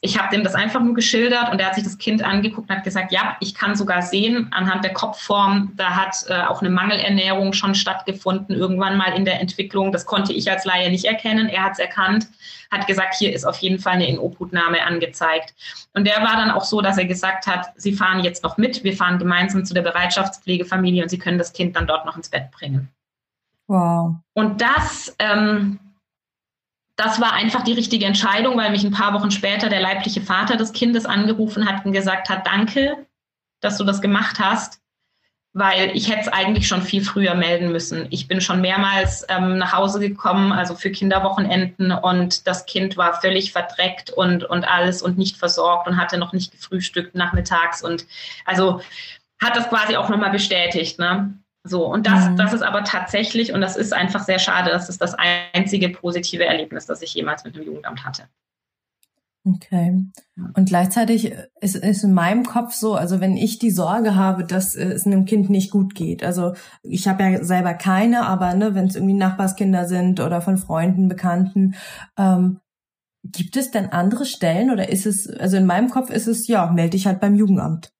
ich 0.00 0.16
habe 0.16 0.34
dem 0.34 0.44
das 0.44 0.54
einfach 0.54 0.80
nur 0.80 0.94
geschildert 0.94 1.50
und 1.50 1.60
er 1.60 1.66
hat 1.66 1.74
sich 1.74 1.82
das 1.82 1.98
Kind 1.98 2.22
angeguckt 2.22 2.70
und 2.70 2.76
hat 2.76 2.84
gesagt, 2.84 3.10
ja, 3.10 3.36
ich 3.40 3.54
kann 3.54 3.74
sogar 3.74 4.02
sehen, 4.02 4.48
anhand 4.52 4.84
der 4.84 4.92
Kopfform, 4.92 5.72
da 5.76 5.96
hat 5.96 6.24
äh, 6.28 6.42
auch 6.42 6.60
eine 6.60 6.70
Mangelernährung 6.70 7.52
schon 7.52 7.74
stattgefunden, 7.74 8.54
irgendwann 8.54 8.96
mal 8.96 9.12
in 9.16 9.24
der 9.24 9.40
Entwicklung. 9.40 9.90
Das 9.90 10.06
konnte 10.06 10.32
ich 10.32 10.48
als 10.50 10.64
Laie 10.64 10.90
nicht 10.90 11.04
erkennen. 11.04 11.48
Er 11.48 11.64
hat 11.64 11.72
es 11.72 11.78
erkannt, 11.80 12.28
hat 12.70 12.86
gesagt, 12.86 13.16
hier 13.18 13.32
ist 13.32 13.44
auf 13.44 13.58
jeden 13.58 13.80
Fall 13.80 13.94
eine 13.94 14.08
Inobhutnahme 14.08 14.84
angezeigt. 14.86 15.54
Und 15.94 16.06
der 16.06 16.18
war 16.18 16.36
dann 16.36 16.52
auch 16.52 16.64
so, 16.64 16.80
dass 16.80 16.96
er 16.96 17.06
gesagt 17.06 17.48
hat, 17.48 17.72
Sie 17.74 17.92
fahren 17.92 18.22
jetzt 18.22 18.44
noch 18.44 18.56
mit, 18.56 18.84
wir 18.84 18.96
fahren 18.96 19.18
gemeinsam 19.18 19.64
zu 19.64 19.74
der 19.74 19.82
Bereitschaftspflegefamilie 19.82 21.02
und 21.02 21.08
Sie 21.08 21.18
können 21.18 21.38
das 21.38 21.52
Kind 21.52 21.74
dann 21.74 21.88
dort 21.88 22.06
noch 22.06 22.16
ins 22.16 22.28
Bett 22.28 22.52
bringen. 22.52 22.88
Wow. 23.66 24.14
Und 24.34 24.60
das 24.60 25.14
ähm, 25.18 25.80
das 26.98 27.20
war 27.20 27.32
einfach 27.32 27.62
die 27.62 27.74
richtige 27.74 28.06
Entscheidung, 28.06 28.58
weil 28.58 28.72
mich 28.72 28.82
ein 28.82 28.90
paar 28.90 29.14
Wochen 29.14 29.30
später 29.30 29.68
der 29.68 29.80
leibliche 29.80 30.20
Vater 30.20 30.56
des 30.56 30.72
Kindes 30.72 31.06
angerufen 31.06 31.66
hat 31.66 31.86
und 31.86 31.92
gesagt 31.92 32.28
hat, 32.28 32.44
danke, 32.44 33.06
dass 33.60 33.78
du 33.78 33.84
das 33.84 34.00
gemacht 34.00 34.40
hast, 34.40 34.80
weil 35.52 35.96
ich 35.96 36.10
hätte 36.10 36.22
es 36.22 36.28
eigentlich 36.28 36.66
schon 36.66 36.82
viel 36.82 37.04
früher 37.04 37.36
melden 37.36 37.70
müssen. 37.70 38.08
Ich 38.10 38.26
bin 38.26 38.40
schon 38.40 38.60
mehrmals 38.60 39.24
ähm, 39.28 39.58
nach 39.58 39.72
Hause 39.72 40.00
gekommen, 40.00 40.50
also 40.50 40.74
für 40.74 40.90
Kinderwochenenden 40.90 41.92
und 41.92 42.48
das 42.48 42.66
Kind 42.66 42.96
war 42.96 43.20
völlig 43.20 43.52
verdreckt 43.52 44.10
und, 44.10 44.42
und 44.42 44.64
alles 44.64 45.00
und 45.00 45.16
nicht 45.18 45.36
versorgt 45.36 45.86
und 45.86 45.98
hatte 45.98 46.18
noch 46.18 46.32
nicht 46.32 46.50
gefrühstückt 46.50 47.14
nachmittags 47.14 47.80
und 47.80 48.06
also 48.44 48.80
hat 49.40 49.54
das 49.54 49.68
quasi 49.68 49.94
auch 49.94 50.08
nochmal 50.08 50.30
bestätigt. 50.30 50.98
Ne? 50.98 51.32
So, 51.64 51.86
und 51.86 52.06
das, 52.06 52.30
mhm. 52.30 52.36
das 52.36 52.52
ist 52.52 52.62
aber 52.62 52.84
tatsächlich, 52.84 53.52
und 53.52 53.60
das 53.60 53.76
ist 53.76 53.92
einfach 53.92 54.24
sehr 54.24 54.38
schade, 54.38 54.70
das 54.70 54.88
ist 54.88 55.00
das 55.00 55.14
einzige 55.14 55.90
positive 55.90 56.44
Erlebnis, 56.44 56.86
das 56.86 57.02
ich 57.02 57.12
jemals 57.14 57.44
mit 57.44 57.56
dem 57.56 57.64
Jugendamt 57.64 58.04
hatte. 58.04 58.24
Okay. 59.44 60.04
Und 60.54 60.68
gleichzeitig 60.68 61.32
ist, 61.60 61.76
ist 61.76 62.04
in 62.04 62.12
meinem 62.12 62.44
Kopf 62.44 62.74
so, 62.74 62.94
also 62.94 63.20
wenn 63.20 63.36
ich 63.36 63.58
die 63.58 63.70
Sorge 63.70 64.14
habe, 64.14 64.44
dass 64.44 64.74
es 64.74 65.06
einem 65.06 65.24
Kind 65.24 65.48
nicht 65.48 65.70
gut 65.70 65.94
geht, 65.94 66.22
also 66.22 66.54
ich 66.82 67.08
habe 67.08 67.22
ja 67.22 67.44
selber 67.44 67.74
keine, 67.74 68.26
aber 68.26 68.54
ne, 68.54 68.74
wenn 68.74 68.86
es 68.86 68.96
irgendwie 68.96 69.14
Nachbarskinder 69.14 69.86
sind 69.86 70.20
oder 70.20 70.40
von 70.40 70.58
Freunden, 70.58 71.08
Bekannten, 71.08 71.76
ähm, 72.18 72.60
gibt 73.24 73.56
es 73.56 73.70
denn 73.70 73.86
andere 73.86 74.26
Stellen 74.26 74.70
oder 74.70 74.88
ist 74.88 75.06
es, 75.06 75.28
also 75.28 75.56
in 75.56 75.66
meinem 75.66 75.88
Kopf 75.90 76.10
ist 76.10 76.26
es, 76.26 76.46
ja, 76.46 76.70
melde 76.70 76.90
dich 76.90 77.06
halt 77.06 77.20
beim 77.20 77.34
Jugendamt. 77.34 77.92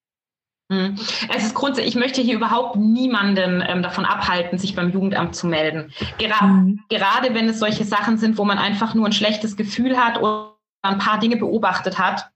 Hm. 0.71 0.97
Es 1.35 1.45
ist 1.45 1.55
grundsätzlich, 1.55 1.95
ich 1.95 2.01
möchte 2.01 2.21
hier 2.21 2.35
überhaupt 2.35 2.77
niemanden 2.77 3.65
ähm, 3.67 3.83
davon 3.83 4.05
abhalten, 4.05 4.59
sich 4.59 4.75
beim 4.75 4.91
Jugendamt 4.91 5.35
zu 5.35 5.47
melden. 5.47 5.93
Gera 6.19 6.45
mhm. 6.45 6.81
Gerade 6.91 7.35
wenn 7.35 7.49
es 7.49 7.59
solche 7.59 7.85
Sachen 7.85 8.19
sind, 8.19 8.37
wo 8.37 8.45
man 8.45 8.59
einfach 8.59 8.95
nur 8.95 9.07
ein 9.07 9.13
schlechtes 9.13 9.57
Gefühl 9.57 9.97
hat 9.97 10.19
oder 10.19 10.55
ein 10.83 10.99
paar 10.99 11.19
Dinge 11.19 11.37
beobachtet 11.37 11.99
hat. 11.99 12.31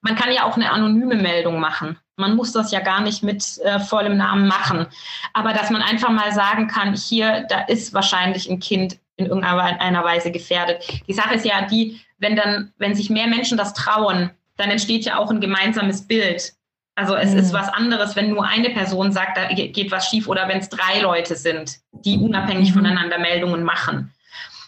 Man 0.00 0.16
kann 0.16 0.32
ja 0.32 0.44
auch 0.44 0.56
eine 0.56 0.72
anonyme 0.72 1.14
Meldung 1.14 1.60
machen. 1.60 1.98
Man 2.16 2.36
muss 2.36 2.52
das 2.52 2.72
ja 2.72 2.80
gar 2.80 3.00
nicht 3.00 3.22
mit 3.22 3.58
äh, 3.64 3.78
vollem 3.78 4.16
Namen 4.16 4.48
machen. 4.48 4.86
Aber 5.34 5.52
dass 5.52 5.70
man 5.70 5.82
einfach 5.82 6.10
mal 6.10 6.32
sagen 6.32 6.68
kann, 6.68 6.94
hier, 6.94 7.46
da 7.48 7.60
ist 7.60 7.94
wahrscheinlich 7.94 8.50
ein 8.50 8.60
Kind 8.60 8.98
in 9.16 9.26
irgendeiner 9.26 10.04
Weise 10.04 10.32
gefährdet. 10.32 11.02
Die 11.06 11.12
Sache 11.12 11.34
ist 11.34 11.44
ja 11.44 11.62
die, 11.62 12.00
wenn 12.18 12.34
dann, 12.34 12.72
wenn 12.78 12.94
sich 12.94 13.10
mehr 13.10 13.26
Menschen 13.26 13.58
das 13.58 13.74
trauen, 13.74 14.30
dann 14.56 14.70
entsteht 14.70 15.04
ja 15.04 15.18
auch 15.18 15.30
ein 15.30 15.40
gemeinsames 15.40 16.06
Bild. 16.06 16.54
Also 16.94 17.14
es 17.14 17.32
mhm. 17.32 17.38
ist 17.38 17.52
was 17.52 17.68
anderes, 17.68 18.16
wenn 18.16 18.30
nur 18.30 18.46
eine 18.46 18.70
Person 18.70 19.12
sagt, 19.12 19.38
da 19.38 19.48
geht 19.48 19.90
was 19.90 20.08
schief 20.08 20.28
oder 20.28 20.48
wenn 20.48 20.58
es 20.58 20.68
drei 20.68 21.00
Leute 21.00 21.36
sind, 21.36 21.78
die 21.92 22.18
unabhängig 22.18 22.70
mhm. 22.70 22.80
voneinander 22.80 23.18
Meldungen 23.18 23.62
machen. 23.62 24.12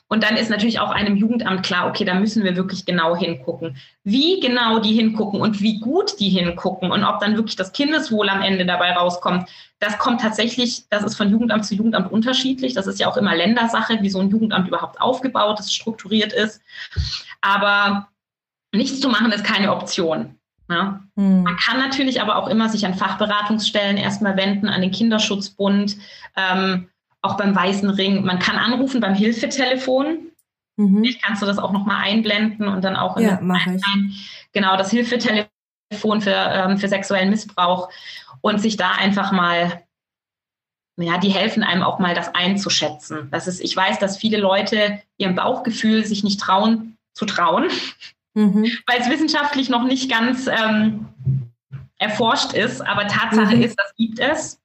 Und 0.07 0.23
dann 0.23 0.37
ist 0.37 0.51
natürlich 0.51 0.79
auch 0.81 0.91
einem 0.91 1.17
Jugendamt 1.17 1.65
klar, 1.65 1.89
okay, 1.89 2.05
da 2.05 2.15
müssen 2.15 2.45
wir 2.45 2.57
wirklich 2.57 2.85
genau 2.85 3.17
hingucken. 3.17 3.79
Wie 4.05 4.39
genau 4.39 4.79
die 4.79 4.93
hingucken 4.93 5.41
und 5.41 5.61
wie 5.61 5.81
gut 5.81 6.21
die 6.21 6.29
hingucken 6.29 6.93
und 6.93 7.05
ob 7.05 7.21
dann 7.21 7.37
wirklich 7.37 7.57
das 7.57 7.73
Kindeswohl 7.73 8.29
am 8.29 8.43
Ende 8.43 8.67
dabei 8.67 8.93
rauskommt, 8.93 9.49
das 9.81 9.99
kommt 9.99 10.21
tatsächlich, 10.21 10.85
das 10.91 11.05
ist 11.05 11.17
von 11.17 11.31
Jugendamt 11.31 11.65
zu 11.65 11.75
Jugendamt 11.75 12.13
unterschiedlich. 12.13 12.75
Das 12.75 12.87
ist 12.87 13.01
ja 13.01 13.09
auch 13.09 13.17
immer 13.17 13.35
Ländersache, 13.35 13.99
wie 14.03 14.11
so 14.11 14.21
ein 14.21 14.31
Jugendamt 14.31 14.69
überhaupt 14.69 15.01
aufgebaut 15.01 15.59
ist, 15.59 15.75
strukturiert 15.75 16.33
ist. 16.33 16.63
Aber 17.41 18.09
nichts 18.73 19.01
zu 19.01 19.09
machen 19.09 19.33
ist 19.33 19.45
keine 19.45 19.73
Option. 19.73 20.39
Ja. 20.69 21.01
Hm. 21.17 21.43
Man 21.43 21.57
kann 21.57 21.79
natürlich 21.79 22.21
aber 22.21 22.37
auch 22.37 22.49
immer 22.49 22.69
sich 22.69 22.87
an 22.87 22.95
Fachberatungsstellen 22.95 23.97
erstmal 23.97 24.37
wenden, 24.37 24.69
an 24.69 24.81
den 24.81 24.91
Kinderschutzbund, 24.91 25.97
ähm, 26.37 26.89
auch 27.21 27.37
beim 27.37 27.55
Weißen 27.55 27.89
Ring. 27.91 28.25
Man 28.25 28.39
kann 28.39 28.57
anrufen 28.57 29.01
beim 29.01 29.15
Hilfetelefon. 29.15 30.31
Mhm. 30.77 30.99
Vielleicht 30.99 31.23
kannst 31.23 31.43
du 31.43 31.47
das 31.47 31.59
auch 31.59 31.73
nochmal 31.73 32.03
einblenden 32.05 32.69
und 32.69 32.83
dann 32.83 32.97
auch 32.97 33.17
in 33.17 33.25
ja, 33.25 33.41
genau 34.53 34.77
das 34.77 34.91
Hilfetelefon 34.91 36.21
für, 36.21 36.31
ähm, 36.31 36.79
für 36.79 36.89
sexuellen 36.89 37.31
Missbrauch 37.31 37.89
und 38.41 38.61
sich 38.61 38.77
da 38.77 38.93
einfach 38.93 39.33
mal 39.33 39.85
ja, 40.97 41.19
die 41.19 41.31
helfen 41.31 41.65
einem 41.65 41.83
auch 41.83 41.99
mal, 41.99 42.15
das 42.15 42.35
einzuschätzen. 42.35 43.29
Das 43.33 43.49
ist, 43.49 43.61
ich 43.61 43.75
weiß, 43.77 43.99
dass 43.99 44.17
viele 44.17 44.39
Leute 44.39 45.01
ihrem 45.17 45.35
Bauchgefühl 45.35 46.05
sich 46.05 46.23
nicht 46.23 46.41
trauen 46.41 46.97
zu 47.15 47.27
trauen 47.27 47.69
mhm. 48.35 48.65
weil 48.87 49.01
es 49.01 49.11
wissenschaftlich 49.11 49.69
noch 49.69 49.85
nicht 49.85 50.11
ganz 50.11 50.47
ähm, 50.47 51.07
erforscht 51.97 52.53
ist, 52.53 52.81
aber 52.81 53.07
Tatsache 53.07 53.57
mhm. 53.57 53.63
ist, 53.63 53.79
das 53.79 53.95
gibt 53.97 54.19
es. 54.19 54.61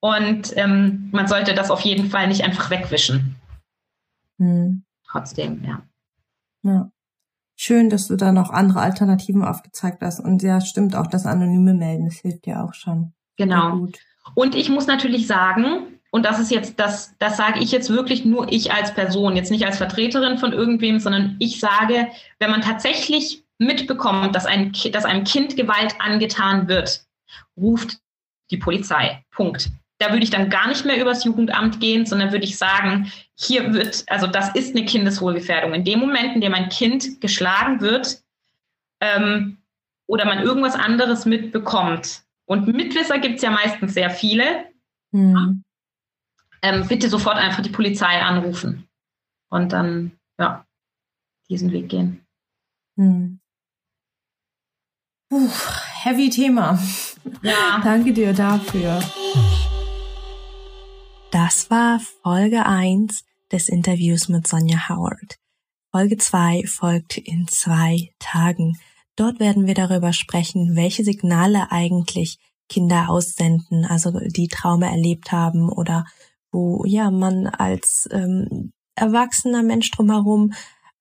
Und 0.00 0.56
ähm, 0.56 1.08
man 1.12 1.26
sollte 1.26 1.54
das 1.54 1.70
auf 1.70 1.80
jeden 1.80 2.10
Fall 2.10 2.28
nicht 2.28 2.44
einfach 2.44 2.70
wegwischen. 2.70 3.36
Mhm. 4.38 4.84
Trotzdem, 5.06 5.64
ja. 5.64 5.82
Ja. 6.62 6.90
Schön, 7.56 7.90
dass 7.90 8.06
du 8.06 8.16
da 8.16 8.30
noch 8.30 8.50
andere 8.50 8.80
Alternativen 8.80 9.42
aufgezeigt 9.42 10.00
hast. 10.02 10.20
Und 10.20 10.42
ja, 10.42 10.60
stimmt 10.60 10.94
auch, 10.94 11.08
das 11.08 11.26
anonyme 11.26 11.74
Melden, 11.74 12.04
das 12.04 12.18
hilft 12.18 12.46
ja 12.46 12.64
auch 12.64 12.74
schon. 12.74 13.14
Genau. 13.36 13.88
Und 14.34 14.54
ich 14.54 14.68
muss 14.68 14.86
natürlich 14.86 15.26
sagen, 15.26 15.97
und 16.10 16.24
das 16.24 16.38
ist 16.38 16.50
jetzt, 16.50 16.80
das, 16.80 17.14
das 17.18 17.36
sage 17.36 17.60
ich 17.60 17.70
jetzt 17.70 17.90
wirklich 17.90 18.24
nur 18.24 18.50
ich 18.50 18.72
als 18.72 18.94
Person, 18.94 19.36
jetzt 19.36 19.50
nicht 19.50 19.66
als 19.66 19.76
Vertreterin 19.76 20.38
von 20.38 20.52
irgendwem, 20.52 21.00
sondern 21.00 21.36
ich 21.38 21.60
sage, 21.60 22.08
wenn 22.38 22.50
man 22.50 22.62
tatsächlich 22.62 23.44
mitbekommt, 23.58 24.34
dass, 24.34 24.46
ein, 24.46 24.72
dass 24.92 25.04
einem 25.04 25.24
Kind 25.24 25.56
Gewalt 25.56 25.94
angetan 25.98 26.68
wird, 26.68 27.02
ruft 27.56 27.98
die 28.50 28.56
Polizei. 28.56 29.22
Punkt. 29.32 29.68
Da 29.98 30.10
würde 30.12 30.22
ich 30.22 30.30
dann 30.30 30.48
gar 30.48 30.68
nicht 30.68 30.84
mehr 30.84 31.00
übers 31.00 31.24
Jugendamt 31.24 31.80
gehen, 31.80 32.06
sondern 32.06 32.32
würde 32.32 32.44
ich 32.44 32.56
sagen, 32.56 33.12
hier 33.34 33.74
wird, 33.74 34.04
also 34.06 34.26
das 34.26 34.54
ist 34.54 34.74
eine 34.74 34.86
Kindeswohlgefährdung. 34.86 35.74
In 35.74 35.84
dem 35.84 35.98
Moment, 35.98 36.34
in 36.34 36.40
dem 36.40 36.54
ein 36.54 36.68
Kind 36.68 37.20
geschlagen 37.20 37.80
wird 37.80 38.22
ähm, 39.00 39.58
oder 40.06 40.24
man 40.24 40.38
irgendwas 40.38 40.74
anderes 40.74 41.26
mitbekommt, 41.26 42.22
und 42.46 42.66
Mitwisser 42.66 43.18
gibt 43.18 43.36
es 43.36 43.42
ja 43.42 43.50
meistens 43.50 43.92
sehr 43.92 44.08
viele, 44.08 44.64
mhm 45.10 45.62
ähm, 46.62 46.86
bitte 46.88 47.08
sofort 47.08 47.36
einfach 47.36 47.62
die 47.62 47.70
Polizei 47.70 48.20
anrufen 48.20 48.88
und 49.50 49.72
dann, 49.72 50.12
ja, 50.38 50.66
diesen 51.48 51.72
Weg 51.72 51.88
gehen. 51.88 52.26
Hm. 52.96 53.40
Puh, 55.30 55.50
heavy 56.02 56.30
Thema. 56.30 56.78
Ja. 57.42 57.80
Danke 57.84 58.12
dir 58.12 58.32
dafür. 58.32 59.02
Das 61.30 61.70
war 61.70 62.00
Folge 62.22 62.64
1 62.64 63.24
des 63.52 63.68
Interviews 63.68 64.28
mit 64.28 64.46
Sonja 64.46 64.88
Howard. 64.88 65.38
Folge 65.90 66.16
2 66.16 66.64
folgt 66.66 67.18
in 67.18 67.46
zwei 67.48 68.10
Tagen. 68.18 68.78
Dort 69.16 69.40
werden 69.40 69.66
wir 69.66 69.74
darüber 69.74 70.12
sprechen, 70.12 70.76
welche 70.76 71.04
Signale 71.04 71.70
eigentlich 71.70 72.38
Kinder 72.68 73.08
aussenden, 73.08 73.84
also 73.84 74.12
die 74.26 74.48
Traume 74.48 74.86
erlebt 74.86 75.32
haben 75.32 75.70
oder 75.70 76.04
wo 76.52 76.84
ja 76.86 77.10
man 77.10 77.46
als 77.46 78.08
ähm, 78.10 78.72
erwachsener 78.94 79.62
Mensch 79.62 79.90
drumherum 79.90 80.52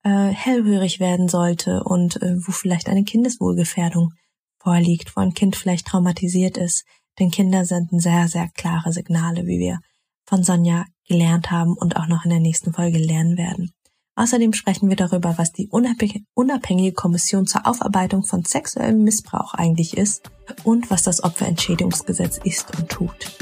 äh, 0.03 0.29
hellhörig 0.29 0.99
werden 0.99 1.27
sollte 1.27 1.83
und 1.83 2.21
äh, 2.21 2.35
wo 2.45 2.51
vielleicht 2.51 2.89
eine 2.89 3.03
Kindeswohlgefährdung 3.03 4.13
vorliegt, 4.59 5.15
wo 5.15 5.21
ein 5.21 5.33
Kind 5.33 5.55
vielleicht 5.55 5.87
traumatisiert 5.87 6.57
ist. 6.57 6.85
Denn 7.19 7.31
Kinder 7.31 7.65
senden 7.65 7.99
sehr, 7.99 8.27
sehr 8.27 8.47
klare 8.49 8.91
Signale, 8.93 9.45
wie 9.47 9.59
wir 9.59 9.79
von 10.25 10.43
Sonja 10.43 10.85
gelernt 11.07 11.51
haben 11.51 11.73
und 11.73 11.95
auch 11.95 12.07
noch 12.07 12.25
in 12.25 12.29
der 12.29 12.39
nächsten 12.39 12.73
Folge 12.73 12.97
lernen 12.97 13.37
werden. 13.37 13.71
Außerdem 14.15 14.53
sprechen 14.53 14.89
wir 14.89 14.95
darüber, 14.95 15.37
was 15.37 15.51
die 15.53 15.69
unabhängige 15.69 16.91
Kommission 16.93 17.45
zur 17.45 17.67
Aufarbeitung 17.67 18.23
von 18.23 18.43
sexuellem 18.43 19.03
Missbrauch 19.03 19.53
eigentlich 19.53 19.95
ist 19.95 20.31
und 20.63 20.89
was 20.89 21.03
das 21.03 21.23
Opferentschädigungsgesetz 21.23 22.39
ist 22.43 22.75
und 22.79 22.89
tut. 22.89 23.37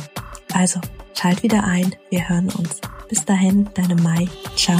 Also, 0.53 0.81
schalt 1.17 1.43
wieder 1.43 1.63
ein, 1.63 1.95
wir 2.09 2.27
hören 2.29 2.49
uns. 2.57 2.81
Bis 3.09 3.23
dahin, 3.25 3.69
deine 3.73 3.95
Mai. 3.95 4.27
Ciao. 4.55 4.79